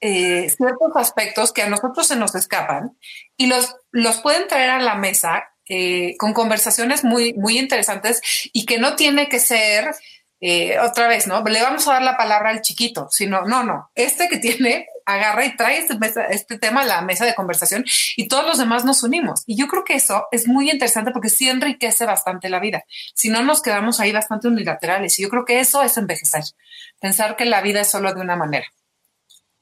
eh, 0.01 0.49
ciertos 0.49 0.91
aspectos 0.95 1.53
que 1.53 1.61
a 1.61 1.69
nosotros 1.69 2.07
se 2.07 2.15
nos 2.15 2.35
escapan 2.35 2.97
y 3.37 3.47
los, 3.47 3.75
los 3.91 4.19
pueden 4.19 4.47
traer 4.47 4.71
a 4.71 4.79
la 4.79 4.95
mesa 4.95 5.50
eh, 5.73 6.17
con 6.17 6.33
conversaciones 6.33 7.05
muy, 7.05 7.33
muy 7.35 7.57
interesantes 7.57 8.21
y 8.51 8.65
que 8.65 8.77
no 8.77 8.97
tiene 8.97 9.29
que 9.29 9.39
ser 9.39 9.95
eh, 10.41 10.77
otra 10.79 11.07
vez, 11.07 11.27
¿no? 11.27 11.41
Le 11.43 11.61
vamos 11.61 11.87
a 11.87 11.93
dar 11.93 12.01
la 12.01 12.17
palabra 12.17 12.49
al 12.49 12.61
chiquito, 12.61 13.07
sino, 13.09 13.43
no, 13.43 13.63
no, 13.63 13.89
este 13.95 14.27
que 14.27 14.37
tiene, 14.39 14.87
agarra 15.05 15.45
y 15.45 15.55
trae 15.55 15.77
este, 15.77 15.97
este, 16.31 16.59
tema 16.59 16.81
a 16.81 16.85
la 16.85 17.01
mesa 17.03 17.25
de 17.25 17.35
conversación 17.35 17.85
y 18.17 18.27
todos 18.27 18.45
los 18.45 18.57
demás 18.57 18.83
nos 18.83 19.01
unimos. 19.03 19.43
Y 19.45 19.55
yo 19.55 19.69
creo 19.69 19.85
que 19.85 19.95
eso 19.95 20.27
es 20.31 20.45
muy 20.45 20.69
interesante 20.69 21.11
porque 21.11 21.29
sí 21.29 21.47
enriquece 21.47 22.05
bastante 22.05 22.49
la 22.49 22.59
vida. 22.59 22.83
Si 23.15 23.29
no, 23.29 23.41
nos 23.41 23.61
quedamos 23.61 24.01
ahí 24.01 24.11
bastante 24.11 24.49
unilaterales. 24.49 25.17
Y 25.19 25.21
yo 25.21 25.29
creo 25.29 25.45
que 25.45 25.61
eso 25.61 25.83
es 25.83 25.95
envejecer, 25.95 26.43
pensar 26.99 27.37
que 27.37 27.45
la 27.45 27.61
vida 27.61 27.79
es 27.79 27.89
solo 27.89 28.13
de 28.13 28.19
una 28.19 28.35
manera. 28.35 28.65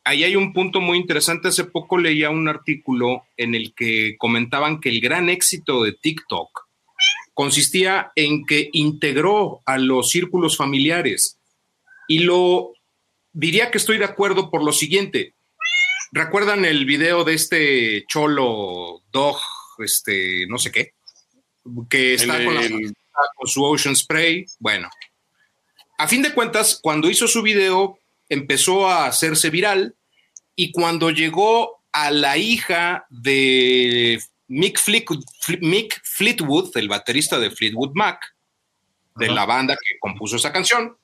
Ahí 0.09 0.23
hay 0.23 0.35
un 0.35 0.53
punto 0.53 0.81
muy 0.81 0.97
interesante. 0.97 1.49
Hace 1.49 1.65
poco 1.65 1.99
leía 1.99 2.31
un 2.31 2.47
artículo 2.47 3.27
en 3.37 3.53
el 3.53 3.75
que 3.75 4.15
comentaban 4.17 4.79
que 4.81 4.89
el 4.89 5.01
gran 5.01 5.29
éxito 5.29 5.83
de 5.83 5.93
TikTok 5.93 6.49
consistía 7.35 8.11
en 8.15 8.43
que 8.43 8.71
integró 8.73 9.61
a 9.67 9.77
los 9.77 10.09
círculos 10.09 10.57
familiares. 10.57 11.37
Y 12.07 12.21
lo 12.21 12.73
diría 13.33 13.69
que 13.69 13.77
estoy 13.77 13.99
de 13.99 14.05
acuerdo 14.05 14.49
por 14.49 14.63
lo 14.63 14.71
siguiente. 14.71 15.35
¿Recuerdan 16.11 16.65
el 16.65 16.85
video 16.85 17.23
de 17.23 17.35
este 17.35 18.03
cholo 18.07 19.03
dog, 19.11 19.37
este, 19.77 20.47
no 20.47 20.57
sé 20.57 20.71
qué? 20.71 20.93
Que 21.87 22.15
está 22.15 22.43
con, 22.43 22.55
con 22.55 23.47
su 23.47 23.63
Ocean 23.63 23.95
Spray. 23.95 24.47
Bueno, 24.57 24.89
a 25.99 26.07
fin 26.07 26.23
de 26.23 26.33
cuentas, 26.33 26.79
cuando 26.81 27.11
hizo 27.11 27.27
su 27.27 27.43
video, 27.43 27.99
empezó 28.27 28.89
a 28.89 29.05
hacerse 29.05 29.51
viral 29.51 29.93
y 30.59 30.73
cuando 30.73 31.09
llegó 31.09 31.85
a 31.93 32.11
la 32.11 32.35
hija 32.35 33.05
de 33.09 34.21
Mick, 34.49 34.77
Fleetwood, 34.77 36.71
el 36.75 36.89
baterista 36.89 37.39
de 37.39 37.49
Fleetwood 37.49 37.91
Mac, 37.93 38.35
de 39.15 39.29
la 39.29 39.45
banda 39.45 39.75
que 39.75 39.97
compuso 39.99 40.35
esa 40.35 40.51
canción, 40.51 40.97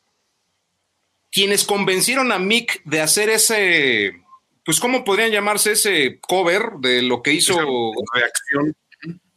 quienes 1.31 1.63
convencieron 1.63 2.33
a 2.33 2.37
Mick 2.37 2.83
de 2.83 2.99
hacer 2.99 3.29
ese, 3.29 4.21
pues, 4.65 4.81
¿cómo 4.81 5.05
podrían 5.05 5.31
llamarse 5.31 5.71
ese 5.71 6.19
cover 6.19 6.71
de 6.81 7.01
lo 7.01 7.23
que 7.23 7.31
hizo 7.31 7.53
esa 7.53 8.13
reacción? 8.13 8.75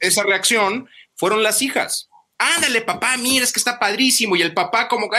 Esa 0.00 0.22
reacción 0.24 0.88
fueron 1.14 1.44
las 1.44 1.62
hijas. 1.62 2.08
Ándale, 2.38 2.80
papá, 2.80 3.16
mira, 3.18 3.44
es 3.44 3.52
que 3.52 3.60
está 3.60 3.78
padrísimo. 3.78 4.34
Y 4.34 4.42
el 4.42 4.52
papá, 4.52 4.88
como 4.88 5.08
que, 5.08 5.18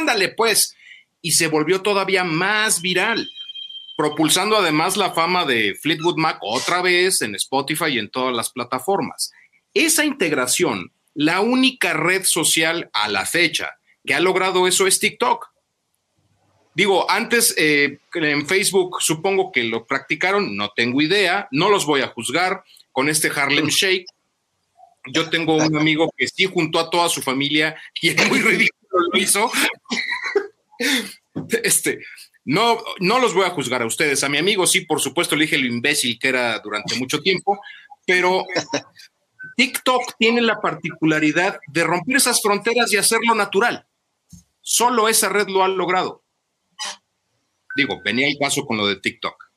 ándale, 0.00 0.30
pues. 0.30 0.74
Y 1.20 1.30
se 1.30 1.46
volvió 1.46 1.80
todavía 1.80 2.24
más 2.24 2.82
viral 2.82 3.30
propulsando 4.02 4.56
además 4.56 4.96
la 4.96 5.12
fama 5.12 5.44
de 5.44 5.76
Fleetwood 5.76 6.16
Mac 6.16 6.38
otra 6.40 6.82
vez 6.82 7.22
en 7.22 7.36
Spotify 7.36 7.84
y 7.90 7.98
en 8.00 8.10
todas 8.10 8.34
las 8.34 8.50
plataformas. 8.50 9.30
Esa 9.74 10.04
integración, 10.04 10.92
la 11.14 11.40
única 11.40 11.92
red 11.92 12.24
social 12.24 12.90
a 12.92 13.08
la 13.08 13.24
fecha 13.26 13.78
que 14.04 14.12
ha 14.12 14.18
logrado 14.18 14.66
eso 14.66 14.88
es 14.88 14.98
TikTok. 14.98 15.46
Digo, 16.74 17.08
antes 17.08 17.54
eh, 17.56 18.00
en 18.14 18.44
Facebook 18.44 18.96
supongo 18.98 19.52
que 19.52 19.62
lo 19.62 19.86
practicaron, 19.86 20.56
no 20.56 20.70
tengo 20.74 21.00
idea, 21.00 21.46
no 21.52 21.68
los 21.68 21.86
voy 21.86 22.00
a 22.00 22.08
juzgar 22.08 22.64
con 22.90 23.08
este 23.08 23.28
Harlem 23.28 23.68
Shake. 23.68 24.06
Yo 25.14 25.30
tengo 25.30 25.54
un 25.54 25.76
amigo 25.78 26.12
que 26.16 26.26
sí 26.26 26.46
juntó 26.46 26.80
a 26.80 26.90
toda 26.90 27.08
su 27.08 27.22
familia 27.22 27.80
y 28.00 28.08
es 28.08 28.28
muy 28.28 28.40
ridículo 28.40 28.98
lo 29.12 29.20
hizo. 29.20 29.48
Este, 31.62 32.00
no, 32.44 32.78
no 33.00 33.18
los 33.18 33.34
voy 33.34 33.44
a 33.44 33.50
juzgar 33.50 33.82
a 33.82 33.86
ustedes. 33.86 34.24
A 34.24 34.28
mi 34.28 34.38
amigo 34.38 34.66
sí, 34.66 34.82
por 34.82 35.00
supuesto, 35.00 35.36
le 35.36 35.44
dije 35.44 35.58
lo 35.58 35.66
imbécil 35.66 36.18
que 36.18 36.28
era 36.28 36.58
durante 36.58 36.96
mucho 36.96 37.20
tiempo, 37.20 37.60
pero 38.06 38.44
TikTok 39.56 40.14
tiene 40.18 40.40
la 40.40 40.60
particularidad 40.60 41.60
de 41.68 41.84
romper 41.84 42.16
esas 42.16 42.42
fronteras 42.42 42.92
y 42.92 42.96
hacerlo 42.96 43.34
natural. 43.34 43.86
Solo 44.60 45.08
esa 45.08 45.28
red 45.28 45.48
lo 45.48 45.62
ha 45.62 45.68
logrado. 45.68 46.24
Digo, 47.76 48.00
venía 48.04 48.28
el 48.28 48.36
paso 48.38 48.64
con 48.66 48.76
lo 48.76 48.86
de 48.86 48.96
TikTok. 48.96 49.50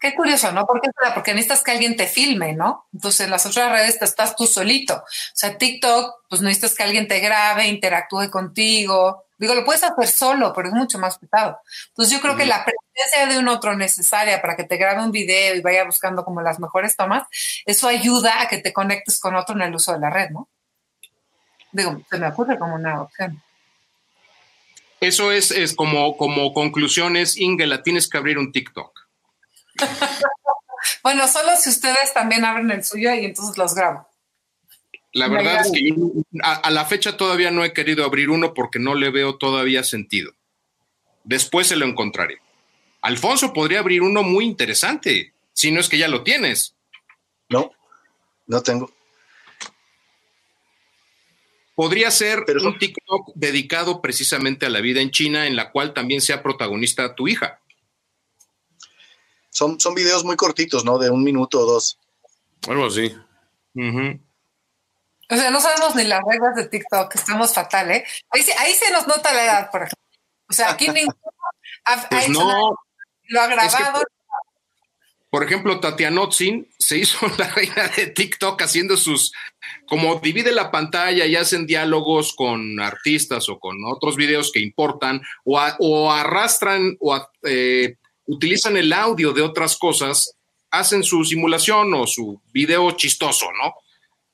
Qué 0.00 0.14
curioso, 0.14 0.50
¿no? 0.52 0.64
Porque, 0.64 0.88
porque 1.14 1.34
necesitas 1.34 1.62
que 1.62 1.72
alguien 1.72 1.94
te 1.94 2.06
filme, 2.06 2.54
¿no? 2.54 2.88
Entonces, 2.90 3.20
en 3.20 3.30
las 3.30 3.44
otras 3.44 3.70
redes 3.70 3.98
te 3.98 4.06
estás 4.06 4.34
tú 4.34 4.46
solito. 4.46 4.94
O 4.94 5.34
sea, 5.34 5.58
TikTok, 5.58 6.24
pues 6.26 6.40
necesitas 6.40 6.74
que 6.74 6.82
alguien 6.82 7.06
te 7.06 7.20
grabe, 7.20 7.68
interactúe 7.68 8.30
contigo, 8.30 9.24
Digo, 9.40 9.54
lo 9.54 9.64
puedes 9.64 9.82
hacer 9.82 10.06
solo, 10.06 10.52
pero 10.54 10.68
es 10.68 10.74
mucho 10.74 10.98
más 10.98 11.16
pesado. 11.16 11.60
Entonces 11.88 12.14
yo 12.14 12.20
creo 12.20 12.36
que 12.36 12.44
la 12.44 12.62
presencia 12.62 13.26
de 13.26 13.38
un 13.38 13.48
otro 13.48 13.74
necesaria 13.74 14.42
para 14.42 14.54
que 14.54 14.64
te 14.64 14.76
grabe 14.76 15.02
un 15.02 15.10
video 15.10 15.54
y 15.54 15.62
vaya 15.62 15.82
buscando 15.84 16.26
como 16.26 16.42
las 16.42 16.60
mejores 16.60 16.94
tomas, 16.94 17.26
eso 17.64 17.88
ayuda 17.88 18.42
a 18.42 18.48
que 18.48 18.58
te 18.58 18.74
conectes 18.74 19.18
con 19.18 19.34
otro 19.34 19.54
en 19.54 19.62
el 19.62 19.74
uso 19.74 19.94
de 19.94 19.98
la 19.98 20.10
red, 20.10 20.28
¿no? 20.28 20.50
Digo, 21.72 22.02
se 22.10 22.18
me 22.18 22.28
ocurre 22.28 22.58
como 22.58 22.74
una 22.74 23.00
opción. 23.00 23.42
Eso 25.00 25.32
es, 25.32 25.50
es 25.52 25.74
como, 25.74 26.18
como 26.18 26.52
conclusiones, 26.52 27.38
Ingela, 27.38 27.82
tienes 27.82 28.10
que 28.10 28.18
abrir 28.18 28.36
un 28.36 28.52
TikTok. 28.52 28.92
bueno, 31.02 31.26
solo 31.26 31.56
si 31.56 31.70
ustedes 31.70 32.12
también 32.12 32.44
abren 32.44 32.70
el 32.70 32.84
suyo 32.84 33.14
y 33.14 33.24
entonces 33.24 33.56
los 33.56 33.74
grabo. 33.74 34.06
La 35.12 35.28
verdad 35.28 35.60
es 35.60 35.72
que 35.72 35.94
a, 36.42 36.70
la 36.70 36.84
fecha 36.84 37.16
todavía 37.16 37.50
no 37.50 37.64
he 37.64 37.72
querido 37.72 38.04
abrir 38.04 38.30
uno 38.30 38.54
porque 38.54 38.78
no 38.78 38.94
le 38.94 39.10
veo 39.10 39.36
todavía 39.36 39.82
sentido. 39.82 40.32
Después 41.24 41.66
se 41.66 41.76
lo 41.76 41.84
encontraré. 41.84 42.40
Alfonso 43.02 43.52
podría 43.52 43.80
abrir 43.80 44.02
uno 44.02 44.22
muy 44.22 44.44
interesante, 44.44 45.32
si 45.52 45.72
no 45.72 45.80
es 45.80 45.88
que 45.88 45.98
ya 45.98 46.08
lo 46.08 46.22
tienes. 46.22 46.74
No, 47.48 47.72
no 48.46 48.62
tengo. 48.62 48.92
Podría 51.74 52.10
ser 52.10 52.44
un 52.62 52.78
TikTok 52.78 53.32
dedicado 53.34 54.02
precisamente 54.02 54.66
a 54.66 54.70
la 54.70 54.80
vida 54.80 55.00
en 55.00 55.10
China, 55.10 55.46
en 55.46 55.56
la 55.56 55.72
cual 55.72 55.94
también 55.94 56.20
sea 56.20 56.42
protagonista 56.42 57.14
tu 57.14 57.26
hija. 57.26 57.60
Son, 59.48 59.80
son 59.80 59.94
videos 59.94 60.22
muy 60.24 60.36
cortitos, 60.36 60.84
¿no? 60.84 60.98
De 60.98 61.10
un 61.10 61.24
minuto 61.24 61.60
o 61.60 61.66
dos. 61.66 61.98
Algo 62.68 62.86
así. 62.86 63.12
O 65.30 65.36
sea, 65.36 65.50
no 65.50 65.60
sabemos 65.60 65.94
ni 65.94 66.04
las 66.04 66.20
reglas 66.28 66.56
de 66.56 66.66
TikTok, 66.66 67.14
estamos 67.14 67.54
fatal, 67.54 67.90
¿eh? 67.92 68.04
Ahí, 68.30 68.42
ahí 68.58 68.72
se 68.74 68.90
nos 68.90 69.06
nota 69.06 69.32
la 69.32 69.44
edad, 69.44 69.70
por 69.70 69.82
ejemplo. 69.82 70.04
O 70.48 70.52
sea, 70.52 70.72
aquí 70.72 70.88
ninguno 70.88 71.14
ha, 71.84 72.08
pues 72.08 72.28
no, 72.28 72.76
lo 73.28 73.40
ha 73.40 73.46
grabado. 73.46 74.02
por 75.30 75.44
ejemplo, 75.44 75.78
Tatiana 75.78 76.22
Otzin 76.22 76.68
se 76.76 76.98
hizo 76.98 77.18
la 77.38 77.48
reina 77.50 77.86
de 77.96 78.08
TikTok 78.08 78.60
haciendo 78.60 78.96
sus, 78.96 79.32
como 79.86 80.16
divide 80.16 80.50
la 80.50 80.72
pantalla 80.72 81.24
y 81.26 81.36
hacen 81.36 81.64
diálogos 81.64 82.34
con 82.34 82.80
artistas 82.80 83.48
o 83.48 83.60
con 83.60 83.76
otros 83.84 84.16
videos 84.16 84.50
que 84.50 84.58
importan, 84.58 85.22
o, 85.44 86.10
arrastran 86.10 86.96
o 86.98 87.24
eh, 87.44 87.94
utilizan 88.26 88.76
el 88.76 88.92
audio 88.92 89.32
de 89.32 89.42
otras 89.42 89.76
cosas, 89.78 90.34
hacen 90.72 91.04
su 91.04 91.24
simulación 91.24 91.94
o 91.94 92.06
su 92.08 92.42
video 92.52 92.90
chistoso, 92.92 93.46
¿no? 93.62 93.74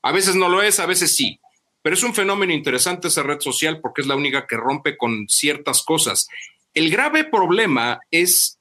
A 0.07 0.13
veces 0.13 0.37
no 0.37 0.49
lo 0.49 0.63
es, 0.63 0.79
a 0.79 0.87
veces 0.87 1.17
sí. 1.17 1.41
Pero 1.83 1.95
es 1.95 2.03
un 2.05 2.15
fenómeno 2.15 2.53
interesante 2.53 3.09
esa 3.09 3.25
red 3.25 3.41
social 3.41 3.81
porque 3.81 4.03
es 4.03 4.07
la 4.07 4.15
única 4.15 4.47
que 4.47 4.57
rompe 4.57 4.97
con 4.97 5.29
ciertas 5.29 5.83
cosas. 5.83 6.29
El 6.75 6.91
grave 6.91 7.25
problema 7.25 7.99
es 8.13 8.57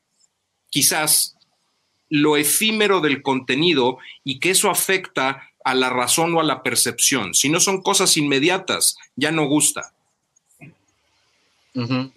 quizás 0.71 1.35
lo 2.09 2.35
efímero 2.35 2.99
del 2.99 3.21
contenido 3.21 3.99
y 4.23 4.39
que 4.39 4.49
eso 4.49 4.71
afecta 4.71 5.51
a 5.63 5.75
la 5.75 5.91
razón 5.91 6.33
o 6.33 6.39
a 6.39 6.43
la 6.43 6.63
percepción. 6.63 7.35
Si 7.35 7.49
no 7.49 7.59
son 7.59 7.83
cosas 7.83 8.17
inmediatas, 8.17 8.97
ya 9.15 9.31
no 9.31 9.45
gusta. 9.45 9.93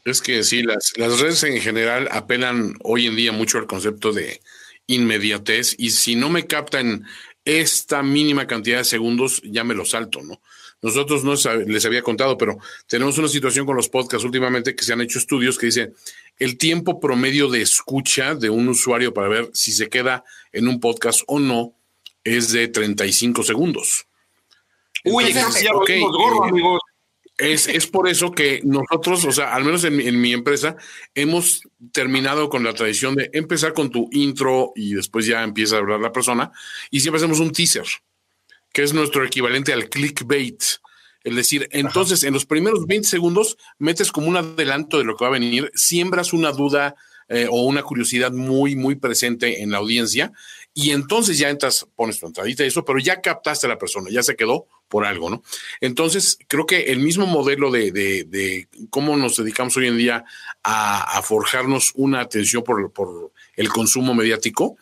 Es 0.06 0.22
que 0.22 0.42
sí, 0.42 0.62
las, 0.62 0.94
las 0.96 1.20
redes 1.20 1.42
en 1.42 1.60
general 1.60 2.08
apelan 2.12 2.76
hoy 2.82 3.06
en 3.06 3.16
día 3.16 3.32
mucho 3.32 3.58
al 3.58 3.66
concepto 3.66 4.12
de 4.12 4.40
inmediatez 4.86 5.74
y 5.78 5.90
si 5.90 6.16
no 6.16 6.30
me 6.30 6.46
captan 6.46 7.06
esta 7.48 8.02
mínima 8.02 8.46
cantidad 8.46 8.78
de 8.78 8.84
segundos 8.84 9.40
ya 9.42 9.64
me 9.64 9.74
lo 9.74 9.86
salto, 9.86 10.20
¿no? 10.22 10.40
Nosotros 10.82 11.24
no 11.24 11.34
les 11.66 11.84
había 11.86 12.02
contado, 12.02 12.36
pero 12.36 12.58
tenemos 12.86 13.16
una 13.18 13.26
situación 13.26 13.64
con 13.64 13.74
los 13.74 13.88
podcasts 13.88 14.24
últimamente 14.24 14.76
que 14.76 14.84
se 14.84 14.92
han 14.92 15.00
hecho 15.00 15.18
estudios 15.18 15.58
que 15.58 15.66
dicen 15.66 15.94
el 16.38 16.58
tiempo 16.58 17.00
promedio 17.00 17.48
de 17.48 17.62
escucha 17.62 18.34
de 18.34 18.50
un 18.50 18.68
usuario 18.68 19.12
para 19.12 19.28
ver 19.28 19.50
si 19.54 19.72
se 19.72 19.88
queda 19.88 20.24
en 20.52 20.68
un 20.68 20.78
podcast 20.78 21.22
o 21.26 21.40
no 21.40 21.72
es 22.22 22.52
de 22.52 22.68
35 22.68 23.42
segundos. 23.42 24.06
Uy, 25.04 25.24
Entonces, 25.28 25.62
ya 25.62 25.74
okay, 25.74 26.02
eh, 26.02 26.06
amigos. 26.44 26.80
Es, 27.38 27.86
por 27.86 28.08
eso 28.08 28.32
que 28.32 28.60
nosotros, 28.64 29.24
o 29.24 29.30
sea, 29.30 29.54
al 29.54 29.64
menos 29.64 29.84
en, 29.84 30.20
mi 30.20 30.32
empresa, 30.32 30.76
hemos 31.14 31.62
terminado 31.92 32.48
con 32.48 32.64
la 32.64 32.74
tradición 32.74 33.14
de 33.14 33.30
empezar 33.32 33.74
con 33.74 33.90
tu 33.90 34.08
intro 34.10 34.72
y 34.74 34.94
después 34.94 35.24
ya 35.24 35.44
empieza 35.44 35.76
a 35.76 35.78
hablar 35.78 36.00
la 36.00 36.12
persona 36.12 36.50
y 36.90 36.98
siempre 36.98 37.18
hacemos 37.18 37.38
un 37.38 37.52
teaser, 37.52 37.86
que 38.72 38.82
es 38.82 38.92
nuestro 38.92 39.24
equivalente 39.24 39.72
al 39.72 39.88
clickbait. 39.88 40.60
Es 41.22 41.36
decir, 41.36 41.68
entonces 41.70 42.24
en 42.24 42.34
los 42.34 42.44
primeros 42.44 42.86
20 42.86 43.06
segundos 43.06 43.56
metes 43.78 44.10
como 44.10 44.26
un 44.26 44.36
adelanto 44.36 44.98
de 44.98 45.04
lo 45.04 45.16
que 45.16 45.24
va 45.24 45.28
a 45.28 45.38
venir, 45.38 45.70
siembras 45.74 46.32
una 46.32 46.50
duda 46.50 46.96
eh, 47.28 47.46
o 47.50 47.62
una 47.62 47.82
curiosidad 47.82 48.32
muy, 48.32 48.76
muy 48.76 48.94
presente 48.94 49.62
en 49.62 49.70
la 49.70 49.78
audiencia 49.78 50.32
y 50.74 50.92
entonces 50.92 51.38
ya 51.38 51.48
entras, 51.48 51.86
pones 51.96 52.20
tu 52.20 52.26
entradita 52.26 52.62
y 52.62 52.68
eso, 52.68 52.84
pero 52.84 52.98
ya 52.98 53.20
captaste 53.20 53.66
a 53.66 53.70
la 53.70 53.78
persona, 53.78 54.10
ya 54.10 54.22
se 54.22 54.36
quedó 54.36 54.66
por 54.88 55.04
algo, 55.04 55.28
¿no? 55.28 55.42
Entonces, 55.80 56.38
creo 56.46 56.66
que 56.66 56.92
el 56.92 57.00
mismo 57.00 57.26
modelo 57.26 57.70
de, 57.70 57.90
de, 57.90 58.68
cómo 58.88 59.16
nos 59.16 59.36
dedicamos 59.36 59.76
hoy 59.76 59.88
en 59.88 59.98
día 59.98 60.24
a, 60.62 61.20
forjarnos 61.22 61.92
una 61.96 62.20
atención 62.20 62.62
por, 62.62 62.92
por 62.92 63.32
el 63.56 63.68
consumo 63.70 64.14
mediático, 64.14 64.76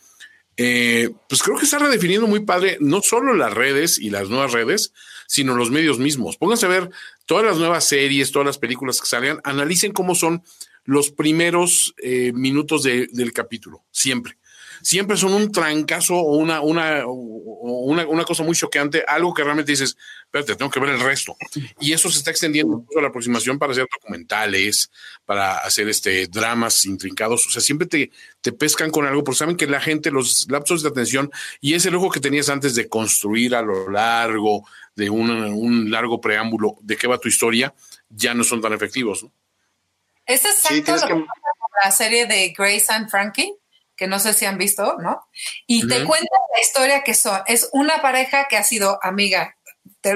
eh, 0.59 1.11
pues 1.28 1.42
creo 1.42 1.57
que 1.57 1.64
está 1.64 1.78
redefiniendo 1.78 2.26
muy 2.26 2.40
padre 2.40 2.78
no 2.80 3.03
solo 3.03 3.34
las 3.34 3.53
redes 3.53 3.99
y 3.99 4.11
las 4.11 4.28
nuevas 4.28 4.53
redes, 4.53 4.92
sino 5.26 5.55
los 5.55 5.70
medios 5.70 5.99
mismos. 5.99 6.36
Pónganse 6.36 6.66
a 6.66 6.70
ver 6.70 6.90
todas 7.26 7.44
las 7.44 7.59
nuevas 7.59 7.84
series, 7.84 8.32
todas 8.32 8.47
las 8.47 8.59
películas 8.59 9.01
que 9.01 9.07
salgan, 9.07 9.40
analicen 9.44 9.92
cómo 9.92 10.14
son 10.14 10.42
los 10.87 11.11
primeros 11.11 11.95
eh, 12.03 12.32
minutos 12.32 12.82
del 12.82 13.32
capítulo, 13.32 13.84
siempre 13.91 14.39
siempre 14.82 15.16
son 15.16 15.32
un 15.32 15.53
trancazo 15.53 16.14
o 16.14 16.37
una, 16.37 16.61
una, 16.61 17.07
una, 17.07 18.07
una, 18.07 18.24
cosa 18.24 18.43
muy 18.43 18.55
choqueante, 18.55 19.05
algo 19.07 19.34
que 19.34 19.43
realmente 19.43 19.72
dices, 19.72 19.97
espérate, 20.24 20.57
tengo 20.57 20.70
que 20.70 20.80
ver 20.80 20.91
el 20.91 21.01
resto. 21.01 21.37
Y 21.80 21.93
eso 21.93 22.11
se 22.11 22.18
está 22.18 22.30
extendiendo 22.30 22.84
a 22.97 23.01
la 23.01 23.09
aproximación 23.09 23.59
para 23.59 23.72
hacer 23.72 23.87
documentales, 23.93 24.91
para 25.24 25.59
hacer 25.59 25.89
este, 25.89 26.26
dramas 26.26 26.84
intrincados. 26.84 27.47
O 27.47 27.51
sea, 27.51 27.62
siempre 27.62 27.87
te, 27.87 28.11
te 28.41 28.53
pescan 28.53 28.91
con 28.91 29.07
algo, 29.07 29.24
porque 29.24 29.39
saben 29.39 29.57
que 29.57 29.66
la 29.66 29.80
gente, 29.80 30.11
los 30.11 30.47
lapsos 30.51 30.82
de 30.82 30.89
atención 30.89 31.30
y 31.61 31.74
ese 31.74 31.91
lujo 31.91 32.11
que 32.11 32.20
tenías 32.20 32.49
antes 32.49 32.74
de 32.74 32.89
construir 32.89 33.55
a 33.55 33.62
lo 33.62 33.91
largo 33.91 34.66
de 34.95 35.11
un, 35.11 35.30
un 35.30 35.91
largo 35.91 36.20
preámbulo 36.20 36.76
de 36.80 36.97
qué 36.97 37.07
va 37.07 37.18
tu 37.18 37.28
historia, 37.28 37.74
ya 38.09 38.34
no 38.34 38.45
son 38.45 38.61
tan 38.61 38.72
efectivos. 38.72 39.24
¿no? 39.24 39.32
Es 40.27 40.45
exacto 40.45 40.97
lo 40.97 41.07
que... 41.07 41.27
la 41.85 41.91
serie 41.91 42.27
de 42.27 42.53
Grace 42.57 42.87
and 42.89 43.09
Frankie 43.09 43.55
que 43.97 44.07
no 44.07 44.20
sé 44.20 44.35
si 44.35 44.45
han 44.45 44.59
visto, 44.59 44.97
¿no? 44.99 45.27
Y 45.66 45.89
te 45.89 46.05
cuenta 46.05 46.37
la 46.55 46.61
historia 46.61 47.03
que 47.03 47.14
son, 47.14 47.41
es 47.47 47.70
una 47.72 48.03
pareja 48.03 48.47
que 48.47 48.57
ha 48.57 48.62
sido 48.62 48.99
amiga 49.03 49.57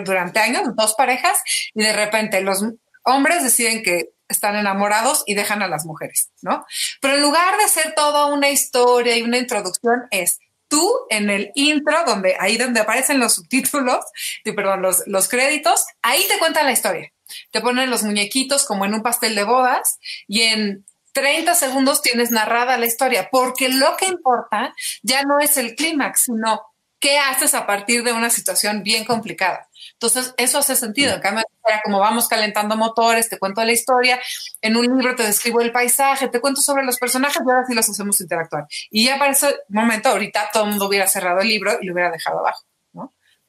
durante 0.05 0.39
años, 0.39 0.63
dos 0.77 0.95
parejas, 0.95 1.43
y 1.75 1.83
de 1.83 1.93
repente 1.93 2.43
los 2.43 2.63
hombres 3.05 3.43
deciden 3.43 3.83
que 3.83 4.11
están 4.29 4.57
enamorados 4.57 5.25
y 5.27 5.35
dejan 5.35 5.63
a 5.63 5.69
las 5.69 5.85
mujeres, 5.85 6.31
¿no? 6.43 6.65
Pero 7.01 7.15
en 7.15 7.23
lugar 7.23 7.57
de 7.57 7.69
ser 7.69 7.95
toda 7.95 8.27
una 8.27 8.51
historia 8.51 9.17
y 9.17 9.23
una 9.23 9.39
introducción, 9.39 10.07
es 10.11 10.39
tú 10.69 10.89
en 11.09 11.31
el 11.31 11.51
intro, 11.57 12.05
donde 12.07 12.37
ahí 12.39 12.57
donde 12.57 12.81
aparecen 12.81 13.19
los 13.19 13.35
subtítulos, 13.35 14.05
perdón, 14.45 14.83
los, 14.83 15.03
los 15.07 15.29
créditos, 15.29 15.85
ahí 16.03 16.25
te 16.29 16.39
cuentan 16.39 16.67
la 16.67 16.73
historia. 16.73 17.13
Te 17.51 17.61
ponen 17.61 17.91
los 17.91 18.03
muñequitos 18.03 18.64
como 18.66 18.85
en 18.85 18.95
un 18.95 19.03
pastel 19.03 19.35
de 19.35 19.45
bodas 19.45 19.99
y 20.26 20.43
en 20.43 20.85
30 21.12 21.55
segundos 21.55 22.03
tienes 22.03 22.31
narrada 22.31 22.78
la 22.78 22.87
historia, 22.87 23.28
porque 23.31 23.68
lo 23.68 23.97
que 23.97 24.07
importa 24.07 24.74
ya 25.03 25.22
no 25.22 25.39
es 25.41 25.57
el 25.57 25.74
clímax, 25.74 26.22
sino 26.22 26.61
qué 27.01 27.18
haces 27.18 27.55
a 27.55 27.66
partir 27.66 28.05
de 28.05 28.12
una 28.12 28.31
situación 28.31 28.83
bien 28.83 29.05
complicada. 29.05 29.68
Entonces, 29.95 30.35
eso 30.37 30.59
hace 30.59 30.76
sentido. 30.76 31.14
En 31.14 31.20
cambio, 31.20 31.45
como 31.83 31.99
vamos 31.99 32.28
calentando 32.28 32.76
motores, 32.76 33.28
te 33.28 33.39
cuento 33.39 33.64
la 33.64 33.72
historia, 33.72 34.20
en 34.61 34.76
un 34.76 34.85
libro 34.85 35.16
te 35.16 35.22
describo 35.22 35.61
el 35.62 35.72
paisaje, 35.72 36.28
te 36.28 36.41
cuento 36.41 36.61
sobre 36.61 36.85
los 36.85 36.99
personajes 36.99 37.43
y 37.45 37.51
ahora 37.51 37.64
sí 37.66 37.74
los 37.74 37.89
hacemos 37.89 38.20
interactuar. 38.20 38.66
Y 38.91 39.07
ya 39.07 39.18
para 39.18 39.33
ese 39.33 39.57
momento, 39.68 40.11
ahorita 40.11 40.51
todo 40.53 40.64
el 40.64 40.70
mundo 40.70 40.89
hubiera 40.89 41.07
cerrado 41.07 41.41
el 41.41 41.49
libro 41.49 41.78
y 41.81 41.87
lo 41.87 41.95
hubiera 41.95 42.11
dejado 42.11 42.41
abajo. 42.41 42.70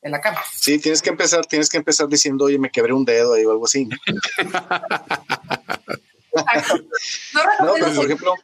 En 0.02 0.12
la 0.12 0.20
cama. 0.20 0.42
Sí, 0.54 0.80
tienes 0.80 1.02
que 1.02 1.12
empezar, 1.12 1.46
tienes 1.46 1.70
que 1.70 1.78
empezar 1.78 2.08
diciendo, 2.08 2.46
oye, 2.46 2.58
me 2.58 2.72
quebré 2.72 2.94
un 2.94 3.06
dedo 3.06 3.34
ahí 3.34 3.46
o 3.46 3.52
algo 3.52 3.66
así. 3.66 3.86
No, 3.86 3.98
pero 7.74 7.94
por 7.94 8.06
ejemplo, 8.06 8.36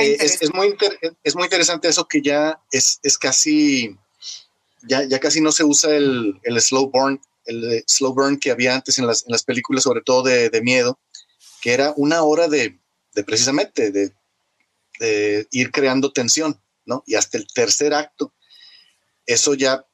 eh, 0.00 0.16
es, 0.20 0.52
muy 0.52 0.76
es 1.24 1.34
muy 1.34 1.44
interesante 1.44 1.88
eso 1.88 2.06
que 2.06 2.20
ya 2.20 2.60
es, 2.70 3.00
casi, 3.18 3.96
ya, 4.82 5.04
ya 5.04 5.18
casi 5.18 5.40
no 5.40 5.50
se 5.50 5.64
usa 5.64 5.94
el, 5.94 6.40
slow 6.60 6.90
burn, 6.90 7.20
el 7.46 7.82
slow 7.86 8.12
burn 8.12 8.38
que 8.38 8.50
había 8.50 8.74
antes 8.74 8.98
en 8.98 9.06
las, 9.06 9.24
en 9.24 9.32
las 9.32 9.44
películas, 9.44 9.84
sobre 9.84 10.02
todo 10.02 10.22
de, 10.24 10.60
miedo, 10.62 10.98
que 11.62 11.72
era 11.72 11.94
una 11.96 12.22
hora 12.22 12.48
de, 12.48 12.78
precisamente 13.24 13.90
de, 13.90 14.12
ir 15.50 15.70
creando 15.70 16.12
tensión, 16.12 16.60
¿no? 16.84 17.02
Y 17.06 17.14
hasta 17.14 17.38
el 17.38 17.46
tercer 17.46 17.94
acto, 17.94 18.34
eso 19.26 19.54
ya 19.54 19.86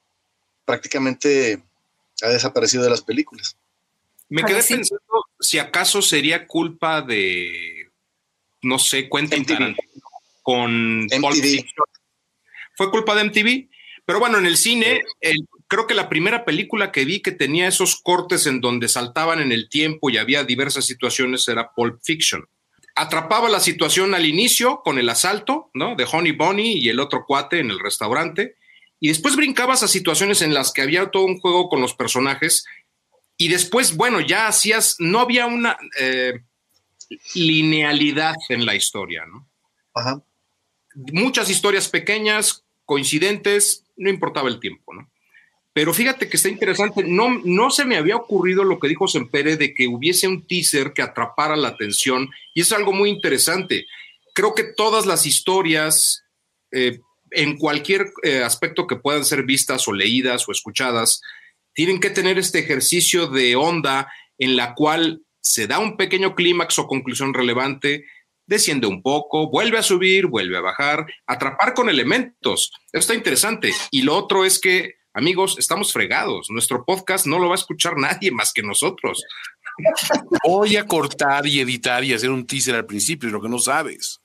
prácticamente 0.65 1.63
ha 2.23 2.29
desaparecido 2.29 2.85
de 2.85 2.91
las 2.91 3.03
películas. 3.03 3.57
Me 4.29 4.45
quedé 4.45 4.63
pensando 4.63 5.27
si 5.41 5.59
acaso 5.59 6.01
sería 6.01 6.47
culpa 6.47 7.03
de, 7.03 7.91
no 8.63 8.79
sé, 8.79 9.09
Quentin 9.11 9.45
Tarantino 9.45 10.03
con 10.43 11.05
MTV. 11.05 11.65
Fue 12.75 12.91
culpa 12.91 13.15
de 13.15 13.25
MTV. 13.25 13.69
Pero 14.05 14.19
bueno, 14.19 14.39
en 14.39 14.47
el 14.47 14.57
cine, 14.57 15.03
creo 15.69 15.87
que 15.87 15.95
la 15.95 16.09
primera 16.09 16.45
película 16.45 16.91
que 16.91 17.05
vi 17.05 17.21
que 17.21 17.33
tenía 17.33 17.69
esos 17.69 18.01
cortes 18.03 18.47
en 18.47 18.61
donde 18.61 18.89
saltaban 18.89 19.41
en 19.41 19.53
el 19.53 19.69
tiempo 19.69 20.11
y 20.11 20.17
había 20.17 20.45
diversas 20.45 20.85
situaciones 20.85 21.47
era 21.49 21.73
Pulp 21.73 22.01
Fiction. 22.03 22.49
Atrapaba 22.95 23.49
la 23.49 23.61
situación 23.61 24.15
al 24.15 24.27
inicio 24.27 24.83
con 24.85 24.99
el 24.99 25.09
asalto, 25.09 25.71
¿no? 25.73 25.95
De 25.95 26.07
Honey 26.11 26.33
Bunny 26.33 26.79
y 26.79 26.89
el 26.89 27.01
otro 27.01 27.25
cuate 27.27 27.61
en 27.61 27.71
el 27.71 27.79
restaurante. 27.79 28.57
Y 29.03 29.09
después 29.09 29.35
brincabas 29.35 29.83
a 29.83 29.89
situaciones 29.89 30.43
en 30.43 30.55
las 30.55 30.71
que 30.71 30.81
había 30.81 31.11
todo 31.11 31.25
un 31.25 31.41
juego 31.41 31.69
con 31.69 31.81
los 31.81 31.93
personajes 31.93 32.65
y 33.37 33.49
después, 33.49 33.97
bueno, 33.97 34.21
ya 34.21 34.47
hacías, 34.47 34.95
no 35.01 35.19
había 35.19 35.47
una 35.47 35.77
eh, 35.99 36.35
linealidad 37.35 38.37
en 38.49 38.65
la 38.65 38.77
historia, 38.77 39.27
¿no? 39.27 39.49
Ajá. 39.93 40.23
Muchas 40.95 41.51
historias 41.51 41.89
pequeñas, 41.89 42.65
coincidentes, 42.85 43.85
no 43.97 44.09
importaba 44.09 44.49
el 44.49 44.61
tiempo, 44.61 44.95
¿no? 44.95 45.11
Pero 45.73 45.93
fíjate 45.93 46.29
que 46.29 46.37
está 46.37 46.49
interesante, 46.49 47.03
no, 47.03 47.41
no 47.45 47.71
se 47.71 47.85
me 47.85 47.97
había 47.97 48.15
ocurrido 48.15 48.63
lo 48.63 48.79
que 48.79 48.87
dijo 48.87 49.09
Sempere 49.09 49.57
de 49.57 49.75
que 49.75 49.89
hubiese 49.89 50.29
un 50.29 50.47
teaser 50.47 50.93
que 50.93 51.03
atrapara 51.03 51.57
la 51.57 51.69
atención, 51.69 52.31
y 52.55 52.61
es 52.61 52.71
algo 52.71 52.93
muy 52.93 53.11
interesante. 53.11 53.85
Creo 54.33 54.55
que 54.55 54.63
todas 54.63 55.07
las 55.07 55.27
historias, 55.27 56.23
eh, 56.71 57.01
en 57.35 57.57
cualquier 57.57 58.13
eh, 58.23 58.43
aspecto 58.43 58.87
que 58.87 58.97
puedan 58.97 59.25
ser 59.25 59.45
vistas 59.45 59.87
o 59.89 59.93
leídas 59.93 60.49
o 60.49 60.53
escuchadas, 60.53 61.21
tienen 61.75 62.01
que 62.01 62.11
tener 62.11 62.39
este 62.39 62.59
ejercicio 62.59 63.27
de 63.27 63.57
onda 63.57 64.11
en 64.39 64.57
la 64.57 64.75
cual 64.75 65.23
se 65.41 65.67
da 65.67 65.79
un 65.79 65.97
pequeño 65.97 66.35
clímax 66.35 66.79
o 66.79 66.87
conclusión 66.87 67.35
relevante, 67.35 68.05
desciende 68.47 68.87
un 68.87 69.03
poco, 69.03 69.51
vuelve 69.51 69.79
a 69.79 69.83
subir, 69.83 70.27
vuelve 70.27 70.57
a 70.57 70.61
bajar, 70.61 71.07
atrapar 71.27 71.75
con 71.75 71.89
elementos. 71.89 72.71
Esto 72.87 72.99
está 72.99 73.15
interesante. 73.15 73.73
Y 73.91 74.03
lo 74.03 74.17
otro 74.17 74.45
es 74.45 74.59
que, 74.59 74.97
amigos, 75.15 75.57
estamos 75.59 75.93
fregados. 75.93 76.49
Nuestro 76.51 76.85
podcast 76.85 77.27
no 77.27 77.39
lo 77.39 77.49
va 77.49 77.55
a 77.55 77.59
escuchar 77.59 77.97
nadie 77.97 78.31
más 78.31 78.53
que 78.53 78.63
nosotros. 78.63 79.25
Voy 80.47 80.77
a 80.77 80.87
cortar 80.87 81.47
y 81.47 81.61
editar 81.61 82.05
y 82.05 82.13
hacer 82.13 82.31
un 82.31 82.47
teaser 82.47 82.75
al 82.75 82.87
principio, 82.87 83.31
lo 83.31 83.41
que 83.41 83.49
no 83.49 83.59
sabes. 83.59 84.22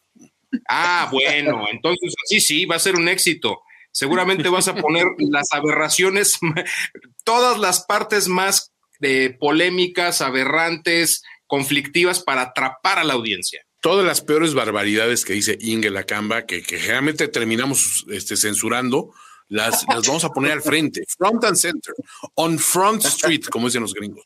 Ah, 0.68 1.10
bueno, 1.12 1.66
entonces 1.72 2.14
sí, 2.26 2.40
sí, 2.40 2.66
va 2.66 2.76
a 2.76 2.80
ser 2.80 2.96
un 2.96 3.08
éxito. 3.08 3.62
Seguramente 3.92 4.50
vas 4.50 4.68
a 4.68 4.76
poner 4.76 5.06
las 5.18 5.52
aberraciones, 5.52 6.38
todas 7.24 7.58
las 7.58 7.84
partes 7.86 8.28
más 8.28 8.72
de 9.00 9.36
polémicas, 9.40 10.22
aberrantes, 10.22 11.24
conflictivas 11.48 12.22
para 12.22 12.42
atrapar 12.42 13.00
a 13.00 13.04
la 13.04 13.14
audiencia. 13.14 13.62
Todas 13.82 14.06
las 14.06 14.22
peores 14.22 14.54
barbaridades 14.54 15.24
que 15.24 15.34
dice 15.34 15.58
Inge 15.62 15.90
Lacamba, 15.90 16.46
que, 16.46 16.62
que 16.62 16.78
generalmente 16.78 17.28
terminamos 17.28 18.06
este, 18.10 18.36
censurando, 18.36 19.14
las, 19.50 19.86
las 19.88 20.06
vamos 20.06 20.24
a 20.26 20.30
poner 20.30 20.52
al 20.52 20.62
frente, 20.62 21.04
front 21.18 21.44
and 21.46 21.56
center, 21.56 21.94
on 22.36 22.60
Front 22.60 23.06
Street, 23.06 23.46
como 23.50 23.68
dicen 23.68 23.82
los 23.82 23.94
gringos. 23.94 24.26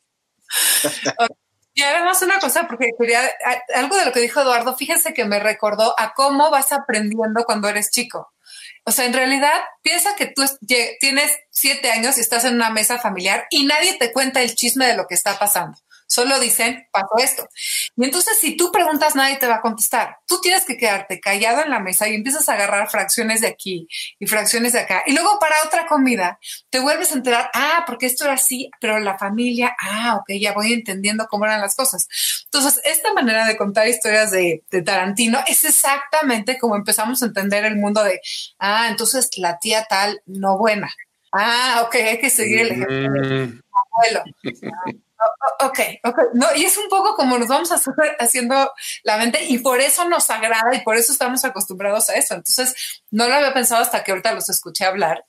Y 1.74 1.84
además 1.84 2.22
una 2.22 2.40
cosa, 2.40 2.68
porque 2.68 2.90
quería, 3.00 3.22
algo 3.76 3.96
de 3.96 4.06
lo 4.06 4.12
que 4.12 4.20
dijo 4.20 4.42
Eduardo, 4.42 4.76
fíjense 4.76 5.14
que 5.14 5.26
me 5.26 5.40
recordó 5.40 5.96
a 5.98 6.14
cómo 6.14 6.52
vas 6.52 6.72
aprendiendo 6.72 7.46
cuando 7.46 7.70
eres 7.70 7.92
chico. 7.92 8.34
O 8.84 8.92
sea, 8.92 9.06
en 9.06 9.14
realidad, 9.14 9.54
piensa 9.82 10.16
que 10.16 10.28
tú 10.28 10.44
tienes 11.00 11.32
siete 11.50 11.92
años 11.92 12.18
y 12.18 12.22
estás 12.22 12.46
en 12.46 12.56
una 12.56 12.72
mesa 12.72 13.00
familiar 13.00 13.46
y 13.50 13.66
nadie 13.66 13.94
te 13.94 14.12
cuenta 14.12 14.42
el 14.42 14.56
chisme 14.56 14.88
de 14.88 14.98
lo 14.98 15.08
que 15.08 15.16
está 15.16 15.38
pasando. 15.38 15.78
Solo 16.12 16.42
dicen, 16.42 16.90
pasó 16.92 17.16
esto. 17.24 17.48
Y 17.96 18.04
entonces, 18.04 18.38
si 18.38 18.58
tú 18.58 18.70
preguntas, 18.70 19.16
nadie 19.16 19.38
te 19.38 19.48
va 19.48 19.56
a 19.56 19.62
contestar. 19.62 20.18
Tú 20.28 20.42
tienes 20.42 20.66
que 20.66 20.76
quedarte 20.76 21.22
callado 21.22 21.64
en 21.64 21.70
la 21.70 21.80
mesa 21.80 22.10
y 22.10 22.16
empiezas 22.16 22.50
a 22.50 22.56
agarrar 22.56 22.90
fracciones 22.90 23.40
de 23.40 23.48
aquí 23.48 23.88
y 24.20 24.28
fracciones 24.28 24.74
de 24.74 24.82
acá. 24.82 25.04
Y 25.06 25.14
luego 25.14 25.40
para 25.40 25.56
otra 25.66 25.88
comida, 25.88 26.38
te 26.70 26.82
vuelves 26.82 27.12
a 27.12 27.14
enterar, 27.14 27.50
ah, 27.54 27.86
porque 27.88 28.08
esto 28.08 28.26
era 28.26 28.34
así, 28.34 28.70
pero 28.82 29.00
la 29.00 29.18
familia, 29.18 29.74
ah, 29.80 30.18
ok, 30.18 30.34
ya 30.38 30.52
voy 30.52 30.74
entendiendo 30.74 31.28
cómo 31.30 31.46
eran 31.46 31.62
las 31.62 31.76
cosas. 31.76 32.10
Entonces, 32.44 32.82
esta 32.84 33.14
manera 33.14 33.46
de 33.46 33.56
contar 33.56 33.88
historias 33.88 34.32
de, 34.32 34.66
de 34.70 34.82
Tarantino 34.82 35.40
es 35.48 35.64
exactamente 35.64 36.60
como 36.60 36.76
empezamos 36.76 37.24
a 37.24 37.28
entender 37.28 37.64
el 37.64 37.78
mundo 37.78 38.04
de, 38.04 38.20
ah, 38.60 38.90
entonces 38.90 39.30
la 39.38 39.60
tía 39.60 39.86
tal 39.90 40.22
no 40.26 40.58
buena. 40.58 40.94
Ah, 41.32 41.84
ok, 41.86 41.96
hay 41.96 42.20
que 42.20 42.30
seguir 42.30 42.60
el 42.60 42.72
ejemplo. 42.74 42.98
Mm. 42.98 43.62
Abuelo. 43.96 44.24
Ok, 45.60 45.80
ok. 46.04 46.18
No, 46.34 46.48
y 46.56 46.66
es 46.66 46.78
un 46.78 46.90
poco 46.90 47.16
como 47.16 47.38
nos 47.38 47.48
vamos 47.48 47.70
haciendo 48.20 48.72
la 49.04 49.18
mente 49.18 49.44
y 49.44 49.60
por 49.60 49.80
eso 49.80 50.08
nos 50.10 50.30
agrada 50.30 50.76
y 50.76 50.82
por 50.82 50.98
eso 50.98 51.12
estamos 51.12 51.46
acostumbrados 51.46 52.10
a 52.10 52.16
eso. 52.16 52.36
Entonces, 52.36 53.02
no 53.12 53.28
lo 53.28 53.36
había 53.36 53.54
pensado 53.54 53.82
hasta 53.82 54.04
que 54.04 54.12
ahorita 54.12 54.34
los 54.34 54.50
escuché 54.50 54.86
hablar. 54.86 55.26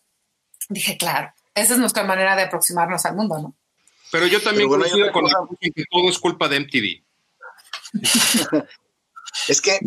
Dije, 0.68 0.96
claro, 0.96 1.32
esa 1.54 1.74
es 1.74 1.78
nuestra 1.78 2.04
manera 2.04 2.34
de 2.36 2.42
aproximarnos 2.42 3.04
al 3.04 3.16
mundo, 3.16 3.38
¿no? 3.38 3.54
Pero 4.10 4.26
yo 4.26 4.40
también 4.42 4.68
bueno, 4.68 4.84
coincido 4.84 5.12
con 5.12 5.24
que 5.60 5.84
todo 5.90 6.08
es 6.08 6.18
culpa 6.18 6.48
de 6.48 6.60
MTV. 6.60 7.02
es 9.48 9.60
que 9.60 9.80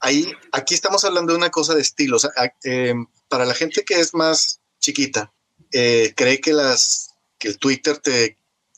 ahí, 0.00 0.32
aquí 0.52 0.74
estamos 0.74 1.04
hablando 1.04 1.32
de 1.32 1.38
una 1.38 1.50
cosa 1.50 1.74
de 1.74 1.82
estilo. 1.82 2.18
Eh, 2.64 2.94
para 3.28 3.44
la 3.44 3.54
gente 3.54 3.84
que 3.84 4.00
es 4.00 4.14
más 4.14 4.60
chiquita, 4.80 5.32
eh, 5.72 6.12
cree 6.16 6.40
que 6.40 6.52
las 6.52 7.14
que 7.38 7.48
el 7.48 7.58
Twitter 7.58 7.98
te 7.98 8.36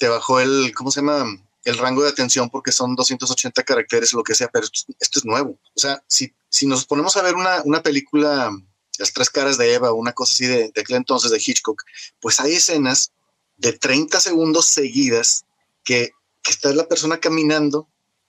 bajó 0.09 0.41
el, 0.41 0.73
¿cómo 0.75 0.91
se 0.91 1.01
llama? 1.01 1.27
El 1.65 1.79
rango 1.79 2.03
de 2.03 2.09
atención 2.09 2.51
porque 2.51 2.73
son 2.73 2.97
280 2.97 3.63
caracteres 3.63 4.13
lo 4.13 4.25
que 4.25 4.35
sea, 4.35 4.49
pero 4.49 4.67
esto, 4.67 5.19
es 5.19 5.25
nuevo. 5.25 5.59
O 5.75 5.81
sea, 5.81 6.03
si, 6.09 6.35
si 6.49 6.67
nos 6.67 6.85
ponemos 6.85 7.17
a 7.17 7.23
ver 7.23 7.35
una, 7.35 7.63
una 7.65 7.83
película, 7.83 8.51
Las 8.99 9.13
tres 9.13 9.31
caras 9.31 9.59
de 9.59 9.73
Eva, 9.75 9.93
una 9.93 10.13
cosa 10.13 10.33
así 10.33 10.47
de, 10.47 10.71
de 10.75 10.81
aquel 10.81 10.97
entonces 10.97 11.31
de 11.31 11.43
Hitchcock, 11.45 11.83
pues 12.21 12.41
hay 12.41 12.55
escenas 12.55 13.13
de 13.57 13.73
30 13.73 14.21
segundos 14.21 14.67
seguidas 14.67 15.45
que, 15.85 16.11
está 16.45 16.73
la 16.75 16.89
persona 16.89 17.19
caminando, 17.19 17.89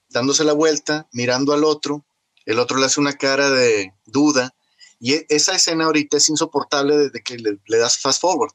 dándose 0.09 0.43
la 0.43 0.53
vuelta, 0.53 1.07
mirando 1.11 1.53
al 1.53 1.63
otro, 1.63 2.05
el 2.45 2.59
otro 2.59 2.77
le 2.77 2.85
hace 2.85 2.99
una 2.99 3.13
cara 3.13 3.49
de 3.49 3.91
duda, 4.05 4.53
y 4.99 5.13
e, 5.13 5.25
esa 5.29 5.55
escena 5.55 5.85
ahorita 5.85 6.17
es 6.17 6.29
insoportable 6.29 6.95
desde 6.95 7.23
que 7.23 7.37
le 7.37 7.77
das 7.77 7.97
fast 7.97 8.21
forward. 8.21 8.53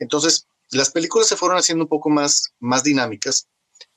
Entonces, 0.00 0.48
las 0.70 0.90
películas 0.90 1.28
se 1.28 1.36
fueron 1.36 1.58
haciendo 1.58 1.84
un 1.84 1.88
poco 1.88 2.10
más, 2.10 2.54
más 2.58 2.82
dinámicas, 2.82 3.48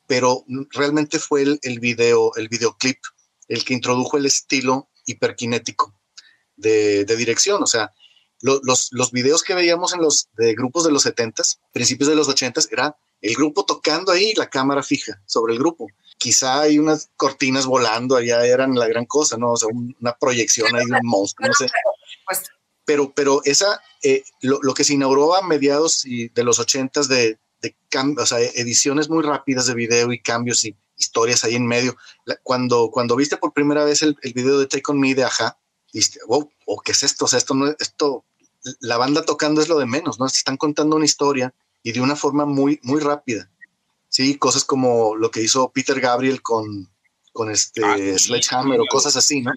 pero 0.07 0.45
realmente 0.71 1.19
fue 1.19 1.43
el, 1.43 1.59
el 1.61 1.79
video, 1.79 2.35
el 2.35 2.49
videoclip, 2.49 2.97
el 3.47 3.63
que 3.63 3.73
introdujo 3.73 4.17
el 4.17 4.25
estilo 4.25 4.89
hiperkinético 5.05 5.93
de, 6.55 7.05
dirección. 7.05 7.63
O 7.63 7.67
sea, 7.67 7.93
los, 8.41 8.89
los 8.91 9.11
videos 9.11 9.43
que 9.43 9.55
veíamos 9.55 9.93
en 9.93 10.01
los 10.01 10.29
de 10.37 10.53
grupos 10.53 10.83
de 10.83 10.91
los 10.91 11.05
70s, 11.05 11.59
principios 11.71 12.09
de 12.09 12.15
los 12.15 12.29
80s, 12.29 12.69
era 12.71 12.95
el 13.21 13.35
grupo 13.35 13.65
tocando 13.65 14.11
ahí 14.11 14.33
la 14.35 14.49
cámara 14.49 14.83
fija 14.83 15.21
sobre 15.25 15.53
el 15.53 15.59
grupo. 15.59 15.87
Quizá 16.17 16.61
hay 16.61 16.79
unas 16.79 17.09
cortinas 17.15 17.65
volando, 17.65 18.15
allá 18.15 18.45
eran 18.45 18.75
la 18.75 18.87
gran 18.87 19.05
cosa, 19.05 19.37
¿no? 19.37 19.51
O 19.51 19.57
sea, 19.57 19.69
una 19.71 20.15
proyección 20.17 20.75
ahí 20.75 20.85
de 20.85 20.93
un 20.93 21.07
monstruo, 21.07 21.47
no 21.47 21.53
sé 21.53 21.67
pero, 22.89 23.13
pero 23.13 23.41
esa, 23.45 23.79
eh, 24.01 24.23
lo, 24.41 24.73
que 24.73 24.83
se 24.83 24.95
inauguró 24.95 25.35
a 25.35 25.43
mediados 25.43 26.01
de 26.05 26.43
los 26.43 26.57
ochentas 26.57 27.07
de, 27.07 27.37
de 27.61 27.75
o 28.17 28.25
sea, 28.25 28.39
ediciones 28.39 29.09
muy 29.09 29.21
rápidas 29.21 29.67
de 29.67 29.75
video 29.75 30.11
y 30.11 30.19
cambios 30.19 30.65
y 30.65 30.75
historias 30.97 31.43
ahí 31.43 31.53
en 31.53 31.67
medio. 31.67 31.95
cuando, 32.41 32.89
cuando 32.89 33.15
viste 33.15 33.37
por 33.37 33.53
primera 33.53 33.85
vez 33.85 34.01
el, 34.01 34.17
el 34.23 34.33
video 34.33 34.57
de 34.57 34.65
Take 34.65 34.85
On 34.87 34.99
Me 34.99 35.13
de 35.13 35.23
Aja, 35.23 35.55
dijiste, 35.93 36.19
wow, 36.27 36.51
oh, 36.65 36.81
¿qué 36.81 36.93
es 36.93 37.03
esto? 37.03 37.25
O 37.25 37.27
sea, 37.27 37.37
esto 37.37 37.53
no 37.53 37.67
esto, 37.77 38.25
la 38.79 38.97
banda 38.97 39.23
tocando 39.23 39.61
es 39.61 39.69
lo 39.69 39.77
de 39.77 39.85
menos, 39.85 40.19
¿no? 40.19 40.25
Están 40.25 40.57
contando 40.57 40.95
una 40.95 41.05
historia 41.05 41.53
y 41.83 41.91
de 41.91 42.01
una 42.01 42.15
forma 42.15 42.45
muy, 42.45 42.79
muy 42.81 43.01
rápida. 43.01 43.51
Sí, 44.07 44.39
cosas 44.39 44.63
como 44.63 45.15
lo 45.15 45.29
que 45.29 45.43
hizo 45.43 45.71
Peter 45.71 46.01
Gabriel 46.01 46.41
con, 46.41 46.89
con 47.33 47.51
este 47.51 47.85
ah, 47.85 47.97
Sledgehammer 48.17 48.79
o 48.79 48.85
cosas 48.89 49.15
así, 49.15 49.43
¿no? 49.43 49.51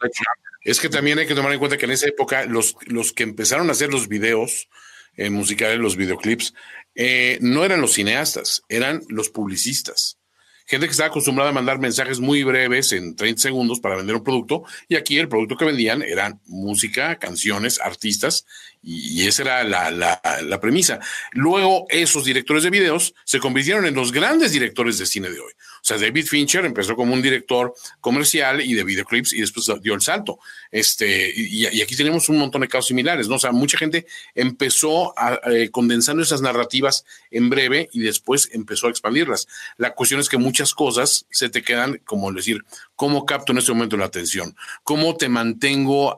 Es 0.64 0.80
que 0.80 0.88
también 0.88 1.18
hay 1.18 1.26
que 1.26 1.34
tomar 1.34 1.52
en 1.52 1.58
cuenta 1.58 1.76
que 1.76 1.86
en 1.86 1.92
esa 1.92 2.08
época 2.08 2.44
los, 2.46 2.76
los 2.86 3.12
que 3.12 3.24
empezaron 3.24 3.68
a 3.68 3.72
hacer 3.72 3.90
los 3.90 4.08
videos 4.08 4.68
eh, 5.16 5.30
musicales, 5.30 5.78
los 5.78 5.96
videoclips, 5.96 6.54
eh, 6.94 7.38
no 7.40 7.64
eran 7.64 7.80
los 7.80 7.92
cineastas, 7.92 8.62
eran 8.68 9.02
los 9.08 9.30
publicistas. 9.30 10.18
Gente 10.66 10.86
que 10.86 10.92
estaba 10.92 11.08
acostumbrada 11.08 11.50
a 11.50 11.54
mandar 11.54 11.78
mensajes 11.78 12.20
muy 12.20 12.44
breves 12.44 12.92
en 12.92 13.16
30 13.16 13.42
segundos 13.42 13.80
para 13.80 13.96
vender 13.96 14.14
un 14.14 14.24
producto 14.24 14.62
y 14.88 14.96
aquí 14.96 15.18
el 15.18 15.28
producto 15.28 15.56
que 15.56 15.64
vendían 15.64 16.02
eran 16.02 16.40
música, 16.46 17.18
canciones, 17.18 17.80
artistas 17.80 18.46
y, 18.82 19.26
esa 19.26 19.42
era 19.42 19.64
la, 19.64 19.90
la, 19.90 20.60
premisa. 20.60 20.98
Luego 21.32 21.86
esos 21.88 22.24
directores 22.24 22.64
de 22.64 22.70
videos 22.70 23.14
se 23.24 23.38
convirtieron 23.38 23.86
en 23.86 23.94
los 23.94 24.12
grandes 24.12 24.52
directores 24.52 24.98
de 24.98 25.06
cine 25.06 25.30
de 25.30 25.38
hoy. 25.38 25.52
O 25.82 25.84
sea, 25.84 25.98
David 25.98 26.26
Fincher 26.26 26.64
empezó 26.64 26.94
como 26.94 27.12
un 27.12 27.22
director 27.22 27.74
comercial 28.00 28.60
y 28.60 28.74
de 28.74 28.84
videoclips 28.84 29.32
y 29.32 29.40
después 29.40 29.68
dio 29.82 29.94
el 29.94 30.00
salto. 30.00 30.38
Este, 30.70 31.32
y, 31.34 31.80
aquí 31.80 31.96
tenemos 31.96 32.28
un 32.28 32.38
montón 32.38 32.60
de 32.60 32.68
casos 32.68 32.86
similares, 32.86 33.28
¿no? 33.28 33.36
O 33.36 33.38
sea, 33.38 33.50
mucha 33.50 33.78
gente 33.78 34.06
empezó 34.34 35.18
a, 35.18 35.40
eh, 35.50 35.70
condensando 35.70 36.22
esas 36.22 36.40
narrativas 36.40 37.04
en 37.30 37.50
breve 37.50 37.88
y 37.92 38.00
después 38.00 38.48
empezó 38.52 38.86
a 38.86 38.90
expandirlas. 38.90 39.48
La 39.76 39.94
cuestión 39.94 40.20
es 40.20 40.28
que 40.28 40.38
muchas 40.38 40.72
cosas 40.72 41.26
se 41.30 41.48
te 41.48 41.62
quedan, 41.62 42.00
como 42.04 42.32
decir, 42.32 42.64
¿cómo 42.94 43.26
capto 43.26 43.50
en 43.50 43.58
este 43.58 43.72
momento 43.72 43.96
la 43.96 44.06
atención? 44.06 44.54
¿Cómo 44.84 45.16
te 45.16 45.28
mantengo 45.28 46.14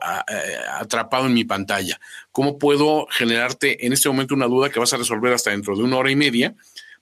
atrapado 0.79 1.25
en 1.25 1.33
mi 1.33 1.43
pantalla? 1.43 1.99
¿Cómo 2.35 2.59
puedo 2.59 3.07
generarte 3.11 3.85
en 3.85 3.93
este 3.93 4.09
momento 4.09 4.35
una 4.35 4.47
duda 4.47 4.69
que 4.69 4.77
vas 4.77 4.91
a 4.91 4.97
resolver 4.97 5.31
hasta 5.31 5.51
dentro 5.51 5.73
de 5.77 5.83
una 5.83 5.95
hora 5.95 6.11
y 6.11 6.17
media? 6.17 6.53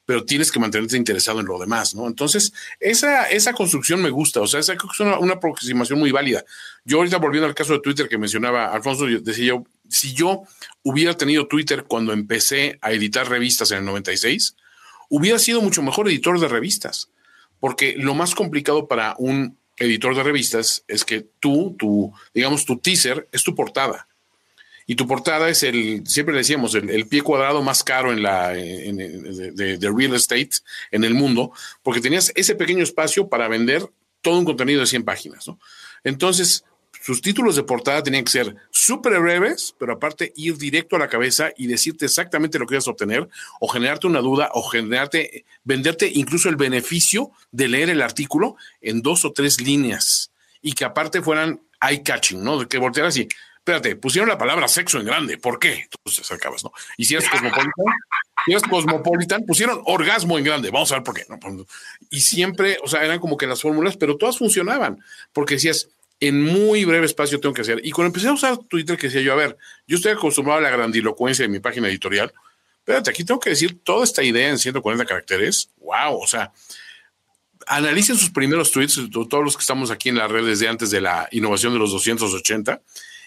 pero 0.05 0.25
tienes 0.25 0.51
que 0.51 0.59
mantenerte 0.59 0.97
interesado 0.97 1.39
en 1.39 1.45
lo 1.45 1.57
demás, 1.57 1.95
¿no? 1.95 2.07
Entonces, 2.07 2.51
esa, 2.79 3.29
esa 3.29 3.53
construcción 3.53 4.01
me 4.01 4.09
gusta, 4.09 4.41
o 4.41 4.47
sea, 4.47 4.59
esa 4.59 4.73
es 4.73 4.99
una, 4.99 5.33
aproximación 5.33 5.97
muy 5.97 6.11
válida. 6.11 6.43
Yo 6.83 6.97
ahorita 6.97 7.19
volviendo 7.19 7.47
al 7.47 7.55
caso 7.55 7.71
de 7.71 7.79
Twitter 7.79 8.09
que 8.09 8.17
mencionaba 8.17 8.73
Alfonso, 8.73 9.05
decía 9.05 9.45
yo, 9.45 9.63
si 9.87 10.13
yo 10.13 10.43
hubiera 10.83 11.15
tenido 11.15 11.47
Twitter 11.47 11.85
cuando 11.85 12.11
empecé 12.11 12.77
a 12.81 12.91
editar 12.91 13.29
revistas 13.29 13.71
en 13.71 13.77
el 13.77 13.85
96, 13.85 14.57
hubiera 15.07 15.39
sido 15.39 15.61
mucho 15.61 15.81
mejor 15.81 16.09
editor 16.09 16.37
de 16.37 16.49
revistas, 16.49 17.09
porque 17.61 17.95
lo 17.97 18.13
más 18.13 18.35
complicado 18.35 18.89
para 18.89 19.15
un 19.17 19.57
editor 19.77 20.17
de 20.17 20.23
revistas 20.23 20.83
es 20.89 21.05
que 21.05 21.25
tú, 21.39 21.77
tu, 21.79 22.13
digamos, 22.33 22.65
tu 22.65 22.77
teaser 22.77 23.29
es 23.31 23.41
tu 23.43 23.55
portada 23.55 24.09
y 24.85 24.95
tu 24.95 25.07
portada 25.07 25.49
es 25.49 25.63
el, 25.63 26.03
siempre 26.05 26.35
decíamos, 26.35 26.75
el, 26.75 27.07
pie 27.07 27.21
cuadrado 27.21 27.61
más 27.61 27.83
caro 27.83 28.11
en 28.11 28.23
la, 28.23 28.49
de, 28.49 29.91
real 29.95 30.15
estate 30.15 30.49
en 30.91 31.03
el 31.03 31.13
mundo, 31.13 31.51
porque 31.81 32.01
tenías 32.01 32.31
ese 32.35 32.55
pequeño 32.55 32.83
espacio 32.83 33.27
para 33.27 33.47
vender 33.47 33.85
todo 34.21 34.39
un 34.39 34.45
contenido 34.45 34.81
de 34.81 34.87
100 34.87 35.03
páginas, 35.03 35.47
¿no? 35.47 35.59
Entonces, 36.03 36.65
sus 37.01 37.21
títulos 37.21 37.57
de 37.57 37.63
portada 37.63 38.01
tenían 38.01 38.23
que 38.23 38.31
ser 38.31 38.55
súper 38.71 39.19
breves, 39.19 39.75
pero 39.77 39.93
aparte 39.93 40.31
ir 40.37 40.57
directo 40.57 40.95
a 40.95 40.99
la 40.99 41.09
cabeza 41.09 41.51
y 41.57 41.67
decirte 41.67 42.05
exactamente 42.05 42.57
lo 42.57 42.65
que 42.65 42.75
ibas 42.75 42.87
a 42.87 42.91
obtener, 42.91 43.27
o 43.59 43.67
generarte 43.67 44.07
una 44.07 44.19
duda, 44.19 44.49
o 44.53 44.63
generarte, 44.63 45.45
venderte 45.63 46.09
incluso 46.13 46.47
el 46.47 46.55
beneficio 46.55 47.31
de 47.51 47.67
leer 47.67 47.89
el 47.89 48.01
artículo 48.01 48.55
en 48.79 49.01
dos 49.01 49.25
o 49.25 49.33
tres 49.33 49.59
líneas, 49.59 50.31
y 50.61 50.73
que 50.73 50.85
aparte 50.85 51.21
fueran 51.21 51.61
eye-catching, 51.81 52.41
¿no? 52.41 52.59
De 52.59 52.67
que 52.67 52.77
voltearas 52.77 53.17
y, 53.17 53.27
espérate, 53.63 53.95
pusieron 53.95 54.27
la 54.27 54.37
palabra 54.37 54.67
sexo 54.67 54.99
en 54.99 55.05
grande, 55.05 55.37
¿por 55.37 55.57
qué? 55.57 55.87
Entonces 55.89 56.29
acabas, 56.33 56.65
¿no? 56.65 56.73
Y 56.97 57.05
si 57.05 57.13
eres 57.13 57.29
cosmopolitan, 57.29 57.71
si 58.45 58.51
eres 58.51 58.63
cosmopolitan, 58.63 59.45
pusieron 59.45 59.81
orgasmo 59.85 60.37
en 60.37 60.43
grande, 60.43 60.69
vamos 60.69 60.91
a 60.91 60.95
ver 60.95 61.03
por 61.03 61.15
qué. 61.15 61.25
¿no? 61.29 61.65
Y 62.09 62.19
siempre, 62.19 62.77
o 62.83 62.89
sea, 62.89 63.05
eran 63.05 63.21
como 63.21 63.37
que 63.37 63.47
las 63.47 63.61
fórmulas, 63.61 63.95
pero 63.95 64.17
todas 64.17 64.37
funcionaban, 64.37 65.01
porque 65.31 65.53
decías, 65.53 65.87
en 66.19 66.43
muy 66.43 66.83
breve 66.83 67.05
espacio 67.05 67.39
tengo 67.39 67.55
que 67.55 67.61
hacer. 67.61 67.79
Y 67.85 67.91
cuando 67.91 68.07
empecé 68.07 68.27
a 68.27 68.33
usar 68.33 68.57
Twitter, 68.57 68.97
que 68.97 69.07
decía 69.07 69.21
yo, 69.21 69.31
a 69.31 69.37
ver, 69.37 69.57
yo 69.87 69.95
estoy 69.95 70.11
acostumbrado 70.11 70.59
a 70.59 70.63
la 70.63 70.69
grandilocuencia 70.69 71.43
de 71.43 71.49
mi 71.49 71.61
página 71.61 71.87
editorial, 71.87 72.33
espérate, 72.79 73.11
aquí 73.11 73.23
tengo 73.23 73.39
que 73.39 73.51
decir 73.51 73.81
toda 73.81 74.03
esta 74.03 74.21
idea 74.23 74.49
en 74.49 74.59
140 74.59 75.05
caracteres. 75.05 75.69
Wow, 75.77 76.21
o 76.21 76.27
sea, 76.27 76.51
analicen 77.65 78.17
sus 78.17 78.29
primeros 78.29 78.71
tweets, 78.71 78.99
todos 79.09 79.41
los 79.41 79.55
que 79.55 79.61
estamos 79.61 79.89
aquí 79.89 80.09
en 80.09 80.17
la 80.17 80.27
red 80.27 80.45
desde 80.45 80.67
antes 80.67 80.91
de 80.91 80.99
la 80.99 81.29
innovación 81.31 81.71
de 81.71 81.79
los 81.79 81.91
280, 81.91 82.81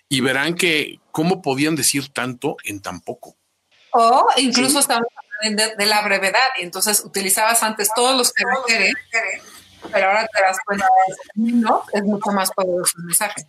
y 0.08 0.20
verán 0.20 0.54
que 0.54 1.00
cómo 1.10 1.42
podían 1.42 1.76
decir 1.76 2.08
tanto 2.12 2.56
en 2.64 2.80
tan 2.80 3.00
poco. 3.00 3.36
O 3.92 4.26
incluso 4.36 4.78
estamos 4.78 5.08
hablando 5.40 5.74
de, 5.76 5.86
la 5.86 6.02
brevedad, 6.02 6.48
y 6.58 6.62
entonces 6.62 7.02
utilizabas 7.04 7.62
antes 7.62 7.88
todos 7.94 8.16
los 8.16 8.32
caracteres 8.32 8.94
pero 9.92 10.08
ahora 10.08 10.26
te 10.26 10.42
das 10.42 10.56
cuenta 10.64 10.86
de 11.36 11.52
no 11.52 11.84
es 11.92 12.02
mucho 12.02 12.30
más 12.30 12.50
poderoso 12.52 12.92
el 12.98 13.04
mensaje. 13.04 13.46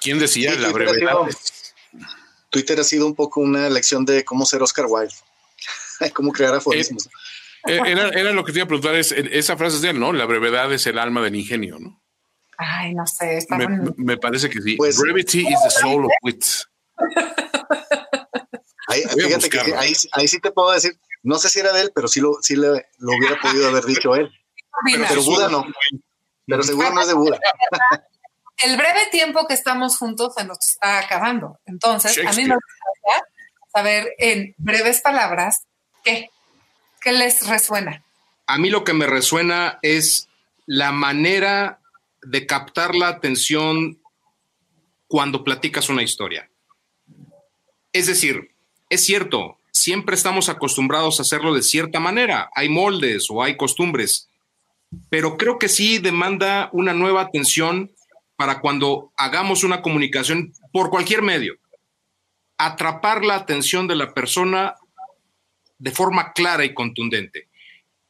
¿Quién 0.00 0.18
decía 0.18 0.54
la 0.54 0.70
brevedad? 0.70 1.14
Twitter 2.50 2.80
ha 2.80 2.84
sido 2.84 3.06
un 3.06 3.14
poco 3.14 3.40
una 3.40 3.68
lección 3.68 4.04
de 4.04 4.24
cómo 4.24 4.46
ser 4.46 4.62
Oscar 4.62 4.86
Wilde, 4.88 5.14
cómo 6.14 6.32
crear 6.32 6.54
aforismos. 6.54 7.08
Eh, 7.66 7.80
eh, 7.84 8.10
era, 8.14 8.32
lo 8.32 8.44
que 8.44 8.52
te 8.52 8.58
iba 8.58 8.64
a 8.64 8.68
preguntar, 8.68 8.94
es, 8.94 9.12
esa 9.12 9.56
frase 9.56 9.76
es 9.76 9.82
de 9.82 9.90
él, 9.90 10.00
¿no? 10.00 10.12
La 10.12 10.24
brevedad 10.24 10.72
es 10.72 10.86
el 10.86 10.98
alma 10.98 11.22
del 11.22 11.34
ingenio, 11.34 11.78
¿no? 11.78 12.00
Ay, 12.58 12.92
no 12.92 13.06
sé. 13.06 13.46
Me, 13.50 13.68
me, 13.96 14.16
parece 14.16 14.50
que 14.50 14.60
sí. 14.60 14.76
Pues, 14.76 14.98
Brevity 14.98 15.46
is 15.46 15.62
the 15.62 15.70
soul 15.70 16.04
of 16.04 16.10
wit. 16.22 16.44
Ahí, 18.88 19.02
fíjate 19.02 19.48
que 19.48 19.60
ahí, 19.60 19.92
ahí, 20.12 20.28
sí 20.28 20.40
te 20.40 20.50
puedo 20.50 20.72
decir, 20.72 20.98
no 21.22 21.38
sé 21.38 21.48
si 21.50 21.60
era 21.60 21.72
de 21.72 21.82
él, 21.82 21.92
pero 21.94 22.08
sí 22.08 22.20
lo, 22.20 22.38
sí 22.42 22.56
le, 22.56 22.88
lo 22.98 23.16
hubiera 23.16 23.40
podido 23.40 23.68
haber 23.68 23.84
dicho 23.84 24.14
él. 24.16 24.28
Pero, 24.84 25.22
Buda 25.22 25.48
no. 25.48 25.64
Pero 26.46 26.62
seguro 26.62 26.90
no 26.90 27.00
es 27.00 27.08
de 27.08 27.14
Buda. 27.14 27.38
El 28.56 28.76
breve 28.76 29.06
tiempo 29.12 29.46
que 29.46 29.54
estamos 29.54 29.96
juntos 29.98 30.34
se 30.36 30.44
nos 30.44 30.58
está 30.58 30.98
acabando. 30.98 31.60
Entonces, 31.64 32.18
a 32.18 32.32
mí 32.32 32.44
me 32.44 32.56
gustaría 32.56 33.24
saber 33.72 34.14
en 34.18 34.54
breves 34.58 35.00
palabras 35.00 35.62
qué, 36.02 36.30
qué 37.00 37.12
les 37.12 37.46
resuena. 37.46 38.02
A 38.48 38.58
mí 38.58 38.68
lo 38.68 38.82
que 38.82 38.94
me 38.94 39.06
resuena 39.06 39.78
es 39.82 40.28
la 40.66 40.90
manera 40.90 41.78
de 42.22 42.46
captar 42.46 42.94
la 42.94 43.08
atención 43.08 43.98
cuando 45.06 45.44
platicas 45.44 45.88
una 45.88 46.02
historia. 46.02 46.50
Es 47.92 48.06
decir, 48.06 48.52
es 48.90 49.04
cierto, 49.04 49.58
siempre 49.72 50.14
estamos 50.14 50.48
acostumbrados 50.48 51.18
a 51.18 51.22
hacerlo 51.22 51.54
de 51.54 51.62
cierta 51.62 52.00
manera. 52.00 52.50
Hay 52.54 52.68
moldes 52.68 53.28
o 53.30 53.42
hay 53.42 53.56
costumbres, 53.56 54.28
pero 55.08 55.36
creo 55.36 55.58
que 55.58 55.68
sí 55.68 55.98
demanda 55.98 56.68
una 56.72 56.92
nueva 56.92 57.22
atención 57.22 57.90
para 58.36 58.60
cuando 58.60 59.12
hagamos 59.16 59.64
una 59.64 59.82
comunicación 59.82 60.52
por 60.72 60.90
cualquier 60.90 61.22
medio. 61.22 61.56
Atrapar 62.56 63.24
la 63.24 63.36
atención 63.36 63.88
de 63.88 63.96
la 63.96 64.14
persona 64.14 64.74
de 65.78 65.90
forma 65.90 66.32
clara 66.32 66.64
y 66.64 66.74
contundente. 66.74 67.48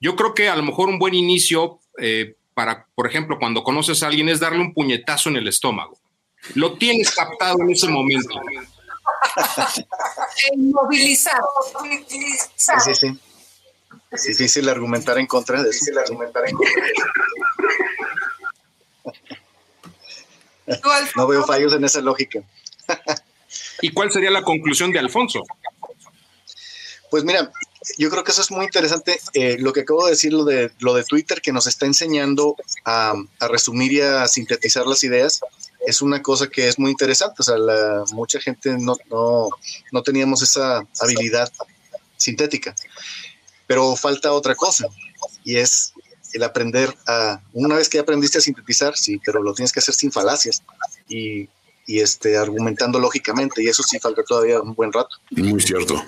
Yo 0.01 0.17
creo 0.17 0.35
que 0.35 0.49
a 0.49 0.57
lo 0.57 0.63
mejor 0.63 0.89
un 0.89 0.99
buen 0.99 1.15
inicio 1.15 1.81
eh, 1.99 2.37
para, 2.59 2.87
por 2.93 3.07
ejemplo, 3.07 3.39
cuando 3.39 3.63
conoces 3.63 4.03
a 4.03 4.09
alguien 4.09 4.29
es 4.29 4.41
darle 4.41 4.59
un 4.59 4.75
puñetazo 4.75 5.29
en 5.29 5.37
el 5.37 5.47
estómago. 5.47 5.97
Lo 6.55 6.77
tienes 6.77 7.15
captado 7.15 7.63
en 7.63 7.71
ese 7.71 7.87
momento. 7.87 8.35
Inmovilizado. 10.55 11.47
Sí, 12.57 12.73
sí, 12.81 12.95
sí. 12.97 13.17
Es 14.11 14.25
difícil 14.25 14.69
argumentar 14.69 15.19
en 15.19 15.29
contra 15.29 15.63
de 15.63 15.71
eso. 15.71 15.73
Difícil 15.79 15.99
argumentar 15.99 16.49
en 16.49 16.57
contra 16.57 16.83
No 21.15 21.29
veo 21.29 21.45
fallos 21.45 21.73
en 21.75 21.85
esa 21.85 22.01
lógica. 22.01 22.41
¿Y 23.83 23.93
cuál 23.93 24.11
sería 24.11 24.33
la 24.33 24.43
conclusión 24.43 24.91
de 24.91 24.99
Alfonso? 24.99 25.45
Pues 27.09 27.23
mira, 27.23 27.53
yo 27.97 28.11
creo 28.11 28.25
que 28.25 28.33
eso 28.33 28.43
es 28.43 28.51
muy 28.51 28.65
interesante. 28.65 29.21
Eh, 29.35 29.57
lo 29.59 29.73
que 29.73 29.81
acabo 29.81 30.05
de 30.05 30.13
decir, 30.13 30.33
lo 30.33 30.45
de, 30.45 30.71
lo 30.81 30.95
de 30.95 31.05
Twitter, 31.05 31.41
que 31.41 31.53
nos 31.53 31.67
está 31.67 31.87
enseñando 31.87 32.57
a, 32.85 33.15
resumir 33.49 33.93
y 33.93 34.01
a 34.01 34.27
sintetizar 34.29 34.87
las 34.87 35.05
ideas, 35.05 35.41
es 35.87 36.03
una 36.03 36.23
cosa 36.23 36.49
que 36.49 36.69
es 36.69 36.79
muy 36.79 36.91
interesante. 36.91 37.37
O 37.39 37.43
sea, 37.43 37.57
mucha 38.13 38.41
gente 38.41 38.77
no, 38.79 38.97
no, 39.11 39.49
no 39.93 40.03
teníamos 40.03 40.43
esa 40.43 40.87
habilidad 41.01 41.51
sintética. 42.17 42.75
Pero 43.67 43.97
falta 43.97 44.33
otra 44.33 44.55
cosa 44.55 44.87
y 45.45 45.57
es 45.57 45.93
el 46.33 46.43
aprender 46.43 46.95
a, 47.07 47.41
una 47.53 47.77
vez 47.77 47.89
que 47.89 47.99
aprendiste 47.99 48.39
a 48.39 48.41
sintetizar, 48.41 48.97
sí, 48.97 49.21
pero 49.25 49.43
lo 49.43 49.55
tienes 49.55 49.73
que 49.73 49.81
hacer 49.81 49.95
sin 49.95 50.13
falacias 50.13 50.63
y, 51.09 51.49
y 51.87 52.01
este, 52.01 52.37
argumentando 52.37 52.99
lógicamente 52.99 53.63
y 53.63 53.69
eso 53.69 53.83
sí 53.83 53.99
falta 53.99 54.23
todavía 54.23 54.61
un 54.61 54.75
buen 54.75 54.93
rato. 54.93 55.17
Muy 55.31 55.61
cierto. 55.61 56.03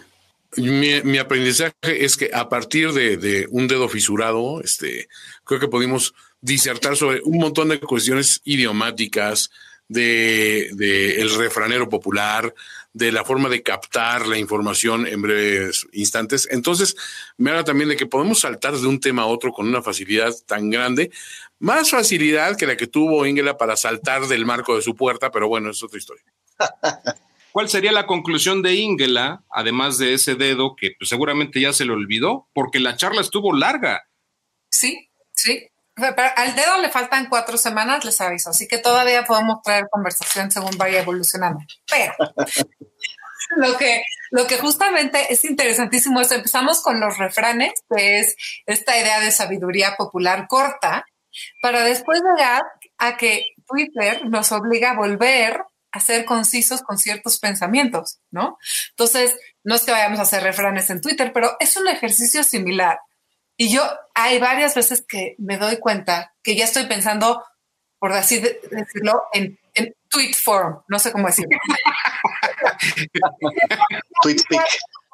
Mi, 0.57 1.19
aprendizaje 1.19 1.75
es 1.83 2.17
que 2.17 2.31
a 2.33 2.49
partir 2.49 2.93
de, 2.93 3.17
de, 3.17 3.47
un 3.51 3.69
dedo 3.69 3.89
fisurado, 3.89 4.61
este, 4.63 5.09
creo 5.45 5.61
que 5.61 5.69
pudimos 5.69 6.15
disertar 6.41 6.97
sobre 6.97 7.21
un 7.23 7.39
montón 7.39 7.69
de 7.69 7.79
cuestiones 7.79 8.41
idiomáticas, 8.45 9.51
de, 9.87 10.71
de 10.73 11.21
el 11.21 11.35
refranero 11.35 11.89
popular, 11.89 12.55
de 12.93 13.13
la 13.13 13.25
forma 13.25 13.49
de 13.49 13.63
captar 13.63 14.27
la 14.27 14.39
información 14.39 15.07
en 15.07 15.23
breves 15.23 15.87
instantes. 15.93 16.49
Entonces, 16.51 16.97
me 17.37 17.51
habla 17.51 17.65
también 17.65 17.89
de 17.89 17.97
que 17.97 18.07
podemos 18.07 18.41
saltar 18.41 18.77
de 18.77 18.87
un 18.87 19.01
tema 19.01 19.23
a 19.23 19.27
otro 19.27 19.53
con 19.53 19.69
una 19.69 19.83
facilidad 19.83 20.33
tan 20.47 20.71
grande, 20.71 21.11
más 21.59 21.91
facilidad 21.91 22.57
que 22.57 22.67
la 22.67 22.77
que 22.77 22.87
tuvo 22.87 23.27
Ingela 23.27 23.57
para 23.57 23.77
saltar 23.77 24.27
del 24.27 24.47
marco 24.47 24.77
de 24.77 24.83
su 24.83 24.97
puerta, 24.97 25.31
pero 25.31 25.49
bueno, 25.49 25.71
es 25.71 25.83
otra 25.83 25.99
historia. 25.99 26.25
¿Cuál 27.53 27.69
sería 27.69 27.93
la 27.93 28.07
conclusión 28.07 28.63
de 28.63 28.75
Ingela, 28.75 29.43
además 29.51 29.99
de 29.99 30.15
ese 30.15 30.35
dedo 30.35 30.77
que 30.77 30.93
pues, 30.99 31.09
seguramente 31.09 31.61
ya 31.61 31.73
se 31.73 31.85
le 31.85 31.93
olvidó? 31.93 32.49
Porque 32.53 32.81
la 32.81 32.97
charla 32.97 33.21
estuvo 33.21 33.55
larga. 33.55 34.03
Sí, 34.69 35.11
sí. 35.33 35.69
al 35.97 36.55
dedo 36.55 36.79
le 36.81 36.91
faltan 36.91 37.29
cuatro 37.29 37.57
semanas, 37.57 38.05
les 38.05 38.21
aviso, 38.21 38.51
así 38.51 38.69
que 38.69 38.79
todavía 38.79 39.25
podemos 39.25 39.63
traer 39.63 39.87
conversación 39.91 40.51
según 40.51 40.77
vaya 40.79 41.01
evolucionando. 41.01 41.61
Pero 41.91 42.15
lo 43.57 43.77
que, 43.77 44.03
lo 44.31 44.47
que 44.47 44.59
justamente 44.59 45.33
es 45.33 45.45
interesantísimo 45.45 46.21
es 46.21 46.31
empezamos 46.31 46.83
con 46.83 47.01
los 47.01 47.19
refranes, 47.19 47.73
que 47.95 48.21
es 48.21 48.37
esta 48.67 48.99
idea 48.99 49.21
de 49.21 49.33
sabiduría 49.33 49.97
popular 49.97 50.47
corta, 50.49 51.05
para 51.63 51.83
después 51.85 52.21
llegar 52.23 52.63
a 52.99 53.17
que 53.17 53.55
Twitter 53.67 54.25
nos 54.27 54.53
obliga 54.53 54.93
a 54.93 54.97
volver 54.97 55.65
a 55.93 56.01
ser 56.01 56.25
concisos 56.25 56.83
con 56.83 56.99
ciertos 56.99 57.39
pensamientos, 57.39 58.21
¿no? 58.31 58.59
Entonces, 58.91 59.37
no 59.65 59.75
es 59.75 59.83
que 59.83 59.93
vayamos 59.93 60.19
a 60.19 60.23
hacer 60.23 60.43
refranes 60.43 60.91
en 60.91 61.01
Twitter, 61.01 61.33
pero 61.33 61.57
es 61.59 61.77
un 61.77 61.89
ejercicio 61.89 62.45
similar. 62.45 62.99
Y 63.57 63.71
yo 63.71 63.83
hay 64.15 64.39
varias 64.39 64.75
veces 64.75 65.05
que 65.07 65.35
me 65.39 65.59
doy 65.59 65.79
cuenta 65.79 66.35
que 66.43 66.57
ya 66.57 66.65
estoy 66.65 66.87
pensando, 66.87 67.45
por 67.99 68.13
así 68.13 68.41
decirlo, 68.41 69.23
en, 69.33 69.59
tweet 70.09 70.33
form, 70.33 70.81
no 70.89 70.99
sé 70.99 71.13
cómo 71.13 71.27
decirlo. 71.27 71.51
tweet. 74.23 74.37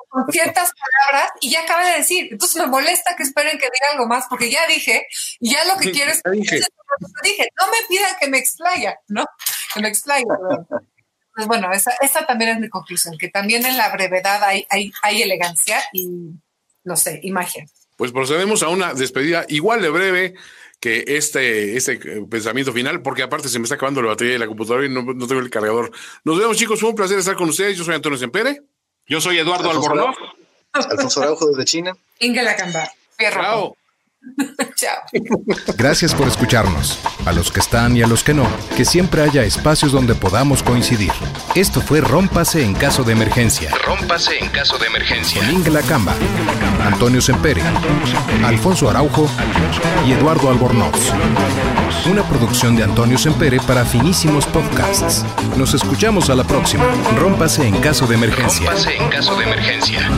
Con 0.09 0.25
ciertas 0.31 0.71
palabras 0.73 1.33
y 1.41 1.51
ya 1.51 1.63
acaba 1.63 1.91
de 1.91 1.99
decir. 1.99 2.29
Entonces 2.31 2.63
me 2.63 2.69
molesta 2.69 3.17
que 3.17 3.25
esperen 3.25 3.59
que 3.59 3.67
diga 3.67 3.93
algo 3.93 4.07
más 4.07 4.27
porque 4.31 4.51
ya 4.51 4.67
dije 4.67 5.07
y 5.41 5.53
ya 5.53 5.65
lo 5.65 5.77
que 5.77 5.91
quiero 5.91 6.13
es 6.13 6.23
dije. 6.31 6.61
dije. 7.25 7.49
No 7.61 7.67
me 7.67 7.79
pidan 7.89 8.17
que 8.19 8.29
me 8.29 8.39
explaya, 8.39 8.99
¿no? 9.09 9.27
Que 9.77 9.83
me 9.83 9.89
explaye. 9.89 10.25
Pues 11.35 11.47
bueno, 11.47 11.71
esa, 11.71 11.93
esa 12.01 12.25
también 12.25 12.53
es 12.53 12.61
mi 12.61 12.71
conclusión, 12.71 13.19
que 13.19 13.29
también 13.29 13.67
en 13.67 13.77
la 13.77 13.93
brevedad 13.93 14.43
hay, 14.43 14.67
hay, 14.71 14.91
hay 15.03 15.21
elegancia 15.21 15.79
y, 15.93 16.09
no 16.83 16.97
sé, 16.97 17.21
imagen. 17.23 17.69
Pues 17.97 18.11
procedemos 18.11 18.63
a 18.63 18.69
una 18.69 18.95
despedida 18.95 19.45
igual 19.49 19.83
de 19.83 19.91
breve 19.91 20.35
que 20.81 21.05
este, 21.07 21.77
este 21.77 21.99
pensamiento 22.31 22.73
final, 22.73 23.03
porque 23.03 23.23
aparte 23.23 23.49
se 23.49 23.59
me 23.59 23.65
está 23.65 23.75
acabando 23.75 24.01
la 24.01 24.09
batería 24.09 24.35
de 24.35 24.39
la 24.39 24.47
computadora 24.47 24.87
y 24.87 24.89
no, 24.89 25.05
tengo 25.27 25.41
el 25.41 25.51
cargador. 25.51 25.91
Nos 26.25 26.39
vemos, 26.39 26.57
chicos. 26.57 26.81
Fue 26.81 26.89
un 26.89 26.95
placer 26.95 27.19
estar 27.19 27.37
con 27.37 27.49
ustedes. 27.51 27.77
Yo 27.77 27.85
soy 27.85 27.95
Antonio 27.95 28.19
Sempere. 28.19 28.63
Yo 29.07 29.21
soy 29.21 29.39
Eduardo 29.39 29.71
Albornoz. 29.71 30.17
Alfonso 30.73 31.23
Araujo 31.23 31.49
desde 31.49 31.65
China. 31.65 31.97
Inga 32.19 32.43
Lacamba. 32.43 32.91
Chao. 33.19 33.77
Chao. 34.77 35.03
Gracias 35.77 36.15
por 36.15 36.29
escucharnos. 36.29 36.99
A 37.25 37.33
los 37.33 37.51
que 37.51 37.61
están 37.61 37.97
y 37.97 38.03
a 38.03 38.07
los 38.07 38.23
que 38.23 38.35
no, 38.35 38.47
que 38.77 38.85
siempre 38.85 39.23
haya 39.23 39.43
espacios 39.45 39.93
donde 39.93 40.15
podamos 40.15 40.63
coincidir. 40.63 41.13
Esto 41.55 41.81
fue 41.81 42.01
Rómpase 42.01 42.65
en 42.65 42.75
caso 42.75 43.05
de 43.05 43.13
emergencia. 43.13 43.71
Rómpase 43.85 44.39
en 44.39 44.49
caso 44.51 44.79
de 44.79 44.87
emergencia. 44.87 45.41
Con 45.41 45.51
Ingela 45.53 45.83
Camba, 45.83 46.15
Antonio 46.85 47.21
Sempere, 47.21 47.63
Alfonso 48.45 48.91
Araujo 48.91 49.29
y 50.07 50.13
Eduardo 50.13 50.51
Albornoz. 50.51 51.13
Una 52.11 52.23
producción 52.29 52.77
de 52.77 52.85
Antonio 52.85 53.19
Sempere 53.19 53.59
para 53.61 53.85
finísimos 53.85 54.47
podcasts. 54.47 55.25
Nos 55.57 55.75
escuchamos 55.75 56.31
a 56.31 56.35
la 56.35 56.45
próxima. 56.45 56.85
Rómpase 57.19 57.67
en 57.67 57.81
caso 57.81 58.07
de 58.07 58.15
emergencia. 58.15 58.71
Rómpase 58.71 58.97
en 58.97 59.09
caso 59.09 59.37
de 59.37 59.45
emergencia. 59.45 60.09